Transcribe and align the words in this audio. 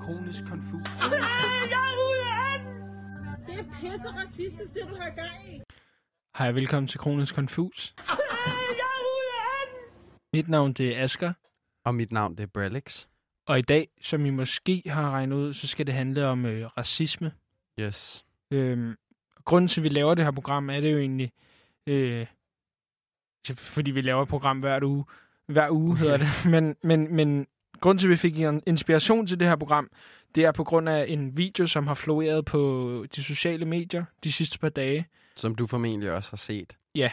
Kronisk 0.00 0.44
konfus. 0.50 0.82
Det 3.46 3.58
er 3.58 3.64
pisse 3.80 4.08
racistisk, 4.08 4.74
det 4.74 4.82
du 4.90 4.94
har 5.00 5.10
gang 5.10 5.54
i. 5.54 5.60
Hej, 6.38 6.52
velkommen 6.52 6.88
til 6.88 7.00
Kronisk 7.00 7.34
Konfus. 7.34 7.94
Mit 10.32 10.48
navn 10.48 10.72
det 10.72 10.96
er 10.98 11.02
Asker, 11.04 11.32
Og 11.84 11.94
mit 11.94 12.12
navn 12.12 12.36
det 12.36 12.42
er 12.42 12.46
Brelix. 12.46 13.06
og 13.46 13.58
i 13.58 13.62
dag, 13.62 13.88
som 14.02 14.26
I 14.26 14.30
måske 14.30 14.82
har 14.86 15.10
regnet 15.10 15.36
ud, 15.36 15.52
så 15.52 15.66
skal 15.66 15.86
det 15.86 15.94
handle 15.94 16.26
om 16.26 16.46
øh, 16.46 16.66
racisme. 16.78 17.32
Yes. 17.80 18.24
Øhm, 18.50 18.94
grunden 19.44 19.68
til, 19.68 19.80
at 19.80 19.82
vi 19.82 19.88
laver 19.88 20.14
det 20.14 20.24
her 20.24 20.32
program, 20.32 20.70
er 20.70 20.80
det 20.80 20.92
jo 20.92 20.98
egentlig, 20.98 21.32
øh, 21.86 22.26
fordi 23.56 23.90
vi 23.90 24.00
laver 24.00 24.22
et 24.22 24.28
program 24.28 24.60
hver 24.60 24.80
uge. 24.84 25.04
Hver 25.46 25.70
uge 25.70 25.96
hedder 25.98 26.16
det. 26.16 26.26
Men, 26.52 26.76
men, 26.82 27.14
men 27.16 27.46
grunden 27.84 27.98
til, 27.98 28.06
at 28.06 28.10
vi 28.10 28.16
fik 28.16 28.38
inspiration 28.66 29.26
til 29.26 29.40
det 29.40 29.48
her 29.48 29.56
program, 29.56 29.90
det 30.34 30.44
er 30.44 30.52
på 30.52 30.64
grund 30.64 30.88
af 30.88 31.06
en 31.08 31.36
video, 31.36 31.66
som 31.66 31.86
har 31.86 31.94
floreret 31.94 32.44
på 32.44 33.06
de 33.16 33.22
sociale 33.22 33.64
medier 33.64 34.04
de 34.24 34.32
sidste 34.32 34.58
par 34.58 34.68
dage. 34.68 35.06
Som 35.36 35.54
du 35.54 35.66
formentlig 35.66 36.12
også 36.12 36.30
har 36.32 36.36
set. 36.36 36.76
Ja, 36.94 37.10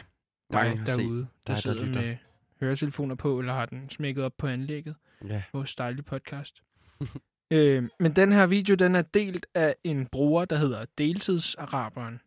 Mange 0.53 0.77
dig 0.77 0.87
set. 0.89 1.03
derude, 1.03 1.19
der, 1.19 1.25
der 1.47 1.53
der 1.53 1.61
sidder 1.61 1.85
lytter. 1.85 2.01
med 2.01 2.17
høretelefoner 2.59 3.15
på, 3.15 3.39
eller 3.39 3.53
har 3.53 3.65
den 3.65 3.89
smækket 3.89 4.23
op 4.23 4.33
på 4.37 4.47
anlægget. 4.47 4.95
Ja. 5.27 5.43
Vores 5.53 5.75
dejlige 5.75 6.03
podcast. 6.03 6.61
øh, 7.51 7.89
men 7.99 8.15
den 8.15 8.31
her 8.31 8.45
video, 8.45 8.75
den 8.75 8.95
er 8.95 9.01
delt 9.01 9.45
af 9.53 9.75
en 9.83 10.07
bruger, 10.07 10.45
der 10.45 10.55
hedder 10.55 10.85
Deltidsaraberen. 10.97 12.21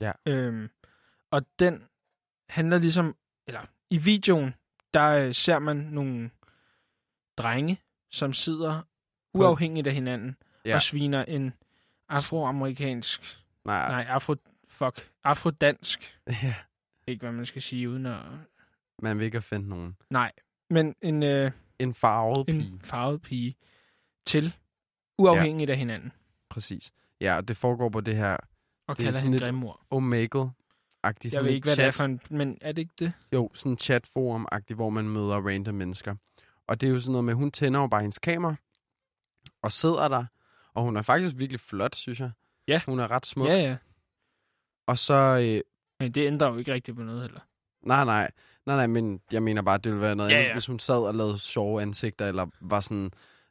Ja. 0.00 0.12
Øhm, 0.26 0.68
og 1.30 1.42
den 1.58 1.82
handler 2.48 2.78
ligesom, 2.78 3.16
eller 3.46 3.60
i 3.90 3.98
videoen, 3.98 4.54
der 4.94 5.26
øh, 5.26 5.34
ser 5.34 5.58
man 5.58 5.76
nogle 5.76 6.30
drenge, 7.38 7.80
som 8.10 8.32
sidder 8.32 8.82
uafhængigt 9.34 9.86
af 9.86 9.92
hinanden, 9.94 10.36
ja. 10.64 10.74
Og 10.74 10.82
sviner 10.82 11.24
en 11.24 11.52
afroamerikansk, 12.08 13.38
Nej. 13.64 13.88
nej, 13.88 14.04
afro, 14.08 14.34
fuck, 14.68 15.10
afrodansk, 15.24 16.18
Ja. 16.42 16.54
ikke 17.06 17.20
hvad 17.20 17.32
man 17.32 17.46
skal 17.46 17.62
sige, 17.62 17.90
uden 17.90 18.06
at, 18.06 18.20
Man 19.02 19.18
vil 19.18 19.24
ikke 19.24 19.42
finde 19.42 19.68
nogen. 19.68 19.96
nej, 20.10 20.32
men 20.70 20.94
en, 21.02 21.22
øh, 21.22 21.50
En 21.78 21.94
farvet 21.94 22.48
en 22.48 22.58
pige. 22.60 22.80
farvet 22.82 23.22
pige 23.22 23.56
til, 24.26 24.54
uafhængigt 25.18 25.68
ja. 25.68 25.72
af 25.72 25.78
hinanden, 25.78 26.12
Præcis. 26.50 26.92
Ja, 27.20 27.36
og 27.36 27.48
det 27.48 27.56
foregår 27.56 27.88
på 27.88 28.00
det 28.00 28.16
her 28.16 28.36
og 28.88 28.96
Det 28.96 29.02
er 29.02 29.04
kalder 29.12 29.20
hende 29.24 29.38
Grimmor. 29.38 29.80
Omegle-agtigt. 29.90 31.24
Jeg 31.24 31.32
sådan 31.32 31.44
ved 31.46 31.52
ikke, 31.54 31.64
hvad 31.66 31.74
chat. 31.74 31.82
det 31.84 31.88
er 31.88 31.90
for 31.92 32.04
en, 32.04 32.20
men 32.30 32.58
er 32.60 32.72
det 32.72 32.82
ikke 32.82 32.94
det? 32.98 33.12
Jo, 33.32 33.50
sådan 33.54 33.72
en 33.72 33.78
chatforum-agtigt, 33.78 34.74
hvor 34.74 34.90
man 34.90 35.08
møder 35.08 35.46
random 35.48 35.74
mennesker. 35.74 36.14
Og 36.68 36.80
det 36.80 36.86
er 36.86 36.90
jo 36.90 37.00
sådan 37.00 37.12
noget 37.12 37.24
med, 37.24 37.34
hun 37.34 37.50
tænder 37.50 37.80
jo 37.80 37.86
bare 37.86 38.00
hendes 38.00 38.18
kamera, 38.18 38.54
og 39.62 39.72
sidder 39.72 40.08
der, 40.08 40.24
og 40.74 40.82
hun 40.82 40.96
er 40.96 41.02
faktisk 41.02 41.32
virkelig 41.38 41.60
flot, 41.60 41.94
synes 41.94 42.20
jeg. 42.20 42.30
Ja. 42.68 42.80
Hun 42.86 43.00
er 43.00 43.10
ret 43.10 43.26
smuk. 43.26 43.48
Ja, 43.48 43.56
ja. 43.56 43.76
Og 44.86 44.98
så, 44.98 45.14
øh, 45.14 45.60
Men 46.00 46.12
det 46.12 46.26
ændrer 46.26 46.48
jo 46.48 46.56
ikke 46.58 46.72
rigtigt 46.72 46.96
på 46.96 47.02
noget 47.02 47.22
heller. 47.22 47.40
nej, 47.82 48.04
nej, 48.04 48.30
nej, 48.66 48.76
nej, 48.76 48.86
men 48.86 49.20
jeg 49.32 49.42
mener 49.42 49.62
bare, 49.62 49.78
det 49.78 49.92
ville 49.92 50.02
være 50.02 50.16
noget 50.16 50.30
Ja, 50.30 50.36
andet, 50.36 50.48
ja. 50.48 50.52
hvis 50.54 50.66
hun 50.66 50.78
sad 50.78 51.06
og 51.06 51.14
lavede 51.14 51.38
sjove 51.38 51.82
ansigter, 51.82 52.26
eller 52.28 52.46
var 52.60 52.80
sådan, 52.80 53.10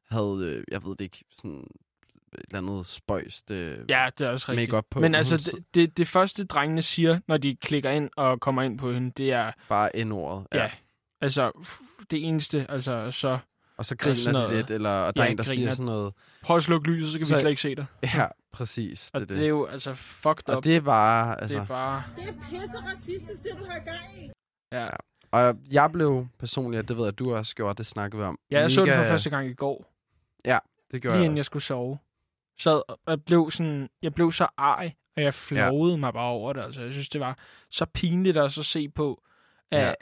havde, 0.10 0.40
øh, 0.44 0.64
jeg 0.72 0.84
ved 0.86 0.92
det 0.92 1.02
ikke, 1.02 1.24
sådan 1.32 1.68
et 2.34 2.42
eller 2.48 2.58
andet 2.72 2.86
spøjst 2.86 3.52
øh, 3.52 3.78
Ja, 3.90 4.10
det 4.18 4.28
er 4.28 4.32
også 4.32 4.52
rigtigt. 4.52 4.70
make-up 4.72 4.86
på. 4.90 5.00
Men 5.00 5.16
altså, 5.16 5.38
det, 5.56 5.66
det, 5.76 5.98
det 5.98 6.08
første 6.08 6.46
drengene 6.46 6.82
siger, 6.82 7.20
når 7.28 7.38
de 7.38 7.56
klikker 7.56 7.90
ind 7.90 8.10
og 8.18 8.40
kommer 8.40 8.62
ind 8.62 8.78
på 8.78 8.92
hende, 8.94 9.12
det 9.18 9.32
er, 9.32 9.52
Bare 9.70 10.04
N-ordet. 10.06 10.48
ja, 10.54 10.72
altså, 11.22 11.52
f- 11.56 11.84
det 12.12 12.28
eneste, 12.28 12.66
altså, 12.70 13.12
så 13.12 13.40
Og 13.78 13.86
så 13.86 13.96
Det 13.96 14.02
er 14.02 14.06
griner 14.06 14.26
de 14.26 14.32
noget- 14.34 14.56
lidt, 14.58 14.72
eller 14.72 14.90
og 14.90 15.16
der 15.16 15.24
Ja, 15.24 15.28
er 15.28 15.32
en, 15.32 15.38
der 15.38 15.44
siger 15.44 15.58
griner. 15.60 15.72
sådan 15.72 15.86
noget. 15.86 16.14
prøv 16.44 16.58
at 16.58 16.64
slukke 16.64 16.92
lyset, 16.92 17.12
så 17.12 17.18
kan 17.18 17.26
Så- 17.28 17.36
vi 17.36 17.40
slet 17.42 17.50
ikke 17.50 17.62
se 17.62 17.76
dig. 17.76 17.86
Ja, 18.04 18.28
præcis. 18.52 19.12
Og 19.14 19.20
Det, 19.20 19.30
det, 19.30 19.36
er 19.36 19.40
det 19.40 19.44
er 19.48 19.54
det. 19.54 19.60
jo, 19.60 19.66
altså, 19.66 19.94
fucked 19.94 20.50
up. 20.50 20.56
Og 20.56 20.64
det 20.64 20.76
er 20.76 20.82
bare, 20.82 21.36
det 21.36 21.42
altså... 21.42 21.58
er 21.60 21.66
bare, 21.66 22.04
Det 22.16 22.24
er 22.30 22.34
pisse 22.50 22.78
racistisk, 22.78 23.44
det 23.44 23.52
du 23.60 23.66
har 23.66 23.80
gang 23.80 24.24
i. 24.26 24.32
ja. 24.72 24.88
Og 25.32 25.56
jeg 25.72 25.92
blev 25.92 26.28
personligt, 26.40 26.82
og 26.82 26.88
det 26.88 26.98
ved 26.98 27.04
jeg, 27.06 27.20
du 27.20 27.36
også 27.36 27.56
gjorde, 27.56 27.76
det 27.78 27.86
snakkede 27.86 28.22
vi 28.22 28.26
om. 28.28 28.40
Ja, 28.52 28.60
jeg 28.60 28.72
så 28.72 28.86
det 28.86 28.94
for 28.94 29.02
mega- 29.04 29.10
første 29.12 29.30
gang 29.30 29.48
i 29.50 29.54
går, 29.54 29.86
Det 30.92 31.02
gjorde 31.02 31.16
lige 31.16 31.20
jeg 31.22 31.26
inden 31.26 31.38
jeg 31.38 31.46
skulle 31.46 31.64
sove. 31.64 31.98
Så 32.60 32.98
jeg 33.08 33.24
blev 33.24 33.52
sådan, 33.52 33.90
jeg 34.02 34.14
blev 34.14 34.32
så 34.32 34.48
ej, 34.58 34.94
og 35.18 35.24
jeg 35.24 35.34
flåede 35.34 35.94
ja. 35.94 35.98
mig 36.00 36.14
bare 36.14 36.28
over 36.30 36.54
det. 36.54 36.62
Altså, 36.62 36.82
jeg 36.82 36.92
synes, 36.94 37.10
det 37.10 37.22
var 37.22 37.38
så 37.72 37.86
pinligt 37.86 38.38
at 38.38 38.52
så 38.52 38.64
se 38.64 38.90
på, 38.90 39.24
at, 39.72 39.80
Ja. 39.88 39.94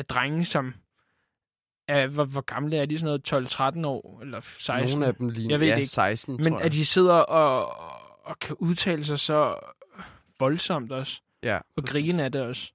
At 0.00 0.10
drenge, 0.10 0.44
som 0.44 0.74
er, 1.88 2.06
hvor, 2.06 2.24
hvor 2.24 2.40
gamle 2.40 2.76
er 2.76 2.86
de, 2.86 2.98
sådan 2.98 3.20
noget 3.32 3.50
12-13 3.82 3.86
år, 3.86 4.20
eller 4.22 4.40
16? 4.40 4.90
Nogle 4.90 5.06
af 5.06 5.14
dem 5.14 5.28
lige 5.28 5.50
Jeg 5.50 5.60
ved 5.60 5.66
ja, 5.66 5.76
ikke. 5.76 5.86
16, 5.86 6.36
Men 6.36 6.44
tror 6.44 6.56
jeg. 6.56 6.66
at 6.66 6.72
de 6.72 6.86
sidder 6.86 7.14
og, 7.14 7.76
og 8.24 8.38
kan 8.38 8.56
udtale 8.58 9.04
sig 9.04 9.18
så 9.18 9.56
voldsomt 10.38 10.92
også, 10.92 11.20
ja, 11.42 11.56
og 11.76 11.84
præcis. 11.84 11.92
grine 11.92 12.24
af 12.24 12.32
det 12.32 12.40
også. 12.42 12.72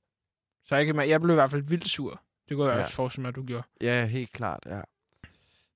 Så 0.66 0.76
jeg, 0.76 0.86
kan, 0.86 1.10
jeg 1.10 1.22
blev 1.22 1.34
i 1.34 1.36
hvert 1.36 1.52
fald 1.52 1.62
vildt 1.64 1.90
sur. 1.90 2.22
Det 2.50 2.58
kunne 2.58 2.70
jeg 2.70 2.78
ja. 2.78 2.84
også 2.84 2.96
forestille 2.96 3.22
mig, 3.22 3.30
at 3.30 3.36
du 3.36 3.44
gjorde. 3.44 3.64
Ja, 3.82 4.06
helt 4.06 4.32
klart, 4.32 4.60
ja. 4.66 4.82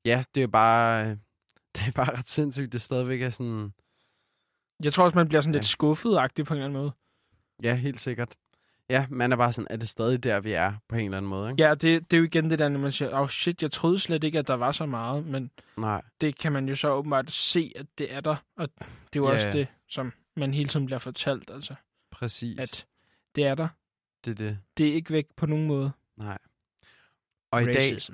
Ja, 0.06 0.24
det 0.36 0.44
er 0.44 0.48
bare... 0.48 1.18
Det 1.76 1.88
er 1.88 1.92
bare 1.92 2.18
ret 2.18 2.28
sindssygt, 2.28 2.74
det 2.74 2.82
stadigvæk 2.82 3.22
er 3.22 3.30
sådan... 3.30 3.74
Jeg 4.84 4.94
tror 4.94 5.04
også, 5.06 5.18
man 5.18 5.28
bliver 5.28 5.42
sådan 5.42 5.54
Ja. 5.54 5.58
lidt 5.58 5.66
skuffet-agtig 5.68 6.46
på 6.46 6.54
en 6.54 6.58
eller 6.58 6.66
anden 6.66 6.82
måde. 6.82 6.92
Ja, 7.64 7.76
helt 7.76 8.00
sikkert. 8.00 8.36
Ja, 8.90 9.08
man 9.10 9.32
er 9.32 9.36
bare 9.38 9.54
sådan, 9.54 9.68
er 9.70 9.78
det 9.78 9.90
stadig 9.90 10.24
der, 10.24 10.40
vi 10.40 10.52
er, 10.52 10.74
på 10.88 10.96
en 10.96 11.06
eller 11.06 11.18
anden 11.18 11.30
måde, 11.30 11.52
ikke? 11.52 11.64
Ja, 11.64 11.76
det, 11.76 12.12
det 12.12 12.18
er 12.18 12.20
jo 12.20 12.24
igen 12.24 12.50
det 12.50 12.60
der, 12.60 12.70
når 12.70 12.80
man 12.80 12.92
siger, 12.92 13.14
åh 13.14 13.20
oh 13.20 13.30
shit, 13.30 13.62
jeg 13.62 13.72
troede 13.72 14.00
slet 14.00 14.24
ikke, 14.24 14.40
at 14.40 14.48
der 14.48 14.54
var 14.54 14.72
så 14.72 14.86
meget, 14.86 15.26
men 15.26 15.52
Nej, 15.78 16.02
det 16.22 16.38
kan 16.38 16.52
man 16.52 16.70
jo 16.70 16.76
så 16.76 16.92
åbenbart 16.92 17.32
se, 17.32 17.74
at 17.76 17.86
det 17.98 18.14
er 18.14 18.22
der, 18.22 18.36
og 18.56 18.70
det 18.80 18.86
er 18.86 18.90
jo 19.16 19.28
Ja, 19.28 19.34
også 19.34 19.52
det, 19.52 19.68
som 19.90 20.14
man 20.36 20.54
hele 20.54 20.70
tiden 20.70 20.86
bliver 20.86 21.00
fortalt, 21.00 21.50
altså, 21.54 21.76
præcis. 22.12 22.60
at 22.60 22.86
det 23.36 23.46
er 23.46 23.56
der. 23.56 23.68
Det 24.26 24.32
er 24.32 24.36
det. 24.36 24.60
Det 24.78 24.90
er 24.90 24.94
ikke 24.94 25.14
væk 25.14 25.26
på 25.38 25.46
nogen 25.46 25.68
måde. 25.68 25.92
Nej. 26.18 26.38
Og 27.52 27.62
i 27.62 27.66
dag, 27.66 27.76
Racism. 27.76 28.14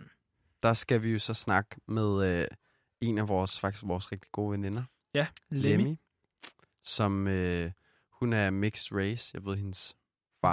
der 0.64 0.74
skal 0.74 1.04
vi 1.04 1.12
jo 1.12 1.20
så 1.20 1.34
snakke 1.34 1.76
med 1.88 2.28
øh, 2.42 2.48
en 3.02 3.18
af 3.18 3.28
vores, 3.28 3.60
faktisk 3.60 3.84
vores 3.88 4.12
rigtig 4.12 4.32
gode 4.32 4.52
veninder. 4.52 4.84
Ja, 5.14 5.28
Lemmy. 5.50 5.84
Lemmy, 5.84 5.98
som 6.84 7.28
øh, 7.28 7.72
hun 8.12 8.34
er 8.34 8.50
mixed 8.50 8.98
race. 8.98 9.32
Jeg 9.34 9.46
ved, 9.46 9.56
hendes 9.56 9.96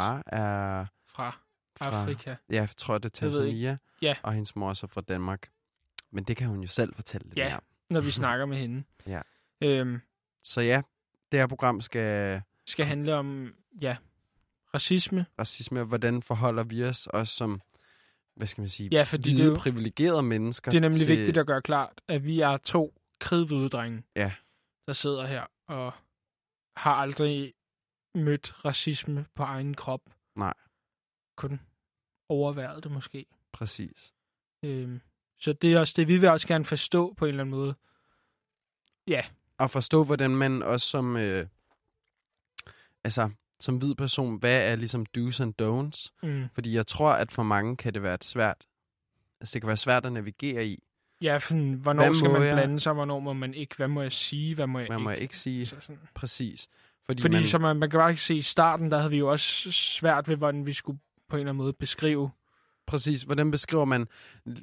far 0.00 0.22
er 0.26 0.86
Fra 1.08 1.30
fra, 1.78 2.02
Afrika. 2.02 2.30
ja, 2.50 2.54
jeg 2.54 2.68
tror 2.76 2.98
det 2.98 3.04
er. 3.04 3.08
Tanzania, 3.10 3.78
Ja. 4.02 4.14
og 4.22 4.32
hendes 4.32 4.56
mor 4.56 4.70
er 4.70 4.74
så 4.74 4.86
fra 4.86 5.00
Danmark. 5.00 5.48
Men 6.10 6.24
det 6.24 6.36
kan 6.36 6.46
hun 6.48 6.60
jo 6.60 6.68
selv 6.68 6.94
fortælle 6.94 7.24
lidt 7.26 7.38
Ja. 7.38 7.48
mere 7.48 7.60
når 7.90 8.00
vi 8.00 8.10
snakker 8.20 8.46
med 8.46 8.56
hende. 8.56 8.84
Ja. 9.06 9.20
Øhm, 9.62 10.00
Så 10.44 10.60
ja, 10.60 10.82
det 11.32 11.40
her 11.40 11.46
program 11.46 11.80
skal 11.80 12.42
skal 12.66 12.86
handle 12.86 13.14
om, 13.14 13.54
ja, 13.80 13.96
racisme. 14.74 15.26
racisme, 15.38 15.80
og 15.80 15.86
hvordan 15.86 16.22
forholder 16.22 16.62
vi 16.62 16.84
os 16.84 17.06
også 17.06 17.34
som, 17.34 17.60
hvad 18.36 18.46
skal 18.46 18.62
man 18.62 18.68
sige, 18.68 18.88
Ja, 18.92 19.02
fordi 19.02 19.22
hvide, 19.30 19.42
det 19.42 19.48
er 19.48 19.52
jo- 19.52 19.58
privilegerede 19.58 20.22
mennesker. 20.22 20.70
Det 20.70 20.76
er 20.76 20.80
nemlig 20.80 21.00
til, 21.00 21.08
vigtigt 21.08 21.36
at 21.36 21.46
gøre 21.46 21.62
klart, 21.62 22.00
at 22.08 22.24
vi 22.24 22.40
er 22.40 22.56
to 22.56 22.94
kridhvide 23.20 23.68
drenge, 23.68 24.02
Ja. 24.16 24.32
der 24.86 24.92
sidder 24.92 25.26
her 25.26 25.44
og 25.68 25.92
har 26.76 26.94
aldrig 26.94 27.54
mødt 28.14 28.64
racisme 28.64 29.26
på 29.34 29.42
egen 29.42 29.74
krop. 29.74 30.00
Nej. 30.36 30.54
Kun 31.36 31.60
overværet 32.28 32.84
det 32.84 32.92
måske. 32.92 33.26
Præcis. 33.52 34.12
Øhm, 34.64 35.00
så 35.38 35.52
det 35.52 35.72
er 35.72 35.80
også 35.80 35.94
det, 35.96 36.08
vi 36.08 36.18
vil 36.18 36.28
også 36.28 36.48
gerne 36.48 36.64
forstå 36.64 37.14
på 37.14 37.24
en 37.24 37.28
eller 37.28 37.44
anden 37.44 37.50
måde. 37.58 37.74
Og 39.58 39.70
forstå, 39.70 40.04
hvordan 40.04 40.30
man 40.30 40.62
også 40.62 40.86
som, 40.86 41.16
øh, 41.16 41.46
altså, 43.04 43.30
som 43.60 43.76
hvid 43.76 43.94
person, 43.94 44.38
hvad 44.38 44.70
er 44.72 44.76
ligesom 44.76 45.06
do's 45.18 45.42
and 45.42 45.54
don'ts? 45.62 46.28
Mm. 46.28 46.48
Fordi 46.54 46.74
jeg 46.74 46.86
tror, 46.86 47.12
at 47.12 47.32
for 47.32 47.42
mange 47.42 47.76
kan 47.76 47.94
det 47.94 48.02
være 48.02 48.14
et 48.14 48.24
svært, 48.24 48.66
altså 49.40 49.54
det 49.54 49.62
kan 49.62 49.66
være 49.66 49.76
svært 49.76 50.06
at 50.06 50.12
navigere 50.12 50.66
i. 50.66 50.82
Ja, 51.20 51.38
sådan, 51.40 51.72
hvornår 51.72 52.04
Hvad 52.04 52.14
skal 52.14 52.30
man 52.30 52.42
jeg? 52.42 52.54
blande 52.54 52.80
sig, 52.80 52.92
hvornår 52.92 53.20
må 53.20 53.32
man 53.32 53.54
ikke? 53.54 53.76
Hvad 53.76 53.88
må 53.88 54.02
jeg 54.02 54.12
sige, 54.12 54.54
hvad 54.54 54.66
må 54.66 54.78
jeg 54.78 54.86
Hvad 54.86 54.96
ikke? 54.96 55.04
må 55.04 55.10
jeg 55.10 55.18
ikke 55.18 55.36
sige? 55.36 55.66
Så 55.66 55.76
sådan. 55.80 56.00
Præcis. 56.14 56.68
Fordi, 57.06 57.22
Fordi 57.22 57.34
man, 57.34 57.44
som 57.44 57.60
man, 57.60 57.76
man 57.76 57.90
kan 57.90 57.98
bare 57.98 58.10
ikke 58.10 58.22
se 58.22 58.34
i 58.34 58.42
starten, 58.42 58.90
der 58.90 58.96
havde 58.98 59.10
vi 59.10 59.18
jo 59.18 59.30
også 59.30 59.72
svært 59.72 60.28
ved, 60.28 60.36
hvordan 60.36 60.66
vi 60.66 60.72
skulle 60.72 60.98
på 61.28 61.36
en 61.36 61.40
eller 61.40 61.50
anden 61.50 61.64
måde 61.64 61.72
beskrive. 61.72 62.30
Præcis. 62.86 63.22
Hvordan 63.22 63.50
beskriver 63.50 63.84
man 63.84 64.06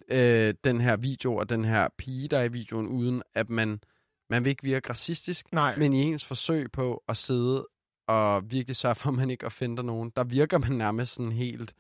øh, 0.08 0.54
den 0.64 0.82
her 0.82 0.98
video 0.98 1.36
og 1.36 1.50
den 1.50 1.66
her 1.66 1.88
pige, 1.98 2.28
der 2.28 2.40
er 2.40 2.44
i 2.44 2.52
videoen, 2.52 2.88
uden 2.88 3.24
at 3.36 3.50
man, 3.50 3.82
man 4.30 4.44
vil 4.44 4.50
ikke 4.50 4.64
virke 4.64 4.90
racistisk, 4.90 5.54
Nej, 5.54 5.76
men 5.78 5.94
i 5.94 6.02
ens 6.02 6.26
forsøg 6.26 6.72
på 6.72 7.04
at 7.08 7.18
sidde 7.18 7.68
og 8.08 8.52
virkelig 8.52 8.76
sørge 8.76 8.96
for, 8.96 9.10
at 9.10 9.16
man 9.16 9.30
ikke 9.30 9.46
offender 9.46 9.84
nogen, 9.84 10.12
der 10.16 10.24
virker 10.24 10.58
man 10.58 10.72
nærmest 10.72 11.16
sådan 11.16 11.32
helt, 11.32 11.74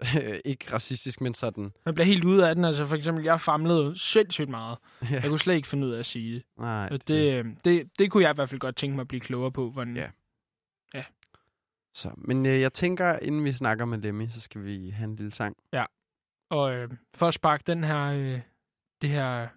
ikke 0.44 0.72
racistisk, 0.72 1.20
men 1.20 1.34
sådan, 1.34 1.72
man 1.84 1.94
bliver 1.94 2.06
helt 2.06 2.24
ude 2.24 2.48
af 2.48 2.54
den. 2.54 2.64
Altså 2.64 2.86
for 2.86 2.96
eksempel, 2.96 3.24
jeg 3.24 3.40
famlede 3.40 3.98
sindssygt 3.98 4.48
meget. 4.48 4.78
ja, 5.02 5.06
Jeg 5.10 5.22
kunne 5.28 5.38
slet 5.38 5.54
ikke 5.54 5.68
finde 5.68 5.86
ud 5.86 5.92
af 5.92 5.98
at 5.98 6.06
sige 6.06 6.34
det. 6.34 6.42
nej, 6.58 6.88
Og 6.92 7.08
det, 7.08 7.32
øh, 7.34 7.44
det, 7.64 7.90
det 7.98 8.10
kunne 8.10 8.22
jeg 8.22 8.30
i 8.30 8.34
hvert 8.34 8.48
fald 8.50 8.60
godt 8.60 8.76
tænke 8.76 8.94
mig 8.96 9.00
at 9.00 9.08
blive 9.08 9.20
klogere 9.20 9.52
på. 9.52 9.70
Hvordan, 9.70 9.96
Ja. 9.96 10.10
Så, 11.96 12.10
men 12.16 12.46
øh, 12.46 12.60
jeg 12.60 12.72
tænker, 12.72 13.18
inden 13.18 13.44
vi 13.44 13.52
snakker 13.52 13.84
med 13.84 13.98
Lemmy, 13.98 14.28
så 14.28 14.40
skal 14.40 14.64
vi 14.64 14.90
have 14.90 15.04
en 15.04 15.16
lille 15.16 15.32
sang. 15.32 15.56
Og 16.50 16.74
øh, 16.74 16.90
for 17.14 17.28
at 17.28 17.34
sparke 17.34 17.64
den 17.66 17.84
her, 17.84 18.00
øh, 18.04 18.40
det 19.02 19.10
her 19.10 19.48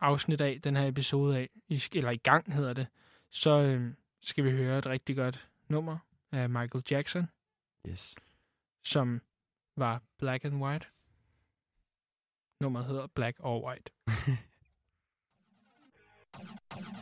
afsnit 0.00 0.40
af, 0.40 0.60
den 0.64 0.76
her 0.76 0.86
episode 0.86 1.38
af, 1.38 1.48
i, 1.68 1.82
eller 1.92 2.10
i 2.10 2.16
gang 2.16 2.54
hedder 2.54 2.72
det, 2.72 2.86
så 3.30 3.50
øh, 3.60 3.92
skal 4.22 4.44
vi 4.44 4.50
høre 4.50 4.78
et 4.78 4.86
rigtig 4.86 5.16
godt 5.16 5.48
nummer 5.68 5.98
af 6.32 6.50
Michael 6.50 6.84
Jackson, 6.90 7.28
Yes. 7.88 8.14
som 8.84 9.20
var 9.76 10.00
Black 10.18 10.44
and 10.44 10.62
White. 10.62 10.86
Nummeret 12.60 12.86
hedder 12.86 13.06
Black 13.06 13.36
or 13.40 13.68
White. 13.68 13.90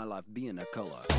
my 0.00 0.06
life 0.06 0.24
being 0.32 0.58
a 0.58 0.64
color. 0.64 1.09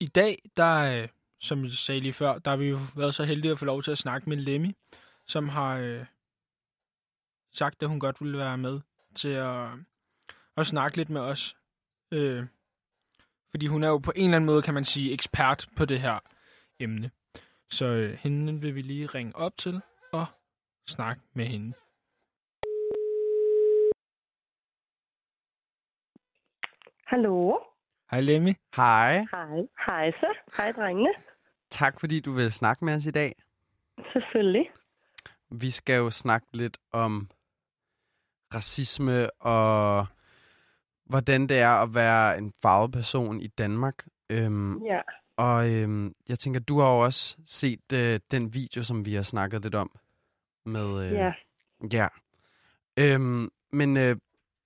I 0.00 0.06
dag, 0.06 0.50
der, 0.56 1.02
øh, 1.02 1.08
som 1.38 1.64
jeg 1.64 1.70
sagde 1.70 2.00
lige 2.00 2.12
før, 2.12 2.38
der 2.38 2.50
har 2.50 2.56
vi 2.56 2.68
jo 2.68 2.78
været 2.96 3.14
så 3.14 3.24
heldige 3.24 3.52
at 3.52 3.58
få 3.58 3.64
lov 3.64 3.82
til 3.82 3.90
at 3.90 3.98
snakke 3.98 4.28
med 4.28 4.36
Lemmy, 4.36 4.76
som 5.26 5.48
har 5.48 5.78
øh, 5.78 6.06
sagt, 7.52 7.82
at 7.82 7.88
hun 7.88 8.00
godt 8.00 8.20
ville 8.20 8.38
være 8.38 8.58
med 8.58 8.80
til 9.14 9.28
at, 9.28 9.68
at 10.56 10.66
snakke 10.66 10.96
lidt 10.96 11.10
med 11.10 11.20
os. 11.20 11.56
Øh, 12.12 12.46
fordi 13.50 13.66
hun 13.66 13.82
er 13.82 13.88
jo 13.88 13.98
på 13.98 14.12
en 14.16 14.24
eller 14.24 14.36
anden 14.36 14.46
måde, 14.46 14.62
kan 14.62 14.74
man 14.74 14.84
sige, 14.84 15.12
ekspert 15.12 15.68
på 15.76 15.84
det 15.84 16.00
her 16.00 16.18
emne. 16.78 17.10
Så 17.70 17.84
øh, 17.84 18.12
hende 18.12 18.60
vil 18.60 18.74
vi 18.74 18.82
lige 18.82 19.06
ringe 19.06 19.36
op 19.36 19.56
til 19.56 19.80
og 20.12 20.26
snakke 20.86 21.22
med 21.34 21.46
hende. 21.46 21.74
Hallo? 27.04 27.67
Hej 28.10 28.20
Lemmy. 28.20 28.54
Hej. 28.76 29.24
Hej. 29.30 29.58
Hej 29.86 30.10
så. 30.10 30.34
Hej, 30.56 30.72
drengene. 30.72 31.10
Tak 31.70 32.00
fordi 32.00 32.20
du 32.20 32.32
vil 32.32 32.52
snakke 32.52 32.84
med 32.84 32.94
os 32.94 33.06
i 33.06 33.10
dag. 33.10 33.34
Selvfølgelig. 34.12 34.70
Vi 35.50 35.70
skal 35.70 35.96
jo 35.96 36.10
snakke 36.10 36.46
lidt 36.52 36.78
om 36.92 37.30
racisme 38.54 39.30
og 39.42 40.06
hvordan 41.04 41.46
det 41.46 41.58
er 41.58 41.70
at 41.82 41.94
være 41.94 42.38
en 42.38 42.52
farvet 42.62 42.92
person 42.92 43.40
i 43.40 43.46
Danmark. 43.46 44.06
Øhm, 44.30 44.82
Ja. 44.84 45.00
og 45.36 45.70
øhm, 45.70 46.14
jeg 46.28 46.38
tænker, 46.38 46.60
du 46.60 46.80
har 46.80 46.88
jo 46.92 46.98
også 46.98 47.36
set 47.44 47.92
øh, 47.92 48.20
den 48.30 48.54
video, 48.54 48.82
som 48.82 49.04
vi 49.04 49.14
har 49.14 49.22
snakket 49.22 49.62
lidt 49.62 49.74
om. 49.74 49.90
Med, 50.66 51.06
øh, 51.06 51.12
Ja. 51.12 51.32
Ja. 51.92 52.08
Øhm, 52.98 53.50
men 53.72 53.96
øh, 53.96 54.16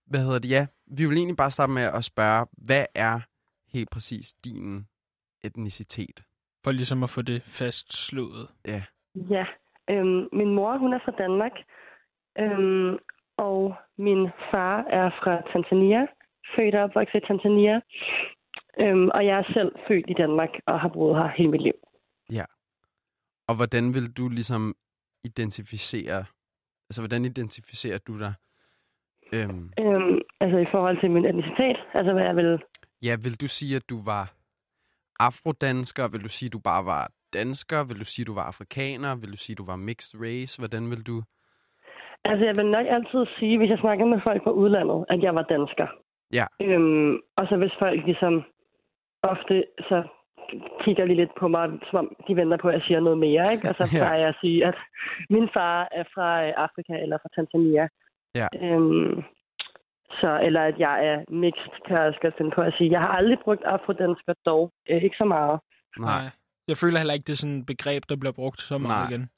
hvad 0.07 0.21
hedder 0.21 0.39
det? 0.39 0.51
Ja, 0.51 0.67
vi 0.87 1.07
vil 1.07 1.17
egentlig 1.17 1.37
bare 1.37 1.51
starte 1.51 1.73
med 1.73 1.83
at 1.83 2.05
spørge, 2.05 2.47
hvad 2.53 2.87
er 2.95 3.21
helt 3.73 3.91
præcis 3.91 4.33
din 4.33 4.87
etnicitet? 5.45 6.23
For 6.65 6.71
ligesom 6.71 7.03
at 7.03 7.11
få 7.11 7.23
det 7.23 7.43
fastslået. 7.43 8.49
Ja. 8.67 8.83
Ja. 9.31 9.47
Øhm, 9.91 10.29
min 10.33 10.55
mor, 10.55 10.79
hun 10.79 10.93
er 10.93 10.99
fra 11.05 11.13
Danmark. 11.19 11.53
Øhm, 12.39 12.99
og 13.37 13.75
min 13.99 14.29
far 14.51 14.83
er 14.83 15.11
fra 15.11 15.53
Tanzania. 15.53 16.07
Født 16.57 16.75
og 16.75 16.83
opvokset 16.83 17.23
i 17.23 17.27
Tanzania. 17.27 17.81
Øhm, 18.81 19.09
og 19.15 19.27
jeg 19.27 19.39
er 19.39 19.53
selv 19.53 19.73
født 19.89 20.11
i 20.11 20.15
Danmark 20.15 20.51
og 20.67 20.81
har 20.81 20.89
boet 20.89 21.17
her 21.17 21.29
hele 21.37 21.51
mit 21.51 21.63
liv. 21.63 21.75
Og 23.49 23.57
hvordan 23.57 23.95
vil 23.95 24.13
du 24.13 24.29
ligesom 24.29 24.75
identificere, 25.25 26.25
altså 26.89 27.01
hvordan 27.03 27.25
identificerer 27.25 27.99
du 27.99 28.19
dig 28.19 28.35
Øhm, 29.35 29.73
Øhm, 29.81 30.21
altså 30.41 30.59
i 30.59 30.67
forhold 30.71 31.01
til 31.01 31.11
min 31.11 31.25
etnicitet, 31.25 31.79
altså 31.95 32.13
hvad 32.13 32.25
jeg 32.25 32.37
vil... 32.37 32.63
ja, 33.03 33.17
vil 33.25 33.41
du 33.41 33.49
sige, 33.49 33.77
at 33.77 33.83
du 33.91 33.99
var 34.05 34.33
afrodansker? 35.21 36.09
Vil 36.09 36.25
du 36.25 36.29
sige, 36.29 36.47
at 36.47 36.53
du 36.53 36.59
bare 36.59 36.85
var 36.85 37.11
dansker? 37.33 37.85
Vil 37.85 38.01
du 38.01 38.05
sige, 38.05 38.23
at 38.25 38.27
du 38.27 38.35
var 38.35 38.43
afrikaner? 38.53 39.17
Vil 39.17 39.33
du 39.33 39.37
sige, 39.37 39.55
at 39.55 39.59
du 39.59 39.65
var 39.65 39.77
mixed 39.77 40.21
race? 40.21 40.61
Hvordan 40.61 40.91
vil 40.91 41.03
du... 41.07 41.23
Altså 42.25 42.45
jeg 42.45 42.57
vil 42.57 42.67
nok 42.67 42.87
altid 42.97 43.23
sige, 43.39 43.59
hvis 43.59 43.71
jeg 43.71 43.79
snakker 43.79 44.05
med 44.07 44.21
folk 44.25 44.43
fra 44.45 44.51
udlandet, 44.51 45.05
at 45.09 45.23
jeg 45.23 45.35
var 45.35 45.43
dansker. 45.43 45.87
Ja. 46.33 46.47
Øhm, 46.63 47.13
og 47.37 47.47
så 47.49 47.57
hvis 47.57 47.75
folk 47.79 48.01
ligesom 48.07 48.43
ofte 49.23 49.65
så 49.79 49.99
kigger 50.85 51.05
lige 51.05 51.17
lidt 51.17 51.35
på 51.41 51.49
mig, 51.49 51.69
som 51.91 51.97
om 51.99 52.09
de 52.29 52.37
venter 52.37 52.57
på, 52.57 52.69
at 52.69 52.75
jeg 52.75 52.83
siger 52.83 53.01
noget 53.01 53.19
mere, 53.19 53.53
ikke? 53.53 53.69
Og 53.69 53.75
så 53.79 53.85
Ja. 53.93 53.99
plejer 53.99 54.19
jeg 54.21 54.29
at 54.29 54.41
sige, 54.41 54.67
at 54.67 54.75
min 55.31 55.49
far 55.55 55.89
er 55.93 56.05
fra 56.15 56.29
øh, 56.47 56.53
Afrika 56.57 56.93
eller 57.03 57.19
fra 57.23 57.29
Tanzania. 57.37 57.89
Ja. 58.35 58.47
Øhm, 58.63 59.23
så, 60.21 60.41
eller 60.47 60.61
at 60.63 60.79
jeg 60.79 61.07
er 61.07 61.17
mixed, 61.43 61.73
kan 61.87 61.97
jeg 61.97 62.07
også 62.07 62.33
finde 62.39 62.51
på 62.55 62.61
at 62.61 62.75
sige. 62.79 62.91
Jeg 62.91 63.01
har 63.01 63.09
aldrig 63.09 63.39
brugt 63.45 63.65
afrodansker 63.65 64.35
dog. 64.47 64.73
Øh, 64.91 65.03
ikke 65.03 65.17
så 65.17 65.25
meget. 65.25 65.61
Nej. 65.99 66.25
Jeg 66.69 66.77
føler 66.77 66.99
heller 66.99 67.15
ikke, 67.15 67.25
det 67.27 67.33
er 67.33 67.37
sådan 67.43 67.59
et 67.61 67.67
begreb, 67.67 68.03
der 68.09 68.17
bliver 68.17 68.33
brugt 68.33 68.61
så 68.61 68.79
meget 68.79 69.03
Nej. 69.03 69.11
igen. 69.11 69.29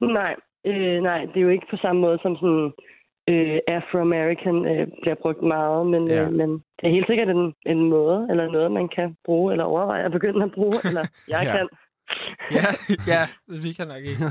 Nej, 0.00 0.34
øh, 0.66 1.02
nej, 1.02 1.20
det 1.24 1.36
er 1.36 1.40
jo 1.40 1.48
ikke 1.48 1.66
på 1.70 1.76
samme 1.76 2.00
måde 2.02 2.18
som 2.22 2.36
sådan 2.36 2.72
øh, 3.28 3.58
Afro-American 3.76 4.56
øh, 4.72 4.86
bliver 5.02 5.14
brugt 5.22 5.42
meget, 5.42 5.86
men, 5.86 6.08
Ja. 6.08 6.14
ja. 6.14 6.22
øh, 6.26 6.32
men 6.32 6.50
det 6.52 6.84
er 6.88 6.90
helt 6.90 7.06
sikkert 7.06 7.28
en, 7.28 7.54
en 7.66 7.88
måde, 7.88 8.26
eller 8.30 8.50
noget, 8.50 8.72
man 8.72 8.88
kan 8.88 9.16
bruge, 9.24 9.52
eller 9.52 9.64
overveje 9.64 10.04
at 10.04 10.12
begynde 10.12 10.44
at 10.44 10.52
bruge, 10.52 10.74
eller 10.84 11.04
jeg 11.34 11.42
Ja. 11.44 11.52
kan. 11.56 11.68
Ja, 12.50 12.66
ja, 13.14 13.22
vi 13.62 13.72
kan 13.72 13.86
nok 13.86 14.02
ikke. 14.10 14.24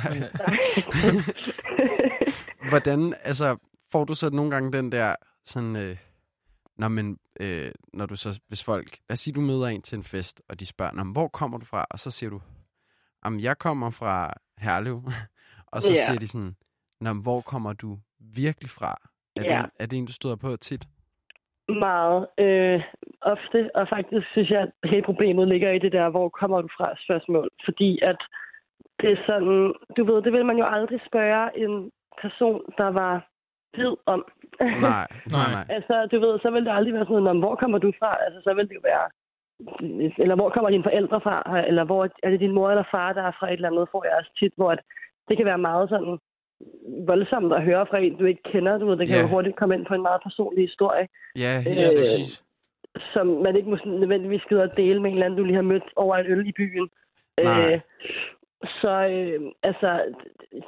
Hvordan, 2.69 3.13
altså, 3.23 3.57
får 3.91 4.05
du 4.05 4.15
så 4.15 4.29
nogle 4.33 4.51
gange 4.51 4.71
den 4.71 4.91
der 4.91 5.15
sådan, 5.49 5.75
øh, 5.75 5.97
når, 6.77 6.87
man, 6.87 7.17
øh, 7.39 7.71
når 7.93 8.05
du 8.05 8.15
så, 8.15 8.41
hvis 8.47 8.63
folk, 8.63 8.89
lad 9.09 9.13
os 9.13 9.19
sige, 9.19 9.33
du 9.33 9.41
møder 9.41 9.67
en 9.67 9.81
til 9.81 9.97
en 9.97 10.03
fest, 10.03 10.41
og 10.49 10.59
de 10.59 10.65
spørger, 10.65 10.91
"Nå, 10.91 11.03
men 11.03 11.13
hvor 11.13 11.27
kommer 11.27 11.57
du 11.57 11.65
fra? 11.65 11.85
Og 11.89 11.99
så 11.99 12.11
siger 12.11 12.29
du, 12.29 12.39
jamen, 13.25 13.39
jeg 13.39 13.57
kommer 13.57 13.89
fra 13.89 14.33
Herlev. 14.57 15.03
og 15.73 15.81
så 15.81 15.93
Ja. 15.93 16.05
siger 16.05 16.19
de 16.19 16.27
sådan, 16.27 16.55
Nå, 17.01 17.13
hvor 17.13 17.41
kommer 17.41 17.73
du 17.73 17.97
virkelig 18.19 18.69
fra? 18.69 18.91
Er, 19.35 19.43
Ja. 19.43 19.61
det, 19.61 19.69
er 19.79 19.85
det 19.85 19.97
en, 19.97 20.05
du 20.05 20.13
støder 20.13 20.35
på 20.35 20.55
tit? 20.55 20.85
Meget 21.69 22.27
øh, 22.37 22.81
ofte, 23.21 23.69
og 23.75 23.87
faktisk 23.95 24.27
synes 24.31 24.49
jeg, 24.49 24.61
at 24.61 24.89
hele 24.89 25.03
problemet 25.03 25.47
ligger 25.47 25.71
i 25.71 25.79
det 25.79 25.91
der, 25.91 26.09
hvor 26.09 26.29
kommer 26.29 26.61
du 26.61 26.67
fra 26.77 26.87
spørgsmål. 27.05 27.49
Fordi 27.65 27.99
at 28.01 28.17
det 28.99 29.11
er 29.11 29.23
sådan, 29.25 29.73
du 29.97 30.01
ved, 30.09 30.21
det 30.25 30.31
vil 30.33 30.45
man 30.45 30.57
jo 30.57 30.65
aldrig 30.65 30.99
spørge 31.09 31.57
en 31.63 31.91
person, 32.21 32.61
der 32.77 32.89
var 33.01 33.13
hvid 33.73 33.95
om. 34.05 34.25
Nej, 34.61 35.07
nej, 35.35 35.47
nej. 35.55 35.65
Altså, 35.69 36.07
du 36.11 36.19
ved, 36.19 36.39
så 36.39 36.49
vil 36.51 36.65
det 36.65 36.71
aldrig 36.71 36.93
være 36.93 37.03
sådan 37.05 37.11
noget, 37.13 37.23
"Nå, 37.23 37.33
men 37.33 37.39
hvor 37.43 37.55
kommer 37.55 37.77
du 37.77 37.91
fra? 37.99 38.17
Altså, 38.25 38.39
så 38.43 38.53
vil 38.53 38.69
det 38.69 38.75
jo 38.75 38.81
være, 38.91 39.05
eller 40.23 40.35
hvor 40.35 40.49
kommer 40.49 40.69
dine 40.69 40.83
forældre 40.83 41.21
fra? 41.21 41.63
Eller 41.67 41.83
hvor 41.83 42.07
er 42.23 42.29
det 42.29 42.39
din 42.39 42.51
mor 42.51 42.69
eller 42.69 42.83
far, 42.91 43.13
der 43.13 43.23
er 43.23 43.31
fra 43.39 43.47
et 43.47 43.53
eller 43.53 43.69
andet, 43.69 43.87
får 43.91 44.03
jeg 44.05 44.13
også 44.19 44.31
tit, 44.39 44.53
hvor 44.55 44.71
at 44.71 44.79
det 45.27 45.37
kan 45.37 45.45
være 45.45 45.57
meget 45.57 45.89
sådan 45.89 46.17
voldsomt 47.07 47.53
at 47.53 47.63
høre 47.63 47.85
fra 47.89 47.97
en, 47.99 48.15
du 48.15 48.25
ikke 48.25 48.43
kender. 48.43 48.77
Du 48.77 48.85
ved, 48.85 48.97
det 48.97 49.07
kan 49.07 49.15
Ja. 49.17 49.21
jo 49.21 49.27
hurtigt 49.27 49.55
komme 49.55 49.75
ind 49.75 49.85
på 49.85 49.93
en 49.93 50.01
meget 50.01 50.21
personlig 50.23 50.63
historie, 50.67 51.07
Ja, 51.35 51.59
helt 51.61 51.79
Øh, 51.79 51.85
præcis. 52.01 52.43
som 53.13 53.27
man 53.27 53.55
ikke 53.55 53.69
må 53.69 53.77
nødvendigvis 53.85 54.41
skide 54.41 54.63
og 54.63 54.77
dele 54.77 55.01
med 55.01 55.09
en 55.09 55.15
eller 55.15 55.25
anden, 55.25 55.37
du 55.37 55.43
lige 55.43 55.55
har 55.55 55.61
mødt 55.73 55.83
over 55.95 56.15
en 56.15 56.25
øl 56.25 56.47
i 56.47 56.51
byen. 56.51 56.89
Nej. 57.43 57.73
Øh, 57.73 57.79
så 58.81 58.93
øh, 59.11 59.51
altså, 59.63 59.89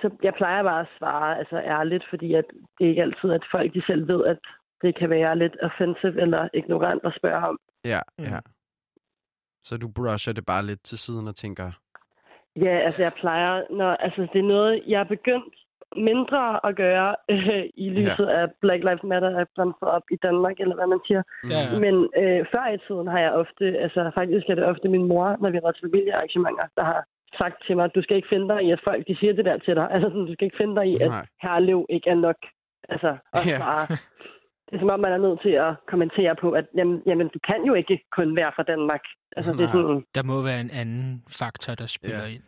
så 0.01 0.09
jeg 0.23 0.33
plejer 0.33 0.63
bare 0.63 0.81
at 0.81 0.87
svare 0.99 1.37
altså 1.39 1.57
ærligt, 1.57 2.03
fordi 2.09 2.33
at 2.33 2.45
det 2.77 2.85
er 2.85 2.89
ikke 2.89 3.01
altid, 3.01 3.31
at 3.31 3.43
folk 3.51 3.73
de 3.73 3.85
selv 3.85 4.07
ved, 4.07 4.25
at 4.25 4.37
det 4.81 4.95
kan 4.95 5.09
være 5.09 5.37
lidt 5.37 5.57
offensive 5.61 6.21
eller 6.21 6.47
ignorant 6.53 7.01
at 7.05 7.13
spørge 7.17 7.47
om. 7.47 7.59
Ja, 7.85 7.99
Mm. 8.17 8.23
ja. 8.25 8.39
Så 9.63 9.77
du 9.77 9.87
brusher 9.95 10.33
det 10.33 10.45
bare 10.45 10.65
lidt 10.65 10.83
til 10.83 10.97
siden 10.97 11.27
og 11.27 11.35
tænker, 11.35 11.71
Ja, 12.55 12.75
altså 12.87 13.01
jeg 13.01 13.13
plejer, 13.13 13.63
når, 13.69 13.91
altså 13.91 14.21
det 14.33 14.39
er 14.39 14.43
noget, 14.55 14.83
jeg 14.87 14.99
er 14.99 15.03
begyndt 15.15 15.55
mindre 15.95 16.65
at 16.67 16.75
gøre 16.75 17.15
øh, 17.29 17.63
i 17.85 17.89
lyset 17.89 18.27
ja. 18.27 18.41
af 18.41 18.45
Black 18.61 18.83
Lives 18.83 19.03
Matter 19.03 19.29
er 19.39 19.45
bremset 19.55 19.87
op 19.97 20.03
i 20.11 20.15
Danmark, 20.23 20.55
eller 20.59 20.75
hvad 20.75 20.87
man 20.87 20.99
siger. 21.07 21.23
mm, 21.43 21.49
Ja, 21.49 21.59
ja. 21.59 21.79
Men 21.85 21.95
øh, 22.21 22.45
før 22.51 22.65
i 22.75 22.77
tiden 22.87 23.07
har 23.07 23.19
jeg 23.19 23.31
ofte, 23.33 23.65
altså 23.85 24.11
faktisk 24.13 24.45
er 24.49 24.55
det 24.55 24.65
ofte 24.65 24.87
min 24.89 25.07
mor, 25.07 25.37
når 25.41 25.49
vi 25.49 25.57
har 25.57 25.61
været 25.65 25.75
til 25.75 25.87
familiearrangementer, 25.89 26.65
der 26.77 26.83
har 26.83 27.01
sagt 27.37 27.55
til 27.65 27.75
mig, 27.75 27.85
at 27.85 27.95
du 27.95 28.01
skal 28.01 28.15
ikke 28.15 28.27
finde 28.33 28.47
dig 28.53 28.63
i, 28.63 28.71
at 28.71 28.81
folk 28.83 29.07
de 29.07 29.15
siger 29.19 29.33
det 29.33 29.45
der 29.45 29.57
til 29.57 29.75
dig. 29.75 29.87
Altså 29.93 30.09
sådan, 30.09 30.25
du 30.25 30.33
skal 30.33 30.45
ikke 30.45 30.57
finde 30.61 30.75
dig 30.75 30.85
i, 30.93 30.95
at 31.05 31.09
Nej. 31.09 31.25
herlev 31.41 31.85
ikke 31.89 32.09
er 32.09 32.15
nok. 32.15 32.35
Altså, 32.89 33.17
at 33.33 33.45
Ja. 33.45 33.57
svare. 33.57 33.87
Det 34.67 34.75
er 34.77 34.79
som 34.79 34.89
om, 34.89 34.99
man 34.99 35.13
er 35.13 35.17
nødt 35.17 35.41
til 35.41 35.49
at 35.67 35.73
kommentere 35.87 36.35
på, 36.41 36.51
at 36.51 36.65
jamen, 36.77 37.01
jamen, 37.05 37.27
du 37.33 37.39
kan 37.49 37.63
jo 37.65 37.73
ikke 37.73 37.99
kun 38.17 38.35
være 38.35 38.51
fra 38.55 38.63
Danmark. 38.63 39.01
Altså, 39.37 39.51
det 39.53 39.63
er 39.67 39.71
sådan, 39.71 40.05
Der 40.15 40.23
må 40.23 40.41
være 40.41 40.61
en 40.61 40.69
anden 40.81 41.23
faktor, 41.39 41.75
der 41.75 41.87
spiller 41.87 42.23
Ja. 42.25 42.33
ind. 42.35 42.43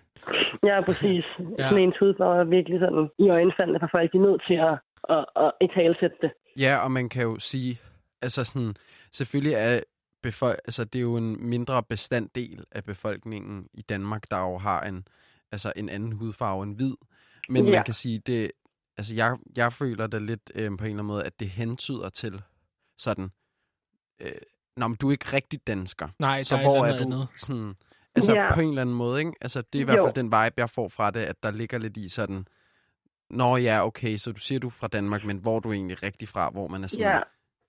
ja, 0.69 0.81
præcis. 0.81 1.25
Ja. 1.59 1.69
Sådan 1.69 1.83
en 1.83 1.93
hudfarve 1.99 2.39
er 2.39 2.43
virkelig 2.43 2.79
sådan 2.79 3.09
i 3.19 3.29
øjenfaldene 3.29 3.79
for 3.79 3.87
folk. 3.91 4.11
De 4.13 4.17
er 4.17 4.21
nødt 4.21 4.41
til 4.47 4.53
at, 4.53 4.75
at, 5.09 5.25
at, 5.35 5.45
at 5.45 5.51
italesætte 5.61 6.17
det. 6.21 6.31
Ja, 6.59 6.77
og 6.83 6.91
man 6.91 7.09
kan 7.09 7.23
jo 7.23 7.39
sige, 7.39 7.79
altså 8.21 8.43
sådan, 8.45 8.73
selvfølgelig 9.11 9.53
er 9.53 9.79
befol- 10.27 10.57
altså 10.65 10.83
det 10.83 10.99
er 10.99 11.03
jo 11.03 11.17
en 11.17 11.49
mindre 11.49 11.83
bestanddel 11.83 12.65
af 12.71 12.83
befolkningen 12.83 13.67
i 13.73 13.81
Danmark, 13.81 14.31
der 14.31 14.37
jo 14.39 14.57
har 14.57 14.81
en, 14.81 15.07
altså 15.51 15.73
en 15.75 15.89
anden 15.89 16.11
hudfarve 16.11 16.63
end 16.63 16.75
hvid. 16.75 16.93
Men 17.49 17.65
Ja. 17.65 17.71
man 17.71 17.83
kan 17.85 17.93
sige, 17.93 18.19
det, 18.19 18.51
altså 18.97 19.13
jeg, 19.15 19.37
jeg 19.55 19.73
føler 19.73 20.07
det 20.07 20.21
lidt 20.21 20.51
øh, 20.55 20.61
på 20.61 20.65
en 20.65 20.71
eller 20.71 20.85
anden 20.85 21.05
måde, 21.05 21.23
at 21.23 21.39
det 21.39 21.49
hentyder 21.49 22.09
til 22.09 22.41
sådan, 22.97 23.31
øh, 24.19 24.31
Nå, 24.77 24.87
men 24.87 24.95
du 24.97 25.07
er 25.07 25.11
ikke 25.11 25.33
rigtig 25.33 25.67
dansker. 25.67 26.07
Nej, 26.19 26.41
så 26.43 26.55
er 26.55 26.61
hvor 26.61 26.85
er 26.85 26.97
du 26.97 27.03
andet. 27.03 27.27
sådan, 27.37 27.73
altså 28.15 28.33
Ja. 28.33 28.53
på 28.53 28.61
en 28.61 28.69
eller 28.69 28.81
anden 28.81 28.95
måde, 28.95 29.19
ikke? 29.19 29.31
Altså 29.41 29.61
det 29.61 29.79
er 29.79 29.81
i 29.81 29.85
hvert 29.85 29.97
Jo. 29.97 30.03
fald 30.05 30.13
den 30.13 30.25
vibe, 30.25 30.53
jeg 30.57 30.69
får 30.69 30.89
fra 30.89 31.11
det, 31.11 31.19
at 31.19 31.43
der 31.43 31.51
ligger 31.51 31.77
lidt 31.77 31.97
i 31.97 32.09
sådan, 32.09 32.47
Nå 33.29 33.57
ja, 33.57 33.85
okay, 33.85 34.17
så 34.17 34.31
du 34.31 34.39
siger, 34.39 34.59
du 34.59 34.67
er 34.67 34.71
fra 34.71 34.87
Danmark, 34.87 35.23
men 35.25 35.37
hvor 35.37 35.55
er 35.55 35.59
du 35.59 35.71
egentlig 35.73 36.03
rigtig 36.03 36.27
fra, 36.29 36.49
hvor 36.49 36.67
man 36.67 36.83
er 36.83 36.87
sådan, 36.87 37.05
Ja. 37.05 37.19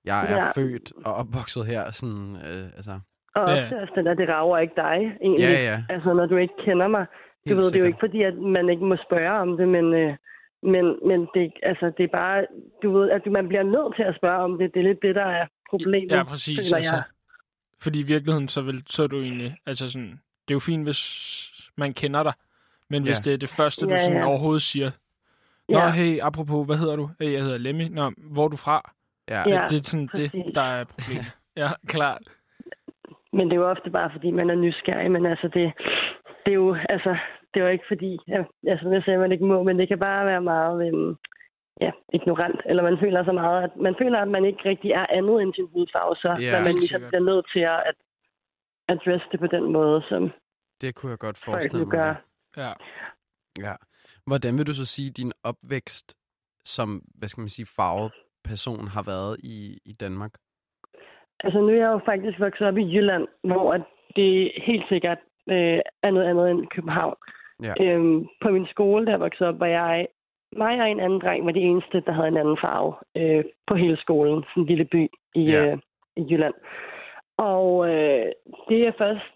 Jeg 0.04 0.32
er 0.32 0.37
Ja. 0.37 0.50
født 0.50 0.92
og 1.04 1.14
opvokset 1.14 1.66
her, 1.66 1.90
sådan, 1.90 2.37
øh, 2.37 2.66
altså, 2.76 3.00
Og 3.34 3.49
Ja. 3.50 3.62
også, 3.62 3.76
også 3.76 3.92
den 3.96 4.06
der, 4.06 4.14
det 4.14 4.28
rager 4.28 4.58
ikke 4.58 4.75
dig, 4.76 5.16
egentlig. 5.23 5.40
ja, 5.49 5.64
ja, 5.70 5.84
Altså, 5.88 6.12
når 6.14 6.26
du 6.26 6.37
ikke 6.37 6.54
kender 6.64 6.88
mig. 6.88 7.06
Du 7.06 7.49
Helt 7.50 7.56
ved, 7.56 7.64
det 7.64 7.75
er 7.76 7.80
jo 7.80 7.87
ikke 7.87 7.99
fordi, 8.00 8.23
at 8.23 8.34
man 8.34 8.68
ikke 8.68 8.84
må 8.84 8.96
spørge 9.06 9.30
om 9.40 9.56
det, 9.56 9.68
men, 9.68 9.94
øh, 9.94 10.16
men, 10.62 10.84
men 11.08 11.28
det, 11.34 11.52
altså, 11.62 11.92
det 11.99 12.04
er 12.04 12.08
bare, 12.12 12.46
du 12.82 12.99
ved, 12.99 13.11
at 13.11 13.23
du- 13.25 13.30
man 13.30 13.49
bliver 13.49 13.62
nødt 13.62 13.96
til 13.96 14.02
at 14.02 14.16
spørge 14.16 14.38
om 14.44 14.58
det. 14.58 14.75
Det 14.75 14.80
er 14.80 14.84
lidt 14.84 15.02
det, 15.02 15.14
der 15.14 15.25
er 15.25 15.46
problemet. 15.70 16.11
Ja, 16.12 16.23
præcis. 16.23 16.58
Altså, 16.58 16.76
jeg. 16.76 17.02
fordi 17.82 18.00
i 18.00 18.02
virkeligheden, 18.02 18.49
så, 18.49 18.62
vil, 18.62 18.82
så 18.87 19.02
er 19.02 19.06
du 19.06 19.20
egentlig... 19.20 19.56
Altså 19.66 19.90
sådan, 19.90 20.11
det 20.49 20.50
er 20.50 20.54
jo 20.54 20.58
fint, 20.61 20.84
hvis 20.84 21.00
man 21.76 21.92
kender 21.94 22.23
dig. 22.23 22.32
Men 22.90 23.02
hvis 23.02 23.18
Ja. 23.18 23.23
det 23.30 23.32
er 23.34 23.38
det 23.38 23.49
første, 23.49 23.87
du 23.87 23.90
Ja, 23.90 23.99
sådan 23.99 24.16
ja. 24.18 24.26
overhovedet 24.26 24.62
siger. 24.62 24.90
Nå, 25.68 25.78
Ja, 25.78 25.90
hey, 25.90 26.18
apropos, 26.23 26.66
hvad 26.66 26.76
hedder 26.76 26.96
du? 26.96 27.11
Hey, 27.20 27.32
jeg 27.32 27.42
hedder 27.42 27.58
Lemmy. 27.58 27.82
Nå, 27.90 28.11
hvor 28.18 28.44
er 28.44 28.49
du 28.49 28.56
fra? 28.56 28.92
Ja, 29.28 29.43
Ja. 29.49 29.66
det 29.71 29.78
er 29.81 29.85
sådan 29.85 30.09
det, 30.14 30.31
præcis. 30.31 30.54
der 30.54 30.61
er 30.62 30.85
problemet. 30.85 31.26
ja, 31.57 31.69
klart. 31.87 32.23
men 33.33 33.47
det 33.47 33.52
er 33.52 33.57
jo 33.62 33.71
ofte 33.71 33.90
bare, 33.90 34.11
fordi 34.12 34.31
man 34.31 34.50
er 34.50 34.54
nysgerrig. 34.54 35.11
Men 35.11 35.26
altså, 35.26 35.49
det, 35.49 35.73
det 36.45 36.50
er 36.50 36.61
jo, 36.64 36.76
altså, 36.88 37.16
det 37.54 37.61
er 37.61 37.64
jo 37.64 37.71
ikke 37.76 37.85
fordi, 37.88 38.19
ja, 38.28 38.45
altså, 38.73 38.88
jeg 38.88 39.02
sagde, 39.04 39.19
man 39.19 39.33
ikke 39.33 39.45
må, 39.45 39.62
men 39.62 39.78
det 39.78 39.88
kan 39.88 39.99
bare 39.99 40.26
være 40.26 40.40
meget, 40.43 40.87
øhm, 40.88 41.14
ja, 41.81 41.90
ignorant. 42.14 42.61
Eller 42.66 42.83
man 42.83 42.99
føler 43.00 43.25
så 43.25 43.33
meget, 43.33 43.62
at 43.64 43.71
man 43.76 43.95
føler, 44.00 44.19
at 44.21 44.28
man 44.28 44.45
ikke 44.45 44.62
rigtig 44.64 44.90
er 44.90 45.07
andet 45.11 45.43
end 45.43 45.54
sin 45.54 45.69
hudfarve, 45.73 46.16
så 46.16 46.28
Ja, 46.40 46.45
ja, 46.57 46.62
man 46.62 46.73
ligesom 46.75 46.87
sikkert. 46.88 47.09
bliver 47.11 47.25
nødt 47.31 47.47
til 47.52 47.61
at, 47.61 47.81
at 47.90 47.95
adresse 48.88 49.26
det 49.33 49.40
på 49.40 49.47
den 49.47 49.73
måde, 49.73 50.02
som 50.09 50.33
det 50.81 50.95
kunne 50.95 51.11
jeg 51.11 51.19
godt 51.19 51.38
forestille 51.38 51.85
mig. 51.85 51.93
gør. 51.93 52.14
Ja. 52.57 52.73
Ja. 53.59 53.75
Hvordan 54.26 54.59
vil 54.59 54.66
du 54.66 54.75
så 54.75 54.87
sige, 54.87 55.09
at 55.11 55.16
din 55.16 55.33
opvækst 55.45 56.16
som, 56.64 57.02
hvad 57.14 57.28
skal 57.28 57.40
man 57.40 57.49
sige, 57.49 57.66
farvet 57.76 58.12
person 58.44 58.88
har 58.88 59.02
været 59.02 59.36
i, 59.42 59.78
i 59.84 59.92
Danmark? 60.00 60.32
Altså, 61.44 61.60
nu 61.60 61.68
er 61.68 61.74
jeg 61.84 61.92
jo 61.92 62.00
faktisk 62.04 62.40
vokset 62.40 62.66
op 62.66 62.78
i 62.78 62.94
Jylland, 62.96 63.26
hvor 63.44 63.86
det 64.16 64.52
helt 64.56 64.88
sikkert 64.88 65.18
øh, 65.50 65.80
er 66.02 66.10
noget 66.10 66.26
andet 66.30 66.50
end 66.50 66.66
København. 66.66 67.16
Ja. 67.62 67.74
Øhm, 67.80 68.26
på 68.42 68.48
min 68.50 68.66
skole, 68.66 69.04
der 69.06 69.12
jeg 69.12 69.20
voksede 69.20 69.48
op, 69.48 69.60
var 69.60 69.66
jeg, 69.66 70.06
mig 70.56 70.80
og 70.80 70.90
en 70.90 71.00
anden 71.00 71.20
dreng 71.20 71.46
var 71.46 71.52
de 71.52 71.60
eneste, 71.60 72.00
der 72.00 72.12
havde 72.12 72.28
en 72.28 72.36
anden 72.36 72.58
farve 72.60 72.94
øh, 73.16 73.44
på 73.66 73.74
hele 73.74 73.96
skolen. 73.96 74.44
Sådan 74.48 74.62
en 74.62 74.66
lille 74.66 74.84
by 74.84 75.08
i, 75.34 75.42
Ja. 75.50 75.66
øh, 75.72 75.78
i 76.16 76.22
Jylland. 76.30 76.54
Og 77.36 77.88
øh, 77.88 78.26
det 78.68 78.86
er 78.86 78.92
først 78.98 79.26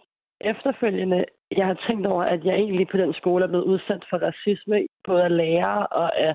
efterfølgende, 0.40 1.24
jeg 1.56 1.66
har 1.66 1.84
tænkt 1.88 2.06
over, 2.06 2.24
at 2.24 2.44
jeg 2.44 2.54
egentlig 2.54 2.88
på 2.88 2.96
den 2.96 3.14
skole 3.14 3.44
er 3.44 3.48
blevet 3.48 3.64
udsat 3.64 4.04
for 4.10 4.16
racisme, 4.18 4.86
både 5.04 5.24
af 5.24 5.36
lærere 5.36 5.86
og 5.86 6.18
af 6.18 6.34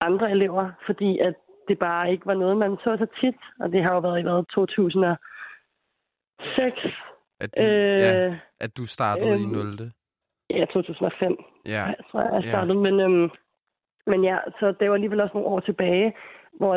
andre 0.00 0.30
elever, 0.30 0.70
fordi 0.86 1.18
at 1.18 1.34
det 1.68 1.78
bare 1.78 2.12
ikke 2.12 2.26
var 2.26 2.34
noget, 2.34 2.56
man 2.56 2.76
så 2.84 2.96
så 2.98 3.06
tit, 3.20 3.40
og 3.60 3.72
det 3.72 3.82
har 3.82 3.94
jo 3.94 4.00
været 4.00 4.18
i 4.20 4.22
hvad, 4.22 4.44
2006, 4.54 5.18
At 7.40 7.50
du, 7.58 7.62
øh, 7.62 8.00
ja, 8.00 8.38
at 8.60 8.76
du 8.76 8.86
startede 8.86 9.30
i 9.40 9.42
øhm, 9.42 9.52
0. 9.52 9.92
ja, 10.50 10.64
2005, 10.64 11.36
Ja, 11.66 11.84
jeg 11.84 11.96
tror 12.10 12.20
jeg, 12.20 12.32
jeg 12.34 12.42
ja. 12.44 12.48
startede. 12.50 12.74
Men, 12.74 13.00
øhm, 13.00 13.30
men 14.06 14.24
ja, 14.24 14.38
så 14.60 14.74
det 14.80 14.88
var 14.88 14.94
alligevel 14.94 15.20
også 15.20 15.34
nogle 15.34 15.48
år 15.48 15.60
tilbage, 15.60 16.14
hvor 16.58 16.74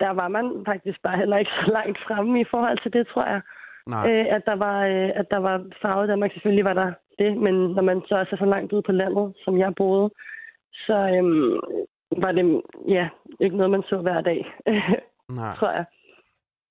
der 0.00 0.10
var 0.10 0.28
man 0.28 0.62
faktisk 0.66 1.02
bare 1.02 1.16
heller 1.16 1.38
ikke 1.38 1.50
så 1.64 1.70
langt 1.72 1.98
fremme 2.06 2.40
i 2.40 2.44
forhold 2.50 2.78
til 2.82 2.92
det, 2.92 3.06
tror 3.08 3.24
jeg. 3.24 3.40
Nej. 3.86 4.10
Øh, 4.10 4.26
at, 4.36 4.42
der 4.46 4.56
var, 4.56 4.86
øh, 4.86 5.10
at 5.14 5.26
der 5.30 5.36
var 5.36 5.64
farve 5.82 6.04
i 6.04 6.08
Danmark. 6.08 6.32
Selvfølgelig 6.32 6.64
var 6.64 6.74
der 6.74 6.92
det, 7.18 7.36
men 7.36 7.54
når 7.54 7.82
man 7.82 8.02
så 8.08 8.14
også 8.14 8.34
er 8.34 8.38
så 8.38 8.44
langt 8.44 8.72
ude 8.72 8.82
på 8.82 8.92
landet, 8.92 9.34
som 9.44 9.58
jeg 9.58 9.74
boede, 9.74 10.10
så 10.72 10.96
øhm, 11.16 11.58
var 12.16 12.32
det 12.32 12.62
ja, 12.88 13.08
ikke 13.40 13.56
noget, 13.56 13.70
man 13.70 13.82
så 13.82 13.96
hver 13.96 14.20
dag, 14.20 14.46
Nej. 15.28 15.56
tror 15.56 15.70
jeg. 15.70 15.84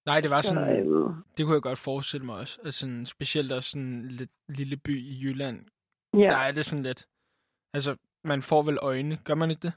Nej, 0.05 0.19
det 0.21 0.29
var 0.29 0.41
Så, 0.41 0.49
sådan, 0.49 0.79
øhm, 0.79 1.13
det 1.37 1.45
kunne 1.45 1.53
jeg 1.55 1.61
godt 1.61 1.79
forestille 1.79 2.25
mig 2.25 2.35
også. 2.35 2.59
Altså, 2.65 2.79
sådan, 2.79 3.05
specielt 3.05 3.51
også 3.51 3.69
sådan 3.69 3.87
en 3.87 4.07
lidt 4.11 4.29
lille 4.49 4.77
by 4.77 4.97
i 4.99 5.23
Jylland, 5.23 5.59
ja. 6.13 6.19
der 6.19 6.37
er 6.37 6.51
det 6.51 6.65
sådan 6.65 6.83
lidt, 6.83 7.05
altså, 7.73 7.95
man 8.23 8.41
får 8.41 8.61
vel 8.63 8.77
øjne, 8.81 9.17
gør 9.25 9.35
man 9.35 9.49
ikke 9.49 9.61
det? 9.67 9.73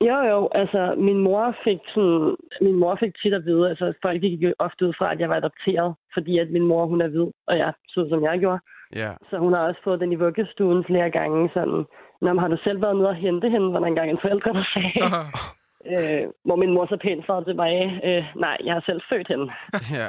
Jo, 0.00 0.16
jo, 0.32 0.48
altså 0.52 0.94
min 0.98 1.18
mor 1.18 1.56
fik 1.64 1.78
sådan, 1.94 2.36
min 2.60 2.74
mor 2.74 2.96
fik 3.00 3.14
tit 3.22 3.34
at 3.34 3.44
vide, 3.44 3.68
altså 3.68 3.92
folk 4.02 4.20
gik 4.20 4.40
jo 4.42 4.54
ofte 4.58 4.86
ud 4.86 4.92
fra, 4.98 5.12
at 5.12 5.20
jeg 5.20 5.28
var 5.28 5.36
adopteret, 5.36 5.94
fordi 6.14 6.38
at 6.38 6.50
min 6.50 6.66
mor, 6.66 6.86
hun 6.86 7.00
er 7.00 7.08
hvid, 7.08 7.28
og 7.46 7.58
jeg 7.58 7.72
så 7.88 8.06
som 8.10 8.22
jeg 8.22 8.38
gjorde. 8.40 8.60
Ja. 8.94 9.12
Så 9.30 9.38
hun 9.38 9.52
har 9.52 9.60
også 9.68 9.80
fået 9.84 10.00
den 10.00 10.12
i 10.12 10.14
vuggestuen 10.24 10.84
flere 10.84 11.10
gange, 11.10 11.50
sådan, 11.54 11.84
Nå, 12.22 12.32
men 12.32 12.38
har 12.38 12.48
du 12.48 12.56
selv 12.64 12.82
været 12.82 12.96
nede 12.96 13.08
og 13.08 13.14
hente 13.14 13.50
hende, 13.50 13.72
var 13.72 13.80
der 13.80 13.86
engang 13.86 14.10
en 14.10 14.18
forældre, 14.22 14.52
der 14.52 14.64
sagde, 14.74 14.98
øh, 15.92 16.30
hvor 16.44 16.56
min 16.56 16.74
mor 16.74 16.86
så 16.86 16.96
pænt 17.02 17.24
svarede 17.26 17.44
tilbage, 17.50 17.84
øh, 18.08 18.24
nej, 18.36 18.56
jeg 18.64 18.74
har 18.74 18.82
selv 18.86 19.00
født 19.10 19.28
hende. 19.28 19.46
ja. 20.00 20.08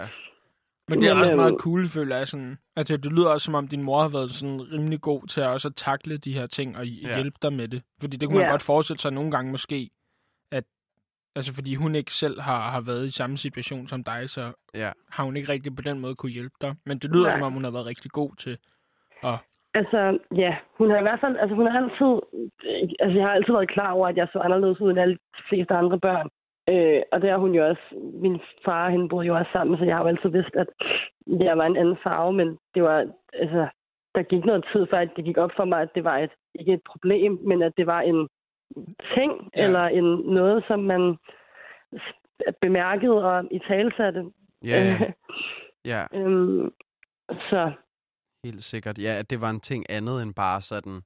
Men 0.90 1.02
det 1.02 1.10
er 1.10 1.14
Men, 1.14 1.22
også 1.24 1.36
meget 1.36 1.52
øhm, 1.52 1.60
cool, 1.60 1.88
føler 1.88 2.18
jeg. 2.18 2.28
Sådan. 2.28 2.58
Altså, 2.76 2.98
det 2.98 3.12
lyder 3.12 3.30
også, 3.30 3.46
som 3.46 3.56
om 3.56 3.68
din 3.68 3.84
mor 3.84 4.02
har 4.02 4.10
været 4.10 4.30
sådan 4.32 4.72
rimelig 4.72 5.02
god 5.02 5.28
til 5.28 5.42
at 5.42 5.48
også 5.50 5.68
at 5.68 5.76
takle 5.76 6.18
de 6.18 6.34
her 6.34 6.48
ting 6.48 6.78
og 6.78 6.88
Ja. 6.88 7.16
hjælpe 7.16 7.38
dig 7.42 7.54
med 7.54 7.68
det. 7.68 7.82
Fordi 8.02 8.18
det 8.18 8.28
kunne 8.30 8.38
man 8.38 8.46
Ja. 8.46 8.52
godt 8.52 8.62
forestille 8.64 9.00
sig 9.00 9.12
nogle 9.14 9.32
gange 9.32 9.52
måske, 9.52 9.90
at 10.52 10.64
altså, 11.36 11.54
fordi 11.54 11.76
hun 11.76 11.96
ikke 11.96 12.14
selv 12.14 12.42
har, 12.42 12.70
har 12.70 12.82
været 12.82 13.06
i 13.08 13.12
samme 13.12 13.38
situation 13.38 13.88
som 13.88 14.04
dig, 14.04 14.30
så 14.30 14.52
Ja. 14.76 14.92
har 15.12 15.24
hun 15.24 15.38
ikke 15.38 15.52
rigtig 15.52 15.76
på 15.76 15.82
den 15.82 16.00
måde 16.00 16.16
kunne 16.16 16.32
hjælpe 16.32 16.56
dig. 16.62 16.76
Men 16.86 17.00
det 17.00 17.10
lyder, 17.12 17.24
Nej. 17.28 17.32
som 17.32 17.42
om 17.42 17.54
hun 17.54 17.64
har 17.64 17.72
været 17.72 17.86
rigtig 17.86 18.12
god 18.12 18.36
til 18.36 18.58
at... 19.24 19.38
Altså, 19.80 20.18
ja, 20.36 20.56
hun 20.78 20.90
har 20.90 21.00
i 21.00 21.02
hvert 21.02 21.20
fald, 21.20 21.38
altså 21.38 21.56
hun 21.56 21.68
har 21.68 21.78
altid, 21.84 22.12
altså 23.00 23.18
jeg 23.18 23.26
har 23.28 23.34
altid 23.34 23.54
været 23.54 23.70
klar 23.76 23.92
over, 23.92 24.08
at 24.08 24.18
jeg 24.18 24.28
så 24.34 24.40
anderledes 24.40 24.82
ud 24.82 24.90
end 24.92 25.00
alle 25.00 25.14
de 25.38 25.44
fleste 25.50 25.74
andre 25.74 26.00
børn. 26.00 26.30
Øh, 26.70 27.02
og 27.12 27.22
det 27.22 27.30
har 27.30 27.38
hun 27.38 27.56
jo 27.56 27.68
også, 27.68 27.82
min 28.24 28.40
far 28.66 28.86
og 28.86 28.92
hende 28.92 29.10
boede 29.10 29.28
jo 29.28 29.36
også 29.36 29.52
sammen, 29.52 29.78
så 29.78 29.86
jeg 29.86 29.96
har 29.96 30.04
jo 30.04 30.08
altid 30.08 30.30
vidst, 30.30 30.56
at 30.56 30.68
jeg 31.28 31.58
var 31.58 31.66
en 31.66 31.78
anden 31.78 31.98
farve, 32.04 32.34
men 32.34 32.58
det 32.76 32.84
var, 32.84 33.08
altså, 33.34 33.68
der 34.16 34.24
gik 34.24 34.46
noget 34.46 34.66
tid 34.74 34.88
før, 34.90 34.98
at 34.98 35.10
det 35.16 35.26
gik 35.26 35.38
op 35.38 35.52
for 35.56 35.66
mig, 35.66 35.82
at 35.82 35.96
det 35.96 36.04
var 36.04 36.18
et, 36.18 36.32
ikke 36.56 36.74
et 36.74 36.82
problem, 36.92 37.40
men 37.42 37.62
at 37.62 37.74
det 37.78 37.88
var 37.88 38.02
en 38.02 38.28
ting, 39.16 39.50
Ja. 39.56 39.64
eller 39.64 39.84
en, 39.84 40.06
noget, 40.40 40.64
som 40.68 40.80
man 40.80 41.18
bemærkede 42.62 43.26
og 43.26 43.48
i 43.52 43.60
talsatte. 43.60 44.26
Ja, 44.64 44.84
ja. 44.84 44.98
ja, 45.92 46.20
øhm, 46.20 46.72
så 47.50 47.72
helt 48.46 48.64
sikkert. 48.64 49.00
Ja, 49.00 49.14
at 49.20 49.30
det 49.30 49.42
var 49.42 49.50
en 49.50 49.60
ting 49.60 49.86
andet 49.90 50.22
end 50.22 50.34
bare 50.34 50.62
sådan... 50.62 51.02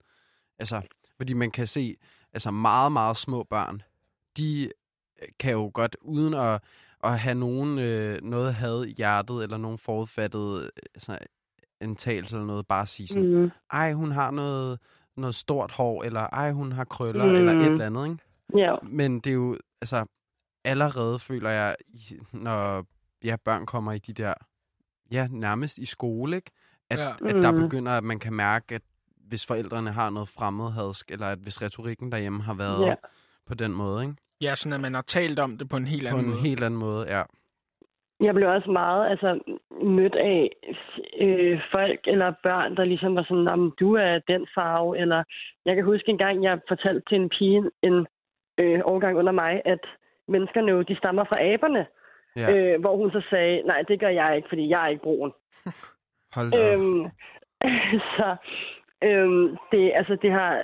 Altså, 0.59 0.81
fordi 1.17 1.33
man 1.33 1.51
kan 1.51 1.67
se, 1.67 1.95
altså 2.33 2.51
meget, 2.51 2.91
meget 2.91 3.17
små 3.17 3.43
børn, 3.43 3.81
de 4.37 4.71
kan 5.39 5.51
jo 5.51 5.71
godt, 5.73 5.95
uden 6.01 6.33
at, 6.33 6.61
at 7.03 7.19
have 7.19 7.35
nogen, 7.35 7.79
øh, 7.79 8.21
noget 8.21 8.53
had 8.55 8.83
i 8.85 8.93
hjertet, 8.97 9.43
eller 9.43 9.57
nogen 9.57 9.77
forudfattet 9.77 10.71
altså, 10.95 11.17
antagelse 11.81 12.35
eller 12.35 12.47
noget, 12.47 12.67
bare 12.67 12.87
sige 12.87 13.07
sådan, 13.07 13.35
mm, 13.35 13.51
ej, 13.71 13.93
hun 13.93 14.11
har 14.11 14.31
noget, 14.31 14.79
noget 15.17 15.35
stort 15.35 15.71
hår, 15.71 16.03
eller 16.03 16.21
ej, 16.21 16.51
hun 16.51 16.71
har 16.71 16.83
krøller, 16.83 17.25
Mm. 17.25 17.35
eller 17.35 17.51
et 17.53 17.71
eller 17.71 17.85
andet, 17.85 18.05
ikke? 18.05 18.17
ja, 18.57 18.75
Men 18.83 19.19
det 19.19 19.29
er 19.29 19.33
jo, 19.35 19.57
altså, 19.81 20.05
allerede 20.63 21.19
føler 21.19 21.49
jeg, 21.49 21.75
når 22.31 22.85
ja, 23.23 23.35
børn 23.35 23.65
kommer 23.65 23.91
i 23.91 23.97
de 23.99 24.13
der, 24.13 24.33
ja, 25.11 25.27
nærmest 25.31 25.77
i 25.77 25.85
skole, 25.85 26.35
ikke? 26.35 26.51
At, 26.89 26.99
Ja. 26.99 27.29
at 27.29 27.35
der 27.43 27.51
Mm. 27.51 27.59
begynder, 27.61 27.91
at 27.91 28.03
man 28.03 28.19
kan 28.19 28.33
mærke, 28.33 28.75
at 28.75 28.81
hvis 29.29 29.47
forældrene 29.47 29.91
har 29.91 30.09
noget 30.09 30.29
fremmedhadsk, 30.29 31.11
eller 31.11 31.27
at 31.27 31.37
hvis 31.39 31.61
retorikken 31.61 32.11
derhjemme 32.11 32.41
har 32.43 32.53
været 32.53 32.85
Ja. 32.85 32.95
på 33.47 33.53
den 33.53 33.73
måde, 33.73 34.01
ikke? 34.03 34.15
Ja, 34.41 34.55
sådan 34.55 34.73
at 34.73 34.81
man 34.81 34.93
har 34.93 35.01
talt 35.01 35.39
om 35.39 35.57
det 35.57 35.69
på 35.69 35.77
en 35.77 35.85
helt 35.85 36.03
På 36.03 36.07
anden 36.17 36.25
en 36.25 36.29
måde. 36.31 36.41
helt 36.41 36.63
anden 36.63 36.79
måde, 36.79 37.07
ja. 37.17 37.23
Jeg 38.23 38.33
blev 38.35 38.49
også 38.49 38.71
meget 38.71 39.09
altså, 39.09 39.39
mødt 39.83 40.15
af 40.15 40.49
øh, 41.19 41.61
folk 41.71 41.99
eller 42.07 42.33
børn, 42.43 42.75
der 42.77 42.85
ligesom 42.85 43.15
var 43.15 43.23
sådan, 43.29 43.47
om 43.47 43.73
du 43.79 43.93
er 43.95 44.19
den 44.27 44.47
farve, 44.55 44.97
eller 44.99 45.23
jeg 45.65 45.75
kan 45.75 45.85
huske 45.85 46.09
en 46.09 46.17
gang, 46.17 46.43
jeg 46.43 46.59
fortalte 46.67 47.01
til 47.09 47.15
en 47.21 47.29
pige 47.29 47.63
en 47.81 48.07
øh, 48.57 48.79
årgang 48.83 49.17
under 49.17 49.31
mig, 49.31 49.61
at 49.65 49.79
menneskerne 50.27 50.71
jo, 50.71 50.81
de 50.81 50.95
stammer 50.97 51.23
fra 51.23 51.41
aberne, 51.53 51.85
ja. 52.35 52.55
øh, 52.55 52.79
hvor 52.79 52.97
hun 52.97 53.11
så 53.11 53.21
sagde, 53.29 53.61
nej, 53.65 53.81
det 53.87 53.99
gør 53.99 54.09
jeg 54.09 54.35
ikke, 54.37 54.49
fordi 54.49 54.69
jeg 54.69 54.83
er 54.83 54.87
ikke 54.87 55.03
brun. 55.03 55.31
Hold 56.35 56.51
da. 56.51 56.73
Øhm, 56.73 57.05
så 58.17 58.35
øhm, 59.03 59.57
det, 59.71 59.91
altså, 59.95 60.17
det, 60.21 60.31
har, 60.31 60.61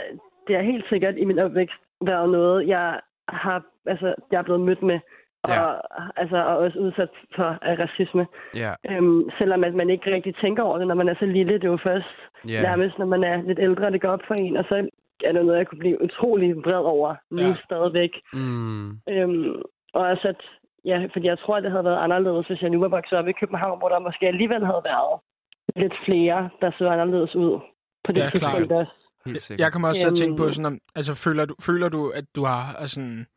det 0.47 0.56
har 0.56 0.63
helt 0.63 0.86
sikkert 0.89 1.15
i 1.17 1.25
min 1.25 1.39
opvækst 1.39 1.80
været 2.06 2.30
noget, 2.30 2.67
jeg 2.67 2.99
har, 3.30 3.63
altså, 3.86 4.15
jeg 4.32 4.38
er 4.38 4.43
blevet 4.43 4.62
mødt 4.62 4.82
med, 4.82 4.99
og, 5.43 5.49
Ja. 5.54 5.73
altså, 6.15 6.38
og 6.38 6.58
også 6.58 6.80
udsat 6.80 7.10
for 7.36 7.58
af 7.62 7.80
racisme. 7.80 8.28
Ja, 8.56 8.73
Øhm, 8.89 9.30
selvom 9.38 9.63
at 9.63 9.73
man 9.73 9.89
ikke 9.89 10.13
rigtig 10.15 10.36
tænker 10.36 10.63
over 10.63 10.78
det, 10.78 10.88
når 10.88 10.95
man 10.95 11.10
er 11.10 11.15
så 11.19 11.25
lille. 11.25 11.54
Det 11.54 11.63
er 11.63 11.69
jo 11.69 11.78
først 11.84 12.15
ja, 12.47 12.62
nærmest, 12.62 12.97
når 12.99 13.06
man 13.06 13.23
er 13.23 13.41
lidt 13.41 13.60
ældre, 13.60 13.91
det 13.91 14.01
går 14.01 14.10
op 14.10 14.21
for 14.28 14.34
en, 14.36 14.58
og 14.58 14.65
så 14.69 14.75
er 15.23 15.32
det 15.32 15.45
noget, 15.45 15.58
jeg 15.60 15.67
kunne 15.67 15.80
blive 15.80 16.01
utrolig 16.04 16.56
vred 16.58 16.84
over 16.95 17.15
nu 17.32 17.41
Ja. 17.41 17.56
stadigvæk. 17.65 18.12
mm, 18.34 18.89
Øhm, 19.10 19.62
og 19.93 20.01
også 20.12 20.28
at, 20.28 20.41
ja, 20.86 21.08
fordi 21.13 21.28
jeg 21.28 21.39
tror, 21.39 21.56
at 21.58 21.63
det 21.63 21.71
havde 21.71 21.84
været 21.86 22.04
anderledes, 22.04 22.47
hvis 22.47 22.62
jeg 22.62 22.69
nu 22.69 22.80
var 22.80 22.88
vokset 22.88 23.17
op 23.19 23.28
i 23.28 23.32
København, 23.32 23.80
hvor 23.80 23.89
der 23.89 23.99
måske 23.99 24.28
alligevel 24.28 24.65
havde 24.65 24.82
været 24.86 25.19
lidt 25.75 25.93
flere, 26.06 26.49
der 26.62 26.71
så 26.78 26.89
anderledes 26.89 27.36
ud 27.36 27.60
på 28.04 28.12
det 28.12 28.19
Ja, 28.21 28.30
tidspunkt 28.30 28.71
også. 28.71 29.56
Jeg 29.60 29.71
kommer 29.71 29.88
også 29.88 30.01
til 30.01 30.08
at 30.08 30.15
tænke 30.15 30.38
på 30.38 30.43
Øhm. 30.43 30.51
sådan, 30.51 30.65
om, 30.65 30.80
altså 30.95 31.13
føler 31.13 31.45
du, 31.45 31.56
føler 31.62 31.89
du 31.89 32.10
at 32.10 32.25
du 32.36 32.45
har 32.45 32.86
sådan, 32.86 33.28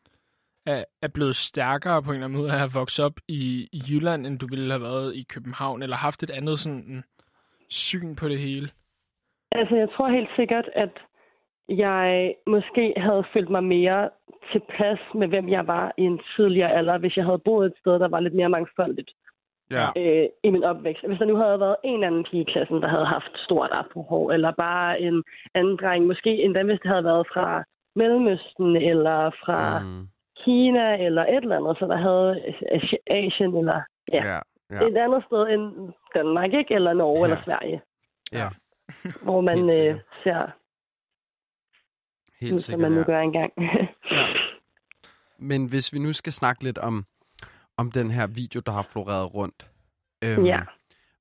er, 0.67 0.85
er 1.03 1.09
blevet 1.09 1.37
stærkere 1.37 2.03
på 2.03 2.11
en 2.11 2.14
eller 2.14 2.27
anden 2.27 2.38
måde 2.38 2.53
at 2.53 2.59
have 2.59 2.73
vokset 2.75 3.05
op 3.05 3.12
i, 3.29 3.69
i 3.73 3.83
Jylland, 3.91 4.27
end 4.27 4.38
du 4.38 4.47
ville 4.47 4.71
have 4.71 4.83
været 4.83 5.17
i 5.17 5.23
København, 5.29 5.83
eller 5.83 5.97
haft 5.97 6.23
et 6.23 6.31
andet 6.31 6.59
sådan 6.59 7.05
syn 7.71 8.14
på 8.17 8.29
det 8.29 8.38
hele? 8.38 8.69
Altså, 9.53 9.77
jeg 9.77 9.88
tror 9.91 10.09
helt 10.09 10.31
sikkert, 10.37 10.69
at 10.75 10.95
jeg 11.69 12.35
måske 12.47 12.95
havde 12.97 13.25
følt 13.33 13.51
mig 13.51 13.64
mere 13.64 14.11
tilpas 14.53 14.99
med, 15.14 15.29
hvem 15.29 15.49
jeg 15.49 15.67
var 15.67 15.93
i 15.99 16.03
en 16.03 16.21
tidligere 16.37 16.73
alder, 16.73 16.99
hvis 16.99 17.17
jeg 17.17 17.25
havde 17.25 17.38
boet 17.45 17.67
et 17.67 17.79
sted, 17.81 17.93
der 17.93 18.09
var 18.09 18.21
lidt 18.21 18.35
mere 18.35 18.49
mangfoldigt 18.49 19.11
Ja, 19.71 19.87
øh, 19.97 20.29
i 20.45 20.51
min 20.51 20.65
opvækst. 20.65 21.07
Hvis 21.07 21.19
der 21.19 21.25
nu 21.25 21.37
havde 21.37 21.61
været 21.61 21.77
en 21.85 22.05
anden 22.05 22.25
pige 22.31 22.43
i 22.43 22.51
klassen, 22.53 22.83
der 22.83 22.89
havde 22.89 23.07
haft 23.07 23.33
stort 23.45 23.71
afrohår, 23.71 24.33
eller 24.33 24.51
bare 24.51 25.01
en 25.01 25.25
anden 25.55 25.77
dreng, 25.77 26.07
måske 26.07 26.31
endda 26.45 26.63
hvis 26.63 26.81
det 26.83 26.91
havde 26.91 27.05
været 27.05 27.27
fra 27.35 27.65
Mellemøsten, 27.97 28.77
eller 28.77 29.31
fra 29.45 29.79
mm. 29.79 30.09
Kina, 30.45 31.05
eller 31.07 31.23
et 31.23 31.37
eller 31.43 31.57
andet, 31.57 31.79
så 31.79 31.87
der 31.87 31.97
havde 31.97 32.43
Asi- 32.77 33.03
Asien, 33.11 33.57
eller 33.57 33.81
ja, 34.13 34.25
ja, 34.27 34.41
ja. 34.71 34.87
et 34.87 34.97
andet 34.97 35.25
sted 35.27 35.43
end 35.49 35.93
Danmark, 36.15 36.53
ikke? 36.53 36.75
Eller 36.75 36.93
Norge, 36.93 37.19
Ja. 37.19 37.27
ja. 37.27 37.33
eller 37.33 37.45
Sverige, 37.45 37.81
ja, 38.33 38.49
hvor 39.23 39.41
man 39.41 39.59
sikkert. 39.69 39.95
øh, 39.95 40.01
ser 40.23 40.41
helt 42.41 42.53
ud, 42.53 42.59
som 42.59 42.73
sikkert, 42.73 42.81
man 42.81 42.93
nu 42.93 42.99
ja. 42.99 43.05
gør 43.05 43.21
engang. 43.21 43.53
Men 45.51 45.69
hvis 45.69 45.93
vi 45.93 45.99
nu 45.99 46.13
skal 46.13 46.33
snakke 46.33 46.65
lidt 46.65 46.79
om, 46.79 47.05
om 47.79 47.93
den 47.93 48.11
her 48.11 48.27
video, 48.27 48.61
der 48.67 48.73
har 48.73 48.83
floreret 48.83 49.35
rundt. 49.35 49.71
Øhm, 50.23 50.45
Ja. 50.45 50.61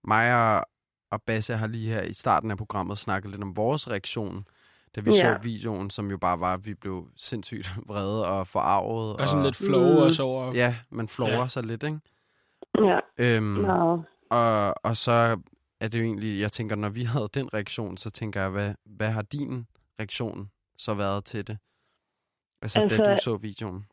Mig 0.04 0.36
og, 0.58 0.65
og 1.12 1.22
Basse 1.22 1.56
har 1.58 1.67
lige 1.67 1.89
her 1.93 2.02
i 2.02 2.13
starten 2.13 2.52
af 2.52 2.58
programmet 2.58 2.98
snakket 2.98 3.32
lidt 3.32 3.41
om 3.43 3.56
vores 3.56 3.89
reaktion, 3.89 4.48
da 4.96 5.02
vi 5.02 5.12
Ja. 5.12 5.17
så 5.20 5.39
videoen, 5.43 5.89
som 5.89 6.10
jo 6.12 6.17
bare 6.17 6.39
var, 6.39 6.54
at 6.54 6.65
vi 6.65 6.74
blev 6.74 7.10
sindssygt 7.15 7.72
vrede 7.88 8.28
og 8.28 8.48
forarvet. 8.48 9.15
Og 9.17 9.28
sådan 9.30 9.43
lidt 9.43 9.56
flow 9.56 9.91
Mm. 9.91 9.98
også 9.98 10.24
over... 10.24 10.54
Ja, 10.54 10.76
man 10.89 11.08
flover 11.08 11.32
Ja. 11.41 11.48
sig 11.48 11.63
lidt, 11.65 11.84
ikke? 11.84 12.00
ja, 12.78 13.00
Øhm, 13.17 13.43
meget. 13.46 14.06
og, 14.30 14.74
og 14.84 14.98
så 14.98 15.38
er 15.80 15.88
det 15.88 16.00
jo 16.00 16.04
egentlig, 16.04 16.39
jeg 16.39 16.52
tænker, 16.52 16.76
når 16.76 16.89
vi 16.89 17.04
havde 17.13 17.30
den 17.34 17.54
reaktion, 17.54 17.98
så 17.98 18.10
tænker 18.10 18.41
jeg, 18.41 18.50
hvad, 18.50 18.74
hvad 18.86 19.12
har 19.12 19.22
din 19.22 19.67
reaktion 20.00 20.52
så 20.78 20.93
været 20.93 21.26
til 21.26 21.48
det? 21.48 21.58
Altså, 22.62 22.80
altså 22.80 22.98
da 22.98 23.12
du 23.15 23.17
så 23.24 23.38
videoen. 23.38 23.86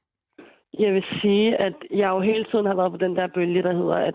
Jeg 0.79 0.95
vil 0.95 1.05
sige, 1.21 1.57
at 1.57 1.75
jeg 1.91 2.09
jo 2.09 2.21
hele 2.21 2.45
tiden 2.45 2.67
har 2.67 2.75
været 2.75 2.93
på 2.93 2.99
den 2.99 3.17
der 3.17 3.27
bølge, 3.27 3.63
der 3.63 3.73
hedder, 3.73 3.95
at 3.95 4.15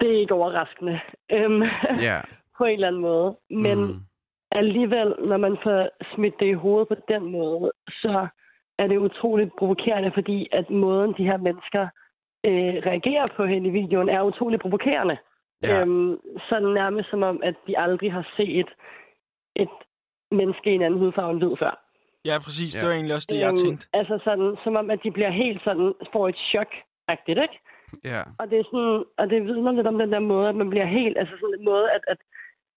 det 0.00 0.14
er 0.14 0.20
ikke 0.20 0.34
overraskende. 0.34 1.00
Øhm, 1.32 1.62
Ja. 2.00 2.20
på 2.58 2.64
en 2.64 2.72
eller 2.74 2.88
anden 2.88 3.02
måde. 3.02 3.36
Men 3.50 3.78
mm. 3.78 4.00
alligevel, 4.52 5.14
når 5.18 5.36
man 5.36 5.56
får 5.62 5.88
smidt 6.14 6.40
det 6.40 6.46
i 6.46 6.52
hovedet 6.52 6.88
på 6.88 6.94
den 7.08 7.32
måde, 7.32 7.72
så 7.88 8.26
er 8.78 8.86
det 8.86 8.96
utroligt 8.96 9.56
provokerende, 9.58 10.10
fordi 10.14 10.48
at 10.52 10.70
måden, 10.70 11.14
de 11.18 11.24
her 11.24 11.36
mennesker 11.36 11.88
øh, 12.46 12.74
reagerer 12.90 13.26
på 13.36 13.44
hende 13.46 13.68
i 13.68 13.72
videoen, 13.72 14.08
er 14.08 14.22
utroligt 14.22 14.62
provokerende. 14.62 15.16
ja, 15.62 15.80
Øhm, 15.80 16.18
sådan 16.48 16.68
nærmest 16.68 17.10
som 17.10 17.22
om, 17.22 17.40
at 17.42 17.54
de 17.66 17.78
aldrig 17.78 18.12
har 18.12 18.28
set 18.36 18.68
et 19.56 19.68
menneske 20.30 20.70
i 20.70 20.74
en 20.74 20.82
anden 20.82 21.00
hudfarve 21.00 21.30
end 21.30 21.42
hvid 21.44 21.56
før. 21.56 21.89
Ja, 22.24 22.38
præcis. 22.44 22.74
Det 22.74 22.86
var 22.88 22.94
egentlig 22.94 23.14
også 23.14 23.28
det, 23.30 23.38
jeg 23.40 23.54
tænkte. 23.64 23.86
Altså 23.92 24.18
sådan, 24.24 24.56
som 24.64 24.76
om, 24.76 24.90
at 24.90 25.00
de 25.04 25.10
bliver 25.10 25.30
helt 25.30 25.60
sådan, 25.64 25.94
får 26.12 26.28
et 26.28 26.36
chok-agtigt, 26.50 27.40
ikke? 27.46 27.58
Ja. 28.04 28.22
Og 28.38 28.50
det 28.50 28.58
er 28.58 28.64
sådan, 28.64 29.04
og 29.18 29.30
det 29.30 29.44
vidner 29.46 29.72
lidt 29.72 29.86
om 29.86 29.98
den 29.98 30.12
der 30.12 30.18
måde, 30.18 30.48
at 30.48 30.54
man 30.56 30.70
bliver 30.70 30.86
helt, 30.86 31.18
altså 31.18 31.34
sådan 31.40 31.54
en 31.58 31.64
måde, 31.64 31.90
at, 31.90 32.00
at, 32.06 32.18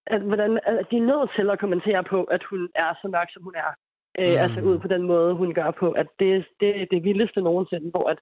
at, 0.07 0.21
hvordan, 0.21 0.59
at 0.65 0.85
de 0.91 0.97
er 0.97 1.09
nødt 1.11 1.31
til 1.35 1.49
at 1.49 1.59
kommentere 1.59 2.03
på, 2.03 2.23
at 2.23 2.43
hun 2.43 2.69
er 2.75 2.93
så 3.01 3.07
mørk, 3.07 3.29
som 3.33 3.43
hun 3.43 3.55
er. 3.55 3.71
Øh, 4.19 4.29
Mm. 4.33 4.37
Altså 4.43 4.59
ud 4.61 4.79
på 4.79 4.87
den 4.87 5.03
måde, 5.03 5.33
hun 5.35 5.53
gør 5.53 5.71
på, 5.71 5.91
at 5.91 6.07
det, 6.19 6.45
det 6.59 6.81
er 6.81 6.85
det 6.91 7.03
vildeste 7.03 7.41
nogensinde, 7.41 7.89
hvor 7.89 8.09
at 8.09 8.17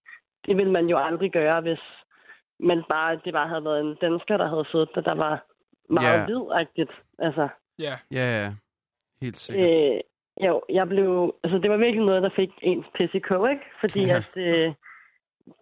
det 0.45 0.57
ville 0.57 0.71
man 0.71 0.85
jo 0.87 0.97
aldrig 0.97 1.31
gøre, 1.31 1.61
hvis 1.61 1.79
man 2.59 2.83
bare, 2.89 3.19
det 3.25 3.33
bare 3.33 3.47
havde 3.47 3.63
været 3.63 3.81
en 3.81 3.95
dansker, 4.01 4.37
der 4.37 4.47
havde 4.47 4.65
siddet 4.71 4.89
der, 4.95 5.01
der 5.01 5.15
var 5.15 5.45
meget 5.89 6.17
yeah. 6.17 6.25
hvidagtigt. 6.25 6.91
Altså, 7.19 7.47
Ja. 7.79 7.95
Ja, 8.11 8.41
ja. 8.43 8.53
Helt 9.21 9.37
sikkert. 9.37 9.93
Øh, 9.95 9.99
jo, 10.41 10.61
jeg 10.69 10.87
blev... 10.89 11.35
Altså, 11.43 11.57
det 11.57 11.71
var 11.71 11.77
virkelig 11.77 12.05
noget, 12.05 12.23
der 12.23 12.29
fik 12.35 12.49
ens 12.61 12.85
pisse 12.95 13.17
i 13.17 13.19
kog, 13.19 13.51
ikke? 13.51 13.63
Fordi 13.79 14.05
Ja. 14.05 14.15
at 14.17 14.29
øh, 14.35 14.73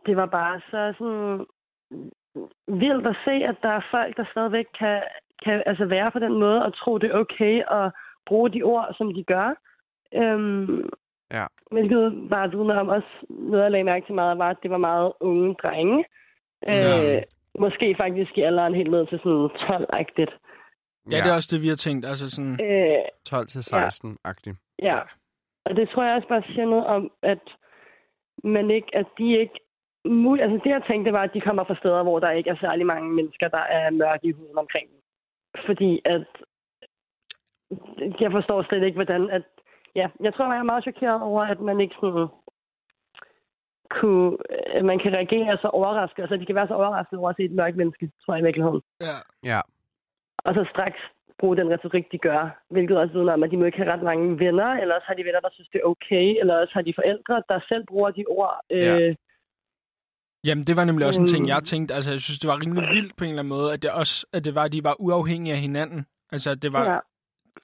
det 0.06 0.16
var 0.18 0.26
bare 0.26 0.62
så 0.72 0.94
sådan 0.98 1.46
vildt 2.68 3.08
at 3.08 3.16
se, 3.26 3.32
at 3.32 3.56
der 3.64 3.70
er 3.70 3.82
folk, 3.92 4.18
der 4.18 4.26
stadigvæk 4.32 4.66
kan, 4.80 5.02
kan 5.44 5.64
altså 5.66 5.86
være 5.86 6.12
på 6.12 6.20
den 6.20 6.34
måde 6.34 6.66
og 6.66 6.74
tro, 6.74 6.98
det 6.98 7.12
er 7.12 7.18
okay 7.20 7.64
at 7.72 7.92
bruge 8.26 8.50
de 8.50 8.64
ord, 8.64 8.94
som 8.98 9.14
de 9.14 9.24
gør. 9.24 9.54
Øhm, 10.14 10.90
Ja. 11.32 11.46
Hvilket 11.72 12.30
var 12.30 12.48
viden 12.48 12.70
om 12.72 12.88
også 12.90 13.08
noget, 13.30 13.64
jeg 13.64 13.72
lagde 13.72 13.84
mærke 13.84 14.06
til 14.06 14.16
meget, 14.16 14.38
var, 14.38 14.50
at 14.50 14.58
det 14.64 14.72
var 14.72 14.78
meget 14.78 15.14
unge 15.20 15.54
drenge. 15.64 16.06
Ja. 16.68 17.16
Øh, 17.16 17.22
måske 17.60 17.96
faktisk 17.98 18.38
i 18.38 18.42
alderen 18.42 18.76
helt 18.76 18.92
ned 18.92 19.06
til 19.08 19.20
sådan 19.20 19.50
12-agtigt. 19.68 20.34
Ja, 21.12 21.18
det 21.18 21.30
er 21.32 21.36
også 21.36 21.50
det, 21.52 21.62
vi 21.62 21.68
har 21.68 21.76
tænkt. 21.76 22.06
Altså 22.06 22.30
sådan, 22.30 22.60
Øh, 22.62 23.06
12 23.26 23.48
til 23.48 23.60
16-agtigt. 23.60 24.58
Ja. 24.82 25.00
Og 25.66 25.76
det 25.76 25.90
tror 25.90 26.04
jeg 26.04 26.16
også 26.16 26.28
bare 26.28 26.44
siger 26.54 26.66
noget 26.66 26.86
om, 26.86 27.12
at 27.22 27.44
man 28.44 28.72
ikke, 28.72 28.96
at 28.96 29.06
de 29.18 29.38
ikke 29.40 29.60
mul- 30.08 30.42
altså 30.42 30.60
det 30.64 30.70
jeg 30.70 30.84
tænkte 30.88 31.14
var, 31.14 31.24
at 31.24 31.34
de 31.34 31.42
kommer 31.42 31.64
fra 31.64 31.76
steder, 31.76 32.04
hvor 32.04 32.20
der 32.20 32.32
ikke 32.32 32.50
er 32.50 32.56
særlig 32.62 32.86
mange 32.86 33.10
mennesker, 33.10 33.48
der 33.48 33.64
er 33.78 33.90
mørke 33.90 34.28
i 34.28 34.32
huden 34.32 34.58
omkring 34.58 34.88
dem. 34.92 35.02
Fordi 35.66 36.02
at 36.06 36.26
jeg 38.22 38.32
forstår 38.32 38.64
slet 38.64 38.84
ikke, 38.84 38.96
hvordan 38.96 39.30
at 39.30 39.44
ja, 39.96 40.08
jeg 40.20 40.34
tror, 40.34 40.52
jeg 40.54 40.60
er 40.60 40.64
meget 40.72 40.84
chokeret 40.84 41.22
over, 41.22 41.42
at 41.44 41.60
man 41.60 41.80
ikke 41.82 41.96
sådan 42.02 42.28
kunne, 43.90 44.38
at 44.78 44.86
man 44.86 45.00
kan 45.00 45.14
reagere 45.14 45.58
så 45.62 45.68
overrasket, 45.68 46.22
altså 46.24 46.38
de 46.38 46.46
kan 46.46 46.56
være 46.56 46.68
så 46.68 46.74
overrasket 46.74 47.20
over 47.20 47.30
at 47.30 47.36
se 47.36 47.44
et 47.44 47.52
mørkt 47.52 47.78
menneske, 47.78 48.12
tror 48.26 48.34
jeg 48.34 48.42
i 48.42 48.44
virkeligheden. 48.46 48.82
ja. 49.02 49.16
Ja. 49.44 49.62
Og 50.46 50.54
så 50.54 50.66
straks 50.74 51.00
bruge 51.40 51.58
den 51.58 51.70
retorik, 51.74 52.06
de 52.12 52.18
gør. 52.18 52.64
Hvilket 52.70 52.98
også 52.98 53.14
vidner 53.14 53.34
om, 53.34 53.44
at 53.44 53.52
de 53.52 53.58
må 53.58 53.66
ikke 53.66 53.78
have 53.78 53.94
ret 53.94 54.04
mange 54.04 54.40
venner, 54.40 54.70
eller 54.82 54.96
også 54.96 55.08
har 55.08 55.14
de 55.14 55.24
venner, 55.26 55.40
der 55.40 55.50
synes, 55.52 55.70
det 55.74 55.80
er 55.84 55.88
okay, 55.94 56.28
eller 56.40 56.54
også 56.62 56.74
har 56.74 56.82
de 56.82 56.94
forældre, 56.96 57.44
der 57.50 57.60
selv 57.70 57.84
bruger 57.88 58.12
de 58.12 58.24
ord. 58.28 58.56
Ja. 58.70 59.00
Øh, 59.10 59.16
Jamen, 60.44 60.68
det 60.68 60.76
var 60.76 60.84
nemlig 60.86 61.08
også 61.08 61.22
en 61.22 61.28
ting, 61.28 61.42
Mm. 61.44 61.48
jeg 61.48 61.64
tænkte. 61.64 61.94
Altså, 61.94 62.12
jeg 62.12 62.22
synes, 62.22 62.40
det 62.40 62.48
var 62.48 62.62
rimelig 62.62 62.90
vildt 62.90 63.16
på 63.18 63.24
en 63.24 63.30
eller 63.30 63.42
anden 63.42 63.50
måde, 63.50 63.74
at 63.74 63.82
det 63.82 63.92
også, 63.92 64.26
at 64.34 64.46
det 64.46 64.56
var, 64.56 64.64
at 64.64 64.72
de 64.72 64.84
var 64.84 64.96
uafhængige 65.02 65.54
af 65.54 65.60
hinanden. 65.60 66.06
Altså, 66.32 66.50
at 66.50 66.62
det 66.62 66.74
var, 66.74 66.86
ja, 66.94 67.00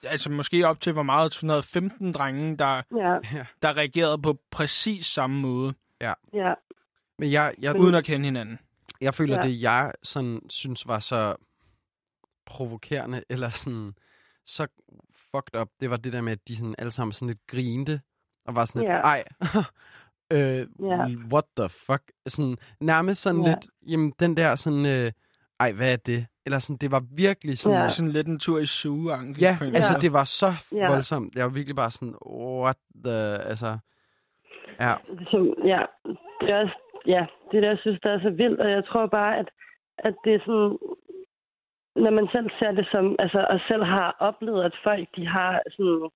altså 0.04 0.30
måske 0.30 0.66
op 0.66 0.80
til, 0.80 0.92
hvor 0.92 1.02
meget, 1.02 1.26
115 1.32 2.12
drenge, 2.12 2.56
der, 2.56 2.82
ja, 2.96 3.18
der 3.62 3.76
reagerede 3.76 4.22
på 4.22 4.38
præcis 4.50 5.06
samme 5.06 5.40
måde, 5.40 5.74
ja, 6.00 6.12
Men 7.18 7.32
jeg, 7.32 7.54
jeg, 7.58 7.76
uden 7.80 7.94
at 7.94 8.04
kende 8.04 8.24
hinanden. 8.24 8.58
jeg 9.00 9.14
føler, 9.14 9.34
Ja. 9.34 9.40
det 9.40 9.62
jeg 9.62 9.92
sådan 10.02 10.40
synes 10.50 10.88
var 10.88 10.98
så 10.98 11.36
provokerende, 12.46 13.22
eller 13.30 13.50
sådan 13.50 13.92
så 14.46 14.66
fucked 15.30 15.60
up, 15.60 15.68
det 15.80 15.90
var 15.90 15.96
det 15.96 16.12
der 16.12 16.20
med, 16.20 16.32
at 16.32 16.48
de 16.48 16.56
sådan 16.56 16.74
alle 16.78 16.90
sammen 16.90 17.12
sådan 17.12 17.28
lidt 17.28 17.46
grinte, 17.46 18.00
og 18.46 18.54
var 18.54 18.64
sådan 18.64 18.80
lidt, 18.80 18.90
Ja. 18.90 18.96
ej, 19.00 19.24
øh, 20.32 20.66
Ja. 20.80 21.06
what 21.32 21.44
the 21.58 21.68
fuck? 21.68 22.02
Sådan, 22.26 22.56
nærmest 22.80 23.22
sådan 23.22 23.40
Ja. 23.40 23.48
lidt, 23.48 23.66
jamen 23.88 24.12
den 24.20 24.36
der 24.36 24.54
sådan, 24.56 24.86
øh, 24.86 25.12
ej, 25.60 25.72
hvad 25.72 25.92
er 25.92 25.96
det? 25.96 26.26
Eller 26.46 26.58
sådan, 26.58 26.76
det 26.76 26.90
var 26.90 27.02
virkelig 27.16 27.58
sådan, 27.58 27.82
Ja. 27.82 27.88
Sådan 27.88 28.10
lidt 28.12 28.26
en 28.26 28.38
tur 28.38 28.58
i 28.58 28.66
suge 28.66 29.12
Ja, 29.40 29.58
altså 29.74 29.92
Ja. 29.94 29.98
det 30.00 30.12
var 30.12 30.24
så 30.24 30.46
Ja. 30.72 30.90
voldsomt. 30.90 31.34
Jeg 31.36 31.44
var 31.44 31.50
virkelig 31.50 31.76
bare 31.76 31.90
sådan, 31.90 32.14
what 32.62 32.76
the, 33.04 33.18
altså, 33.50 33.78
ja, 34.80 34.94
som, 35.30 35.54
ja, 35.64 35.82
det 36.40 36.50
er 36.50 36.56
også, 36.62 36.76
ja, 37.06 37.26
det 37.50 37.56
er 37.56 37.60
det, 37.60 37.68
jeg 37.68 37.78
synes, 37.80 38.00
der 38.02 38.10
er 38.10 38.20
så 38.20 38.30
vildt, 38.30 38.60
og 38.60 38.70
jeg 38.70 38.84
tror 38.84 39.06
bare, 39.06 39.36
at, 39.38 39.48
at 39.98 40.14
det 40.24 40.34
er 40.34 40.38
sådan, 40.46 40.78
når 42.04 42.10
man 42.10 42.28
selv 42.32 42.50
ser 42.58 42.72
det 42.72 42.86
som, 42.92 43.16
altså, 43.18 43.46
og 43.50 43.60
selv 43.68 43.84
har 43.84 44.16
oplevet, 44.18 44.64
at 44.64 44.74
folk, 44.84 45.08
de 45.16 45.26
har 45.26 45.62
sådan, 45.70 46.10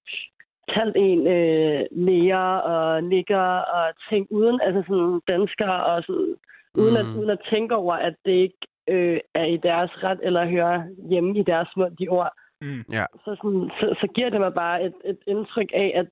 kaldt 0.75 0.97
en 0.97 1.27
øh, 1.27 1.83
nære 1.93 2.63
og 2.63 3.05
nikker 3.05 3.47
og 3.79 3.93
ting 4.09 4.27
uden, 4.31 4.61
altså 4.63 4.83
sådan 4.89 5.21
danskere 5.29 5.85
og 5.85 6.03
sådan, 6.03 6.35
uden, 6.75 6.97
at, 6.97 7.07
Mm. 7.07 7.19
uden 7.19 7.31
at 7.31 7.41
tænke 7.51 7.75
over, 7.75 7.95
at 7.95 8.15
det 8.25 8.33
ikke 8.33 8.61
øh, 8.89 9.21
er 9.35 9.45
i 9.45 9.57
deres 9.57 9.91
ret 10.05 10.21
eller 10.23 10.47
hører 10.47 10.83
hjemme 11.11 11.39
i 11.39 11.43
deres 11.43 11.69
mund, 11.77 11.97
de 11.97 12.09
ord. 12.09 12.33
Mm. 12.63 12.85
Så, 13.25 13.37
sådan, 13.43 13.71
så, 13.81 13.95
så 14.01 14.07
giver 14.15 14.31
det 14.31 14.41
mig 14.41 14.55
bare 14.55 14.85
et, 14.85 14.95
et 15.05 15.19
indtryk 15.27 15.71
af, 15.75 15.93
at 15.95 16.07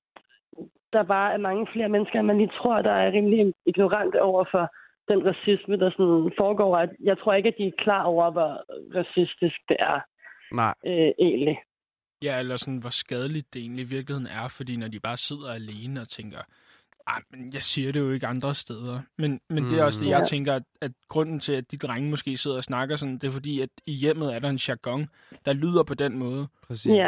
der 0.93 1.03
bare 1.03 1.33
er 1.33 1.37
mange 1.37 1.67
flere 1.73 1.89
mennesker, 1.89 2.19
end 2.19 2.27
man 2.27 2.37
lige 2.37 2.57
tror, 2.61 2.81
der 2.81 2.91
er 2.91 3.11
rimelig 3.11 3.53
ignorante 3.65 4.21
over 4.21 4.43
for 4.51 4.71
den 5.09 5.25
racisme, 5.25 5.77
der 5.77 5.89
sådan 5.91 6.31
foregår. 6.37 6.77
At 6.77 6.89
Jeg 7.03 7.17
tror 7.17 7.33
ikke, 7.33 7.49
at 7.49 7.55
de 7.57 7.67
er 7.67 7.71
klar 7.77 8.03
over, 8.03 8.31
hvor 8.31 8.51
racistisk 8.95 9.55
det 9.69 9.77
er 9.79 9.99
nej, 10.55 10.73
øh, 10.85 11.11
egentlig. 11.19 11.57
Ja, 12.23 12.39
eller 12.39 12.57
sådan, 12.57 12.77
hvor 12.77 12.89
skadeligt 12.89 13.53
det 13.53 13.59
egentlig 13.61 13.83
i 13.85 13.87
virkeligheden 13.87 14.27
er, 14.43 14.47
fordi 14.47 14.75
når 14.75 14.87
de 14.87 14.99
bare 14.99 15.17
sidder 15.17 15.53
alene 15.53 16.01
og 16.01 16.09
tænker, 16.09 16.39
men 17.31 17.53
jeg 17.53 17.63
siger 17.63 17.91
det 17.91 17.99
jo 17.99 18.11
ikke 18.11 18.27
andre 18.27 18.55
steder. 18.55 18.99
Men, 19.17 19.41
men 19.49 19.63
det 19.63 19.79
er 19.79 19.83
også 19.83 19.99
det, 20.03 20.09
jeg 20.09 20.19
Ja. 20.19 20.25
tænker, 20.25 20.55
at, 20.55 20.63
at 20.81 20.91
grunden 21.07 21.39
til, 21.39 21.51
at 21.53 21.71
de 21.71 21.77
drenge 21.77 22.09
måske 22.09 22.37
sidder 22.37 22.57
og 22.57 22.63
snakker 22.63 22.95
sådan, 22.95 23.17
det 23.17 23.27
er 23.27 23.31
fordi, 23.31 23.61
at 23.61 23.69
i 23.85 23.91
hjemmet 23.91 24.35
er 24.35 24.39
der 24.39 24.49
en 24.49 24.55
jargon, 24.67 25.09
der 25.45 25.53
lyder 25.53 25.83
på 25.83 25.93
den 25.93 26.17
måde. 26.17 26.47
præcis. 26.67 26.91
Ja, 26.91 27.05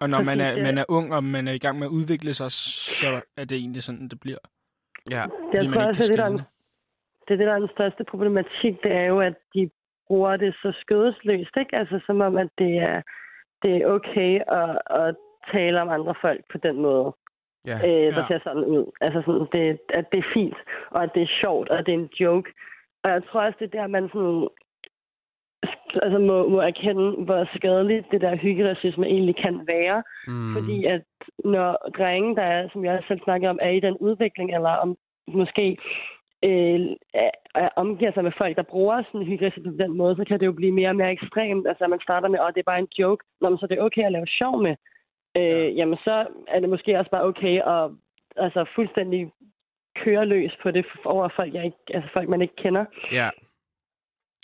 Og 0.00 0.10
når 0.10 0.22
man 0.22 0.40
er, 0.40 0.50
ja. 0.50 0.62
man 0.62 0.78
er 0.78 0.84
ung, 0.88 1.14
og 1.14 1.24
man 1.24 1.48
er 1.48 1.52
i 1.52 1.58
gang 1.58 1.78
med 1.78 1.86
at 1.86 1.90
udvikle 1.90 2.34
sig, 2.34 2.52
så 2.52 3.20
er 3.36 3.44
det 3.44 3.56
egentlig 3.58 3.82
sådan, 3.82 4.08
det 4.08 4.20
bliver. 4.20 4.38
Ja, 5.10 5.16
jeg 5.20 5.28
Fordi 5.54 5.66
man 5.66 5.74
tror 5.78 5.82
også, 5.86 6.02
det, 6.08 6.18
der 6.18 6.24
er, 6.24 6.28
det 6.28 6.40
er 6.40 6.44
det, 7.38 7.46
der 7.46 7.54
er 7.54 7.58
den 7.58 7.68
største 7.76 8.04
problematik, 8.04 8.82
det 8.82 8.92
er 8.92 9.04
jo, 9.04 9.20
at 9.20 9.34
de 9.54 9.70
bruger 10.06 10.36
det 10.36 10.54
så 10.62 10.72
skødesløst, 10.80 11.56
ikke? 11.56 11.76
Altså 11.76 12.00
som 12.06 12.20
om, 12.20 12.36
at 12.36 12.48
det 12.58 12.76
er, 12.78 13.02
det 13.62 13.76
er 13.76 13.86
okay 13.86 14.40
at, 14.60 14.78
at 15.04 15.16
tale 15.52 15.82
om 15.82 15.88
andre 15.88 16.14
folk 16.20 16.40
på 16.52 16.58
den 16.58 16.76
måde. 16.82 17.14
ja, 17.66 17.76
øh, 17.88 18.14
der 18.16 18.20
Ja. 18.22 18.26
ser 18.28 18.40
sådan 18.44 18.64
ud. 18.64 18.90
Altså 19.00 19.22
sådan, 19.26 19.46
det, 19.52 19.78
at 19.88 20.12
det 20.12 20.18
er 20.18 20.30
fint, 20.34 20.56
og 20.90 21.02
at 21.02 21.10
det 21.14 21.22
er 21.22 21.36
sjovt, 21.40 21.68
og 21.68 21.78
at 21.78 21.86
det 21.86 21.94
er 21.94 21.98
en 21.98 22.10
joke. 22.20 22.52
Og 23.04 23.10
jeg 23.10 23.22
tror 23.24 23.40
også, 23.40 23.56
det 23.60 23.74
er 23.74 23.80
der, 23.80 23.86
man 23.86 24.08
sådan, 24.12 24.48
altså 26.02 26.18
må, 26.18 26.48
må 26.48 26.58
erkende, 26.60 27.10
hvor 27.24 27.48
skadeligt 27.56 28.06
det 28.10 28.20
der 28.20 28.36
hyggeracisme 28.36 29.06
egentlig 29.06 29.36
kan 29.36 29.66
være. 29.66 30.02
mm, 30.26 30.52
Fordi 30.54 30.84
at 30.84 31.02
når 31.44 31.90
drenge, 31.98 32.36
der 32.36 32.42
er, 32.42 32.68
som 32.72 32.84
jeg 32.84 33.02
selv 33.08 33.20
snakker 33.24 33.50
om, 33.50 33.58
er 33.62 33.70
i 33.70 33.80
den 33.80 33.96
udvikling, 33.96 34.54
eller 34.54 34.70
om 34.70 34.96
måske 35.28 35.78
øh, 36.48 36.80
er, 37.14 37.30
er, 37.54 37.68
omgiver 37.76 38.12
sig 38.12 38.24
med 38.24 38.32
folk, 38.38 38.56
der 38.56 38.62
bruger 38.62 39.02
sådan 39.02 39.26
hyggeracisme 39.26 39.72
på 39.72 39.82
den 39.84 39.96
måde, 39.96 40.16
så 40.16 40.24
kan 40.24 40.40
det 40.40 40.46
jo 40.46 40.52
blive 40.52 40.72
mere 40.72 40.88
og 40.88 40.96
mere 40.96 41.12
ekstremt. 41.12 41.68
Altså 41.68 41.86
man 41.86 42.00
starter 42.02 42.28
med, 42.28 42.38
at 42.38 42.54
det 42.54 42.60
er 42.60 42.70
bare 42.72 42.78
en 42.78 42.92
joke, 42.98 43.24
Nå, 43.40 43.48
men 43.48 43.58
så 43.58 43.66
er 43.66 43.72
det 43.74 43.80
okay 43.80 44.04
at 44.04 44.12
lave 44.12 44.26
sjov 44.26 44.62
med. 44.62 44.74
Øh, 45.36 45.42
Ja. 45.42 45.68
Jamen 45.78 45.98
så 46.04 46.26
er 46.48 46.60
det 46.60 46.68
måske 46.68 46.98
også 46.98 47.10
bare 47.10 47.24
okay 47.24 47.56
at 47.74 47.90
altså, 48.36 48.64
fuldstændig 48.74 49.32
køre 50.04 50.26
løs 50.26 50.52
på 50.62 50.70
det 50.70 50.86
over 51.04 51.28
folk, 51.36 51.54
jeg 51.54 51.64
ikke, 51.64 51.78
altså 51.94 52.10
folk, 52.12 52.28
man 52.28 52.42
ikke 52.42 52.56
kender. 52.56 52.84
ja, 53.12 53.30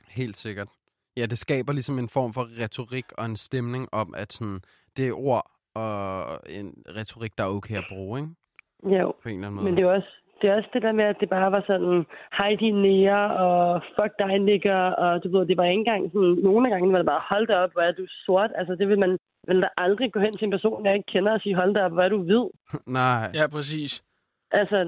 helt 0.08 0.36
sikkert. 0.36 0.68
Ja, 1.16 1.26
det 1.26 1.38
skaber 1.38 1.72
ligesom 1.72 1.98
en 1.98 2.08
form 2.08 2.32
for 2.32 2.62
retorik 2.62 3.12
og 3.18 3.24
en 3.24 3.36
stemning 3.36 3.88
om, 3.92 4.14
at 4.16 4.32
sådan, 4.32 4.60
det 4.96 5.08
er 5.08 5.12
ord 5.12 5.50
og 5.74 6.40
en 6.48 6.84
retorik, 6.88 7.38
der 7.38 7.44
er 7.44 7.48
okay 7.48 7.76
at 7.76 7.84
bruge, 7.88 8.20
ikke? 8.20 8.98
Jo. 8.98 9.14
På 9.22 9.28
en 9.28 9.34
eller 9.34 9.46
anden 9.46 9.54
måde. 9.54 9.64
Men 9.64 9.76
det 9.76 9.84
er 9.84 9.90
også 9.90 10.12
det, 10.42 10.50
er 10.50 10.56
også 10.56 10.68
det 10.72 10.82
der 10.82 10.92
med, 10.92 11.04
at 11.04 11.16
det 11.20 11.28
bare 11.28 11.52
var 11.52 11.64
sådan, 11.66 12.06
hej 12.38 12.54
din 12.60 12.82
nære, 12.82 13.36
og 13.36 13.82
fuck 14.00 14.12
dig 14.18 14.38
nikker, 14.38 14.76
og 14.76 15.24
du 15.24 15.28
ved, 15.38 15.46
det 15.46 15.56
var 15.56 15.64
ikke 15.64 15.78
engang 15.78 16.12
sådan, 16.12 16.38
nogle 16.42 16.66
af 16.68 16.70
gange 16.70 16.92
var 16.92 16.98
det 16.98 17.06
bare, 17.06 17.22
hold 17.30 17.46
da 17.46 17.54
op, 17.56 17.72
hvor 17.72 17.82
er 17.82 17.92
du 17.92 18.06
sort. 18.08 18.50
Altså 18.54 18.74
det 18.74 18.88
vil 18.88 18.98
man 18.98 19.18
vil 19.48 19.62
da 19.62 19.68
aldrig 19.76 20.12
gå 20.12 20.20
hen 20.20 20.36
til 20.36 20.44
en 20.44 20.50
person, 20.50 20.86
jeg 20.86 20.94
ikke 20.94 21.12
kender, 21.12 21.32
og 21.32 21.40
sige, 21.40 21.54
hold 21.54 21.74
da 21.74 21.84
op, 21.84 21.92
hvor 21.92 22.02
er 22.02 22.08
du 22.08 22.22
hvid. 22.22 22.44
Nej, 23.00 23.30
Ja, 23.34 23.46
præcis. 23.46 24.02
Altså, 24.50 24.78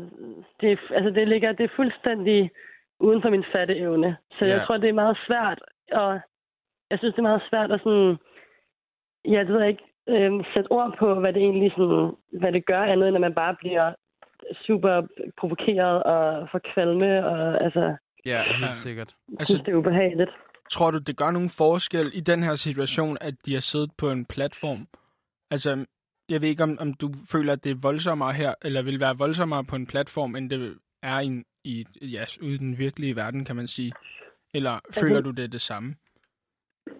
det, 0.60 0.78
altså 0.90 1.10
det 1.10 1.28
ligger, 1.28 1.52
det 1.52 1.64
er 1.64 1.76
fuldstændig 1.76 2.50
uden 3.00 3.22
for 3.22 3.30
min 3.30 3.44
fatteevne. 3.52 4.16
Så 4.38 4.44
Ja. 4.44 4.50
jeg 4.50 4.60
tror, 4.66 4.76
det 4.76 4.88
er 4.88 4.92
meget 5.04 5.18
svært, 5.26 5.60
og 5.92 6.20
jeg 6.90 6.98
synes, 6.98 7.14
det 7.14 7.18
er 7.18 7.30
meget 7.30 7.42
svært 7.50 7.72
at 7.72 7.80
sådan, 7.84 8.16
ja, 9.24 9.38
det 9.40 9.48
ved 9.48 9.60
jeg 9.60 9.68
ikke, 9.68 9.84
øh, 10.08 10.44
sætte 10.54 10.72
ord 10.72 10.94
på, 10.98 11.14
hvad 11.14 11.32
det 11.32 11.42
egentlig 11.42 11.72
sådan, 11.76 12.12
hvad 12.40 12.52
det 12.52 12.66
gør 12.66 12.82
andet, 12.82 13.08
end 13.08 13.16
at 13.16 13.20
man 13.20 13.34
bare 13.34 13.56
bliver 13.60 13.92
super 14.66 15.02
provokeret 15.36 16.02
og 16.02 16.48
får 16.52 16.60
kvalme, 16.74 17.26
og 17.26 17.64
altså, 17.64 17.96
ja, 18.26 18.42
helt 18.60 18.76
sikkert. 18.76 19.14
jeg 19.28 19.36
Altså, 19.40 19.62
det 19.66 19.68
er 19.72 19.76
ubehageligt. 19.76 20.30
tror 20.70 20.90
du, 20.90 20.98
det 20.98 21.16
gør 21.16 21.30
nogen 21.30 21.50
forskel 21.50 22.10
i 22.14 22.20
den 22.20 22.42
her 22.42 22.54
situation, 22.54 23.16
at 23.20 23.34
de 23.46 23.54
har 23.54 23.60
siddet 23.60 23.90
på 23.98 24.10
en 24.10 24.24
platform? 24.26 24.86
Altså, 25.50 25.86
jeg 26.28 26.40
ved 26.42 26.48
ikke, 26.48 26.62
om, 26.62 26.76
om 26.80 26.94
du 26.94 27.08
føler, 27.32 27.52
at 27.52 27.64
det 27.64 27.70
er 27.70 27.80
voldsommere 27.82 28.32
her, 28.32 28.54
eller 28.64 28.82
vil 28.82 29.00
være 29.00 29.18
voldsommere 29.18 29.64
på 29.64 29.76
en 29.76 29.86
platform, 29.86 30.36
end 30.36 30.50
det 30.50 30.76
er 31.02 31.20
i, 31.20 31.42
i 31.64 31.84
ja, 32.02 32.24
ude 32.42 32.54
i 32.54 32.58
den 32.58 32.78
virkelige 32.78 33.16
verden, 33.16 33.44
kan 33.44 33.56
man 33.56 33.66
sige. 33.66 33.92
Eller 34.54 34.70
Altså- 34.70 35.00
føler 35.00 35.20
du 35.20 35.30
det 35.30 35.44
er 35.44 35.48
det 35.48 35.60
samme? 35.60 35.94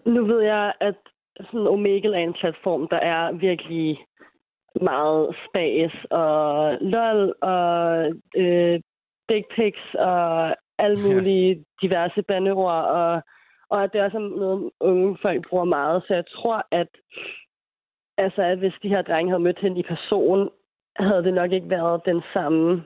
Nu 0.05 0.25
ved 0.25 0.41
jeg, 0.41 0.73
at 0.81 0.95
sådan 1.37 1.67
Omegle 1.67 2.15
er 2.17 2.23
en 2.23 2.33
platform, 2.41 2.87
der 2.87 2.97
er 2.97 3.31
virkelig 3.31 3.97
meget 4.81 5.35
spas 5.45 5.91
og 6.11 6.77
lol 6.81 7.33
og 7.41 8.05
øh, 8.35 8.79
dick 9.29 9.45
pics 9.55 9.85
og 9.99 10.55
alle 10.79 10.99
Ja. 10.99 11.07
mulige 11.13 11.63
diverse 11.81 12.21
bandeord, 12.21 12.83
og, 12.85 13.21
og 13.69 13.83
at 13.83 13.93
det 13.93 14.01
også 14.01 14.17
er 14.17 14.21
noget, 14.21 14.71
unge 14.79 15.17
folk 15.21 15.49
bruger 15.49 15.63
meget. 15.65 16.03
Så 16.07 16.13
jeg 16.13 16.23
tror, 16.27 16.67
at, 16.71 16.87
altså, 18.17 18.41
at 18.41 18.57
hvis 18.57 18.73
de 18.83 18.89
her 18.89 19.01
drenge 19.01 19.29
havde 19.31 19.43
mødt 19.43 19.59
hende 19.59 19.79
i 19.79 19.83
person, 19.83 20.49
havde 20.99 21.23
det 21.23 21.33
nok 21.33 21.51
ikke 21.51 21.69
været 21.69 22.01
den 22.05 22.21
samme 22.33 22.83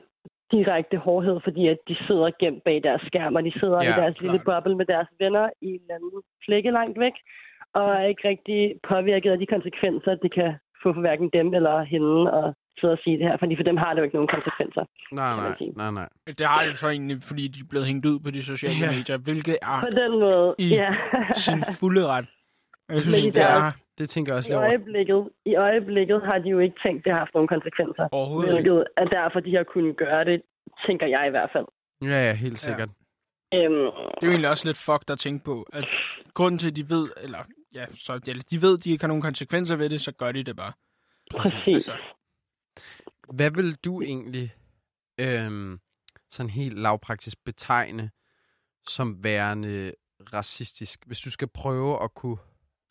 direkte 0.52 0.96
hårdhed, 0.96 1.40
fordi 1.44 1.68
at 1.68 1.78
de 1.88 1.96
sidder 2.06 2.30
gemt 2.40 2.64
bag 2.64 2.82
deres 2.82 3.02
skærm, 3.02 3.34
og 3.34 3.44
de 3.44 3.58
sidder 3.60 3.82
Ja, 3.82 3.96
i 3.96 4.00
deres 4.00 4.20
lille 4.20 4.38
klart. 4.38 4.62
boble 4.64 4.76
med 4.76 4.86
deres 4.86 5.08
venner 5.18 5.50
i 5.62 5.66
en 5.66 5.80
eller 5.80 5.94
anden 5.94 6.22
flække 6.44 6.70
langt 6.70 6.98
væk, 7.00 7.12
og 7.74 7.88
er 7.90 8.04
ikke 8.04 8.28
rigtig 8.28 8.80
påvirket 8.88 9.30
af 9.30 9.38
de 9.38 9.46
konsekvenser, 9.46 10.14
det 10.14 10.32
kan 10.34 10.54
få 10.84 10.88
for 10.96 11.00
hverken 11.06 11.28
dem 11.38 11.46
eller 11.58 11.74
hende 11.94 12.14
at 12.38 12.46
sidde 12.80 12.92
og 12.96 13.00
sige 13.04 13.18
det 13.18 13.26
her, 13.28 13.36
fordi 13.42 13.56
for 13.56 13.62
dem 13.70 13.76
har 13.76 13.90
det 13.92 13.98
jo 14.00 14.04
ikke 14.06 14.16
nogen 14.18 14.32
konsekvenser. 14.36 14.84
Nej, 15.20 15.32
nej, 15.36 15.54
nej, 15.80 15.90
nej. 16.00 16.08
Det 16.38 16.46
har 16.46 16.60
det 16.66 16.76
så 16.78 16.88
egentlig, 16.88 17.16
fordi 17.30 17.44
de 17.48 17.60
er 17.60 17.68
blevet 17.70 17.86
hængt 17.86 18.06
ud 18.06 18.18
på 18.24 18.30
de 18.30 18.42
sociale 18.42 18.78
Ja. 18.86 18.90
medier, 18.96 19.16
hvilket 19.28 19.56
er 19.62 19.80
På 19.86 19.90
den 20.02 20.12
måde, 20.20 20.54
I 20.58 20.68
ja. 20.68 20.90
sin 21.46 21.60
fulde 21.80 22.06
ret. 22.06 22.26
Jeg 22.88 22.96
synes, 22.96 23.14
Men 23.24 23.28
i 23.28 23.30
det 23.36 23.42
er 23.42 23.72
Det 23.98 24.08
tænker 24.08 24.32
jeg 24.32 24.38
også 24.38 24.50
I 24.50 24.52
lige 24.52 24.58
over. 24.58 24.68
øjeblikket, 24.68 25.28
I 25.46 25.54
øjeblikket 25.56 26.22
har 26.28 26.38
de 26.38 26.48
jo 26.48 26.58
ikke 26.58 26.76
tænkt, 26.86 27.04
det 27.04 27.12
har 27.12 27.18
haft 27.18 27.34
nogen 27.34 27.48
konsekvenser. 27.48 28.08
overhovedet 28.12 28.48
ikke. 28.58 28.70
Hvilket 28.70 28.84
er 28.96 29.04
derfor, 29.04 29.40
de 29.40 29.56
har 29.56 29.62
kunnet 29.74 29.96
gøre 29.96 30.24
det, 30.24 30.42
tænker 30.86 31.06
jeg 31.06 31.26
i 31.26 31.30
hvert 31.30 31.50
fald. 31.52 31.66
Ja, 32.02 32.18
ja, 32.28 32.32
helt 32.34 32.58
sikkert. 32.58 32.88
Øhm, 33.54 33.74
Det 33.74 34.22
er 34.22 34.26
jo 34.26 34.28
egentlig 34.30 34.50
også 34.50 34.66
lidt 34.66 34.78
fucked 34.78 35.10
at 35.10 35.18
tænke 35.18 35.44
på, 35.44 35.66
at 35.72 35.84
grunden 36.34 36.58
til, 36.58 36.68
at 36.70 36.76
de 36.76 36.84
ved, 36.94 37.06
eller 37.24 37.38
ja, 37.74 37.86
så 37.94 38.20
eller 38.26 38.42
de 38.50 38.62
ved, 38.62 38.78
de 38.78 38.90
ikke 38.90 39.02
har 39.02 39.08
nogen 39.08 39.22
konsekvenser 39.22 39.76
ved 39.76 39.90
det, 39.90 40.00
så 40.00 40.12
gør 40.12 40.32
de 40.32 40.42
det 40.42 40.56
bare. 40.56 40.72
præcis. 41.30 41.68
Altså, 41.68 41.92
Hvad 43.32 43.50
vil 43.50 43.74
du 43.74 44.02
egentlig 44.02 44.54
øhm, 45.18 45.80
sådan 46.30 46.50
helt 46.50 46.78
lavpraktisk 46.78 47.44
betegne 47.44 48.10
som 48.88 49.24
værende 49.24 49.92
racistisk, 50.34 51.00
hvis 51.06 51.20
du 51.20 51.30
skal 51.30 51.48
prøve 51.48 52.02
at 52.04 52.14
kunne... 52.14 52.36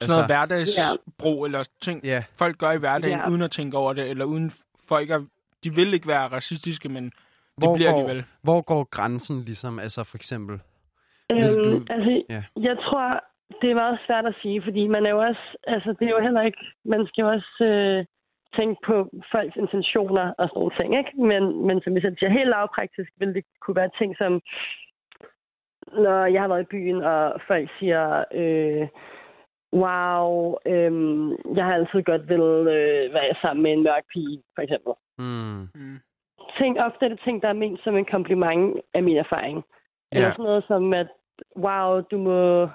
sådan 0.01 0.11
noget 0.13 0.25
hverdagsbrug, 0.27 1.45
eller 1.45 1.63
ting, 1.81 1.97
Altså- 1.97 2.09
ja, 2.11 2.23
folk 2.37 2.57
gør 2.57 2.71
i 2.71 2.77
hverdagen, 2.77 3.17
Ja. 3.19 3.29
uden 3.29 3.41
at 3.41 3.51
tænke 3.51 3.77
over 3.77 3.93
det, 3.93 4.09
eller 4.09 4.25
uden 4.25 4.51
folk 4.87 5.09
er, 5.09 5.25
de 5.63 5.75
vil 5.75 5.93
ikke 5.93 6.07
være 6.07 6.27
racistiske, 6.27 6.89
men 6.89 7.03
det 7.05 7.13
hvor, 7.57 7.75
bliver 7.75 7.91
går, 7.91 7.99
alligevel. 7.99 8.25
hvor 8.41 8.61
går 8.61 8.83
grænsen 8.83 9.41
ligesom, 9.43 9.79
altså 9.79 10.03
for 10.03 10.17
eksempel? 10.17 10.59
Øhm, 11.31 11.39
du- 11.63 11.85
altså, 11.89 12.23
ja. 12.29 12.43
jeg 12.61 12.77
tror, 12.77 13.23
det 13.61 13.71
er 13.71 13.75
meget 13.83 13.99
svært 14.07 14.25
at 14.25 14.35
sige, 14.41 14.61
fordi 14.63 14.87
man 14.87 15.05
er 15.05 15.09
jo 15.09 15.19
også, 15.19 15.45
altså 15.67 15.89
det 15.99 16.05
er 16.05 16.15
jo 16.15 16.25
heller 16.27 16.41
ikke, 16.41 16.61
man 16.85 17.07
skal 17.07 17.21
jo 17.21 17.29
også 17.29 17.53
øh, 17.71 18.05
tænke 18.57 18.77
på 18.85 18.95
folks 19.31 19.55
intentioner 19.55 20.33
og 20.37 20.49
sådan 20.49 20.59
nogle 20.59 20.75
ting, 20.79 20.97
ikke? 20.97 21.13
Men, 21.31 21.67
men 21.67 21.81
som 21.81 21.93
jeg 21.93 22.01
selv 22.01 22.17
siger, 22.17 22.29
helt 22.29 22.49
lavpraktisk 22.49 23.11
vil 23.17 23.35
det 23.35 23.43
kunne 23.61 23.75
være 23.75 23.89
ting 23.99 24.17
som, 24.17 24.41
når 26.05 26.25
jeg 26.25 26.41
har 26.41 26.47
været 26.47 26.61
i 26.61 26.73
byen, 26.75 27.03
og 27.03 27.41
folk 27.47 27.69
siger, 27.79 28.23
øh, 28.33 28.87
wow, 29.73 30.55
øh, 30.65 30.91
jeg 31.55 31.65
har 31.65 31.73
altid 31.73 32.03
godt 32.03 32.29
vil 32.29 32.41
øh, 32.77 33.13
være 33.13 33.35
sammen 33.41 33.63
med 33.63 33.71
en 33.71 33.83
mørk 33.83 34.03
pige, 34.13 34.43
for 34.55 34.61
eksempel. 34.61 34.93
Mm, 35.17 35.67
Mm. 35.75 35.99
Ting, 36.57 36.81
ofte 36.81 37.05
er 37.05 37.09
det 37.09 37.19
ting, 37.23 37.41
der 37.41 37.47
er 37.47 37.53
ment 37.53 37.79
som 37.83 37.97
en 37.97 38.05
kompliment 38.05 38.79
af 38.93 39.03
min 39.03 39.17
erfaring. 39.17 39.63
Eller 40.11 40.27
ja, 40.27 40.31
sådan 40.31 40.45
noget 40.45 40.63
som, 40.67 40.93
at 40.93 41.07
wow, 41.57 42.01
du 42.01 42.17
må 42.17 42.67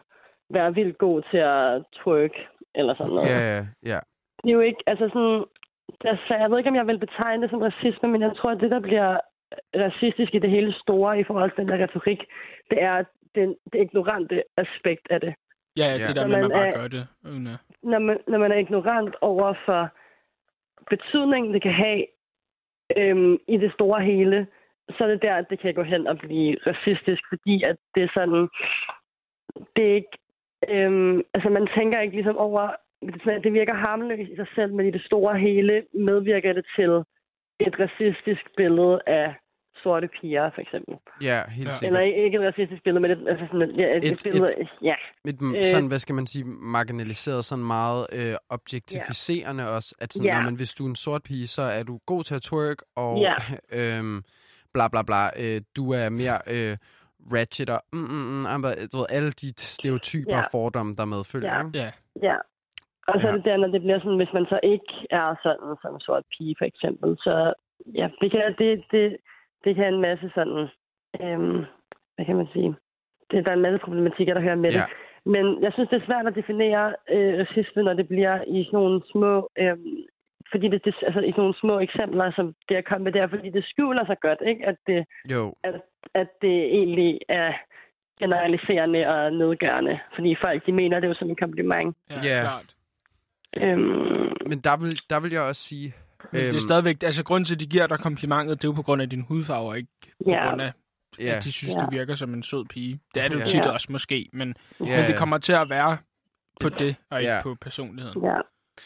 være 0.50 0.74
vildt 0.74 0.98
god 0.98 1.22
til 1.30 1.38
at 1.38 1.82
twerk, 2.02 2.30
eller 2.74 2.94
sådan 2.94 3.12
noget. 3.12 3.28
ja, 3.30 3.38
ja, 3.56 3.66
ja. 3.92 3.98
Det 4.42 4.48
er 4.50 4.54
jo 4.54 4.60
ikke, 4.60 4.82
altså 4.86 5.08
sådan, 5.08 5.44
der, 6.02 6.16
så 6.28 6.34
jeg 6.34 6.50
ved 6.50 6.58
ikke, 6.58 6.70
om 6.70 6.76
jeg 6.76 6.86
vil 6.86 6.98
betegne 6.98 7.42
det 7.42 7.50
som 7.50 7.60
racisme, 7.62 8.08
men 8.08 8.22
jeg 8.22 8.36
tror, 8.36 8.50
at 8.50 8.60
det, 8.60 8.70
der 8.70 8.80
bliver 8.80 9.20
racistisk 9.76 10.34
i 10.34 10.38
det 10.38 10.50
hele 10.50 10.72
store 10.82 11.20
i 11.20 11.24
forhold 11.24 11.50
til 11.50 11.58
den 11.58 11.68
der 11.68 11.84
retorik, 11.84 12.20
det 12.70 12.82
er 12.82 13.04
den, 13.34 13.56
det 13.72 13.80
ignorante 13.80 14.42
aspekt 14.56 15.06
af 15.10 15.20
det. 15.20 15.34
Ja, 15.76 15.84
Ja. 15.86 16.06
det 16.06 16.16
der 16.16 16.22
Så 16.22 16.28
med, 16.28 16.36
at 16.36 16.40
man 16.40 16.50
man 16.50 16.58
bare 16.58 16.68
er- 16.68 16.76
gør 16.80 16.88
det. 16.88 17.06
Uden 17.24 17.46
at... 17.46 17.58
Når 17.82 17.98
man, 17.98 18.18
når 18.28 18.38
man 18.38 18.52
er 18.52 18.56
ignorant 18.56 19.16
over 19.20 19.54
for 19.66 19.88
betydningen, 20.90 21.54
det 21.54 21.62
kan 21.62 21.72
have 21.72 22.06
øhm, 22.96 23.38
i 23.48 23.56
det 23.56 23.72
store 23.72 24.00
hele, 24.02 24.46
så 24.98 25.04
er 25.04 25.08
det 25.08 25.22
der, 25.22 25.34
at 25.36 25.46
det 25.50 25.58
kan 25.58 25.74
gå 25.74 25.82
hen 25.82 26.06
og 26.06 26.18
blive 26.18 26.56
racistisk, 26.66 27.22
fordi 27.28 27.62
at 27.62 27.76
det 27.94 28.02
er 28.02 28.08
sådan, 28.14 28.48
det 29.76 29.90
er 29.90 29.94
ikke, 29.94 30.18
øhm, 30.70 31.22
altså 31.34 31.48
man 31.48 31.68
tænker 31.76 32.00
ikke 32.00 32.14
ligesom 32.16 32.36
over, 32.36 32.70
det, 33.02 33.44
er 33.44 33.50
virker 33.52 33.74
harmløst 33.74 34.30
i 34.32 34.36
sig 34.36 34.46
selv, 34.54 34.74
men 34.74 34.86
i 34.86 34.90
det 34.90 35.02
store 35.02 35.38
hele 35.38 35.82
medvirker 35.94 36.52
det 36.52 36.66
til 36.76 36.90
et 37.66 37.74
racistisk 37.84 38.42
billede 38.56 39.00
af 39.06 39.34
sorte 39.82 40.08
piger, 40.20 40.50
for 40.54 40.60
eksempel. 40.60 40.94
Ja, 41.22 41.42
helt 41.50 41.66
Ja. 41.66 41.70
sikkert. 41.70 42.00
Eller 42.00 42.24
ikke 42.24 42.38
et 42.38 42.44
racistisk 42.44 42.82
billede, 42.84 43.00
men 43.00 43.10
et, 43.10 43.28
altså 43.28 43.46
sådan 43.46 43.62
et, 43.70 43.76
ja, 43.78 43.96
et, 43.96 44.04
Et- 44.12 44.20
billede, 44.24 44.60
et- 44.60 44.68
ja, 44.82 44.94
Et, 45.24 45.38
øh, 45.42 45.58
Øh, 45.58 45.64
sådan, 45.64 45.86
hvad 45.86 45.98
skal 45.98 46.14
man 46.14 46.26
sige, 46.26 46.44
marginaliseret, 46.44 47.44
sådan 47.44 47.64
meget 47.64 48.06
øh, 48.12 48.34
objektificerende 48.48 49.70
også, 49.70 49.94
at 50.00 50.12
sådan, 50.12 50.26
Ja. 50.26 50.34
når 50.36 50.42
man, 50.44 50.54
hvis 50.54 50.74
du 50.74 50.84
er 50.84 50.88
en 50.88 50.96
sort 50.96 51.22
pige, 51.22 51.46
så 51.46 51.62
er 51.62 51.82
du 51.82 51.98
god 52.06 52.24
til 52.24 52.34
at 52.34 52.42
twerk, 52.42 52.76
og 52.96 53.18
Ja. 53.18 53.34
øhm, 53.98 54.22
bla 54.74 54.88
bla 54.88 55.02
bla, 55.02 55.22
øh, 55.42 55.60
du 55.76 55.92
er 55.92 56.08
mere 56.08 56.38
øh, 56.46 56.76
ratchet, 57.36 57.70
og 57.70 57.80
mm, 57.92 57.98
mm, 57.98 58.26
mm, 58.36 58.44
du 58.92 58.96
ved, 58.98 59.06
alle 59.16 59.30
de 59.30 59.48
stereotyper 59.58 60.32
Ja. 60.36 60.38
og 60.38 60.44
fordomme, 60.50 60.94
der 60.98 61.04
medfølger. 61.04 61.54
Ja. 61.54 61.62
Ja, 61.82 61.90
Ja. 62.28 62.36
Og 63.12 63.20
så 63.20 63.26
Ja. 63.26 63.32
er 63.32 63.36
det 63.36 63.44
der, 63.44 63.56
når 63.56 63.68
det 63.68 63.80
bliver 63.80 63.98
sådan, 64.00 64.16
hvis 64.16 64.32
man 64.34 64.46
så 64.52 64.60
ikke 64.62 64.92
er 65.10 65.34
sådan 65.42 65.70
som 65.82 65.94
en 65.94 66.00
sort 66.00 66.24
pige, 66.38 66.54
for 66.58 66.64
eksempel. 66.64 67.16
Så 67.16 67.34
ja, 67.94 68.08
det 68.20 68.30
kan, 68.30 68.54
det, 68.58 68.84
det, 68.92 69.16
det 69.64 69.76
kan 69.76 69.94
en 69.94 70.00
masse 70.00 70.30
sådan, 70.34 70.68
øhm, 71.22 71.58
hvad 72.14 72.24
kan 72.26 72.36
man 72.36 72.48
sige, 72.52 72.74
det, 73.30 73.44
der 73.44 73.50
er 73.50 73.56
en 73.56 73.66
masse 73.66 73.78
problematikker, 73.84 74.34
der 74.34 74.40
hører 74.40 74.54
med 74.64 74.70
Ja. 74.72 74.78
det. 74.78 74.86
Men 75.34 75.62
jeg 75.62 75.72
synes, 75.72 75.88
det 75.90 76.02
er 76.02 76.06
svært 76.06 76.26
at 76.26 76.34
definere 76.34 76.94
øh, 77.14 77.32
racisme, 77.40 77.82
når 77.82 77.92
det 77.94 78.08
bliver 78.08 78.34
i 78.46 78.64
sådan 78.64 78.78
nogle 78.78 79.02
små, 79.12 79.50
øhm, 79.58 79.96
fordi 80.50 80.68
det, 80.68 80.84
det, 80.84 80.94
altså 81.02 81.20
i 81.20 81.30
sådan 81.30 81.40
nogle 81.40 81.54
små 81.60 81.78
eksempler, 81.80 82.32
som 82.36 82.54
det 82.68 82.76
er 82.76 82.82
kommet 82.88 83.04
med 83.04 83.12
der, 83.20 83.28
fordi 83.28 83.50
det 83.50 83.64
skjuler 83.64 84.06
sig 84.06 84.16
godt, 84.20 84.38
ikke? 84.50 84.66
At 84.66 84.76
det, 84.86 85.04
Jo, 85.32 85.54
at, 85.62 85.74
at 86.14 86.28
det 86.42 86.56
egentlig 86.78 87.18
er 87.28 87.52
generaliserende 88.20 89.06
og 89.08 89.32
nedgørende. 89.32 89.98
Fordi 90.14 90.36
folk, 90.40 90.66
de 90.66 90.72
mener 90.72 91.00
det 91.00 91.08
jo 91.08 91.14
som 91.14 91.28
en 91.30 91.36
kompliment. 91.36 91.96
ja, 92.10 92.20
Ja. 92.24 92.40
klart. 92.40 92.74
Øhm, 93.56 94.32
men 94.48 94.58
der 94.60 94.76
vil, 94.76 95.00
der 95.10 95.20
vil 95.20 95.32
jeg 95.32 95.42
også 95.42 95.62
sige... 95.62 95.94
Men 96.32 96.40
det 96.40 96.54
er 96.56 96.60
stadigvæk, 96.60 97.02
altså 97.02 97.24
grunden 97.24 97.44
til, 97.44 97.54
at 97.54 97.60
de 97.60 97.66
giver 97.66 97.86
dig 97.86 97.98
komplimentet, 97.98 98.62
det 98.62 98.64
er 98.64 98.72
jo 98.72 98.72
på 98.74 98.82
grund 98.82 99.02
af 99.02 99.10
din 99.10 99.20
hudfarve, 99.28 99.76
ikke 99.76 99.88
på 100.24 100.30
Ja. 100.30 100.48
grund 100.48 100.62
af, 100.62 100.72
ja, 101.20 101.36
at 101.36 101.44
de 101.44 101.52
synes, 101.52 101.74
Ja. 101.74 101.80
du 101.80 101.90
virker 101.90 102.14
som 102.14 102.34
en 102.34 102.42
sød 102.42 102.64
pige. 102.64 103.00
Det 103.14 103.24
er 103.24 103.28
det 103.28 103.34
jo 103.34 103.44
tit 103.46 103.64
Ja. 103.64 103.72
også 103.72 103.86
måske, 103.90 104.28
men, 104.32 104.54
ja, 104.80 104.84
men 105.00 105.10
det 105.10 105.16
kommer 105.18 105.38
til 105.38 105.52
at 105.52 105.70
være 105.70 105.98
på 106.60 106.68
det, 106.68 106.96
og 107.10 107.20
ikke 107.20 107.32
Ja. 107.32 107.42
på 107.42 107.54
personligheden. 107.60 108.22
Ja. 108.24 108.36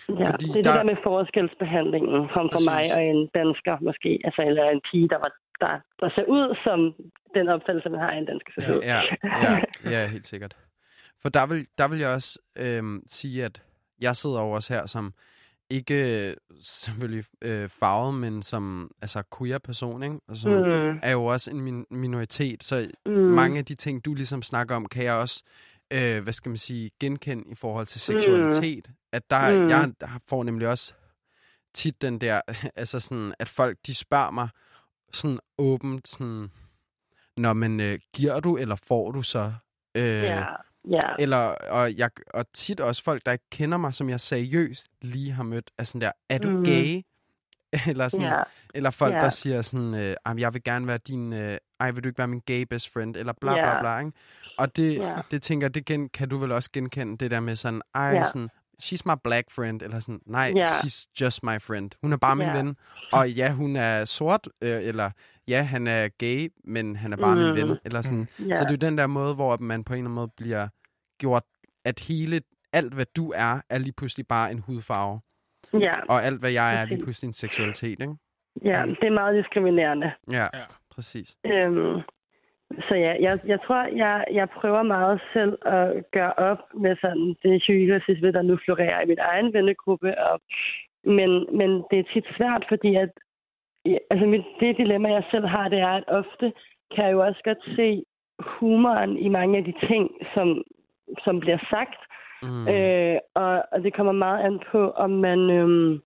Ja, 0.09 0.31
Fordi 0.31 0.46
det 0.46 0.57
er 0.57 0.62
der- 0.62 0.70
det 0.70 0.78
der 0.78 0.83
med 0.92 0.96
forskelsbehandlingen 1.02 2.28
frem 2.35 2.48
for 2.52 2.61
mig 2.70 2.83
og 2.94 3.02
en 3.12 3.20
dansker 3.35 3.74
måske, 3.81 4.11
altså 4.24 4.42
eller 4.48 4.64
en 4.70 4.81
pige, 4.90 5.09
der, 5.09 5.18
var, 5.24 5.33
der, 5.61 5.72
der 6.00 6.09
ser 6.16 6.24
ud 6.37 6.57
som 6.64 6.78
den 7.35 7.48
opfattelse, 7.48 7.88
man 7.88 8.00
har 8.00 8.11
af 8.11 8.18
en 8.18 8.26
dansker 8.26 8.52
selvfølgelig. 8.55 8.88
Ja, 8.88 9.00
ja, 9.44 9.52
ja, 9.94 10.09
helt 10.09 10.26
sikkert. 10.26 10.57
For 11.22 11.28
der 11.28 11.46
vil, 11.46 11.66
der 11.78 11.88
vil 11.88 11.98
jeg 11.98 12.09
også 12.14 12.38
øhm, 12.57 13.02
sige, 13.07 13.44
at 13.44 13.62
jeg 14.00 14.16
sidder 14.16 14.40
over 14.40 14.55
også 14.57 14.74
her 14.74 14.87
som 14.87 15.14
ikke 15.70 16.28
øh, 16.31 16.37
selvfølgelig 16.61 17.24
øh, 17.42 17.68
farvet, 17.68 18.14
men 18.14 18.42
som 18.42 18.90
altså 19.02 19.22
queer 19.38 19.59
person, 19.59 20.02
ikke? 20.02 20.16
Og 20.28 20.37
som 20.37 20.52
Mm, 20.52 20.98
er 21.02 21.12
jo 21.12 21.24
også 21.24 21.50
en 21.50 21.61
min- 21.61 21.87
minoritet, 21.90 22.62
så 22.62 22.88
mm, 23.07 23.12
mange 23.12 23.59
af 23.59 23.64
de 23.64 23.74
ting, 23.74 24.05
du 24.05 24.14
ligesom 24.14 24.42
snakker 24.42 24.76
om, 24.76 24.87
kan 24.87 25.05
jeg 25.05 25.14
også, 25.14 25.44
øh, 25.92 26.22
hvad 26.22 26.33
skal 26.33 26.48
man 26.50 26.59
sige, 26.59 26.90
genkende 27.00 27.44
i 27.50 27.55
forhold 27.55 27.87
til 27.87 28.00
seksualitet. 28.00 28.90
At 29.12 29.31
der, 29.31 29.55
Mm. 29.62 29.68
jeg 29.68 29.92
får 30.28 30.42
nemlig 30.44 30.68
også 30.68 30.92
tit 31.74 32.02
den 32.02 32.20
der, 32.20 32.40
altså 32.76 33.00
sådan, 33.00 33.35
at 33.38 33.48
folk, 33.48 33.78
de 33.87 33.94
spørger 33.94 34.31
mig 34.31 34.48
sådan 35.12 35.38
åbent, 35.59 36.09
sådan, 36.09 36.50
når 37.37 37.52
man 37.52 37.81
øh, 37.81 37.98
giver 38.14 38.40
du, 38.40 38.57
eller 38.57 38.76
får 38.76 39.11
du 39.11 39.22
så? 39.22 39.52
Øh, 39.94 40.05
ja, 40.05 40.44
ja, 40.88 41.00
Eller, 41.18 41.37
og, 41.48 41.96
jeg, 41.96 42.11
og 42.35 42.52
tit 42.52 42.81
også 42.81 43.05
folk, 43.05 43.26
der 43.26 43.33
ikke 43.33 43.44
kender 43.52 43.78
mig, 43.78 43.94
som 43.94 44.09
jeg 44.09 44.20
seriøst 44.20 44.87
lige 45.02 45.33
har 45.33 45.42
mødt, 45.42 45.70
er 45.78 45.85
sådan 45.85 46.00
der, 46.00 46.12
er 46.28 46.38
du 46.38 46.50
Mhm. 46.50 46.64
gay? 46.64 47.02
eller, 47.90 48.09
sådan, 48.09 48.26
ja, 48.26 48.42
eller 48.74 48.90
folk, 48.90 49.14
Ja. 49.14 49.20
der 49.20 49.31
siger 49.31 49.62
sådan, 49.62 49.94
øh, 49.94 50.16
"Ej, 50.26 50.33
men 50.33 50.38
jeg 50.40 50.55
vil 50.55 50.62
gerne 50.64 50.87
være 50.87 50.98
din, 50.98 51.33
øh, 51.33 51.59
ej, 51.83 51.90
vil 51.90 52.05
du 52.05 52.09
ikke 52.09 52.18
være 52.18 52.29
min 52.29 52.42
gay 52.47 52.62
best 52.62 52.92
friend? 52.92 53.16
Eller 53.16 53.33
bla 53.40 53.53
bla 53.53 53.75
Ja. 53.75 53.81
bla, 53.81 53.99
ikke? 53.99 54.12
Og 54.59 54.77
det, 54.77 54.97
Ja. 54.97 55.16
det 55.31 55.42
tænker 55.42 55.64
jeg, 55.66 55.75
det 55.75 55.85
gen, 55.85 56.09
kan 56.09 56.29
du 56.29 56.37
vel 56.37 56.53
også 56.53 56.71
genkende, 56.73 57.16
det 57.18 57.31
der 57.31 57.40
med 57.40 57.57
sådan, 57.57 57.83
ej, 57.95 58.03
Ja. 58.05 58.25
sådan, 58.25 58.49
she's 58.83 59.01
my 59.07 59.12
black 59.25 59.51
friend, 59.51 59.83
eller 59.83 60.01
sådan, 60.01 60.21
nej, 60.27 60.53
Ja. 60.57 60.66
she's 60.66 61.07
just 61.21 61.42
my 61.42 61.61
friend. 61.61 61.90
Hun 62.03 62.12
er 62.12 62.16
bare 62.16 62.37
min 62.37 62.47
Ja. 62.47 62.57
ven. 62.57 62.77
Og 63.12 63.31
ja, 63.31 63.53
hun 63.53 63.77
er 63.77 64.05
sort, 64.05 64.49
øh, 64.62 64.83
eller 64.83 65.11
ja, 65.49 65.62
han 65.62 65.87
er 65.87 66.09
gay, 66.18 66.53
men 66.64 66.97
han 66.97 67.12
er 67.12 67.16
bare 67.16 67.37
min 67.37 67.47
Mm. 67.51 67.68
ven. 67.71 67.79
Eller 67.85 68.03
sådan. 68.03 68.29
Ja. 68.38 68.55
Så 68.55 68.62
det 68.64 68.71
er 68.71 68.75
jo 68.75 68.77
den 68.88 68.99
der 68.99 69.07
måde, 69.07 69.35
hvor 69.35 69.57
man 69.57 69.85
på 69.85 69.92
en 69.92 69.99
eller 69.99 70.05
anden 70.05 70.14
måde 70.14 70.29
bliver 70.37 70.68
gjort, 71.18 71.42
at 71.85 72.01
hele, 72.01 72.40
alt 72.73 72.95
hvad 72.95 73.07
du 73.16 73.33
er, 73.37 73.61
er 73.71 73.79
lige 73.79 73.92
pludselig 73.92 74.27
bare 74.27 74.53
en 74.53 74.59
hudfarve. 74.59 75.21
ja, 75.81 75.95
Og 76.09 76.25
alt 76.25 76.40
hvad 76.40 76.51
jeg 76.51 76.75
er, 76.75 76.79
er 76.79 76.85
lige 76.85 77.03
pludselig 77.03 77.29
en 77.29 77.33
seksualitet, 77.33 77.90
ikke? 78.01 78.14
ja, 78.64 78.83
det 79.01 79.07
er 79.07 79.11
meget 79.14 79.45
diskriminerende. 79.45 80.12
Ja, 80.31 80.42
Ja. 80.55 80.64
Præcis. 80.94 81.37
Øhm, 81.46 82.00
så 82.88 82.94
ja, 82.94 83.12
jeg, 83.20 83.38
jeg 83.46 83.59
tror, 83.66 83.83
jeg, 83.96 84.24
jeg 84.33 84.48
prøver 84.50 84.83
meget 84.83 85.20
selv 85.33 85.59
at 85.62 86.11
gøre 86.12 86.33
op 86.33 86.62
med 86.74 86.96
sådan 87.00 87.37
det 87.42 87.64
hygieracisme, 87.66 88.33
der 88.33 88.42
nu 88.42 88.59
florerer 88.64 89.00
i 89.00 89.07
min 89.07 89.18
egen 89.18 89.52
vennegruppe. 89.52 90.18
Og, 90.18 90.40
men, 91.05 91.31
men 91.59 91.70
det 91.90 91.98
er 91.98 92.11
tit 92.12 92.26
svært, 92.37 92.64
fordi 92.68 92.94
at, 92.94 93.11
altså 94.11 94.26
mit, 94.26 94.44
det 94.61 94.76
dilemma, 94.76 95.09
jeg 95.12 95.24
selv 95.31 95.46
har, 95.46 95.68
det 95.68 95.78
er, 95.78 95.94
at 96.00 96.05
ofte 96.09 96.52
kan 96.94 97.05
jeg 97.05 97.12
jo 97.12 97.20
også 97.26 97.40
godt 97.44 97.62
se 97.76 98.05
humoren 98.38 99.18
i 99.18 99.28
mange 99.28 99.59
af 99.59 99.64
de 99.64 99.74
ting, 99.88 100.11
som, 100.35 100.62
som 101.24 101.40
bliver 101.40 101.59
sagt. 101.70 102.00
Mm. 102.42 102.68
Øh, 102.68 103.18
og, 103.35 103.64
og 103.72 103.83
det 103.83 103.94
kommer 103.94 104.12
meget 104.12 104.44
an 104.44 104.61
på, 104.72 104.90
om 104.90 105.11
man, 105.11 105.50
øhm, 105.50 106.00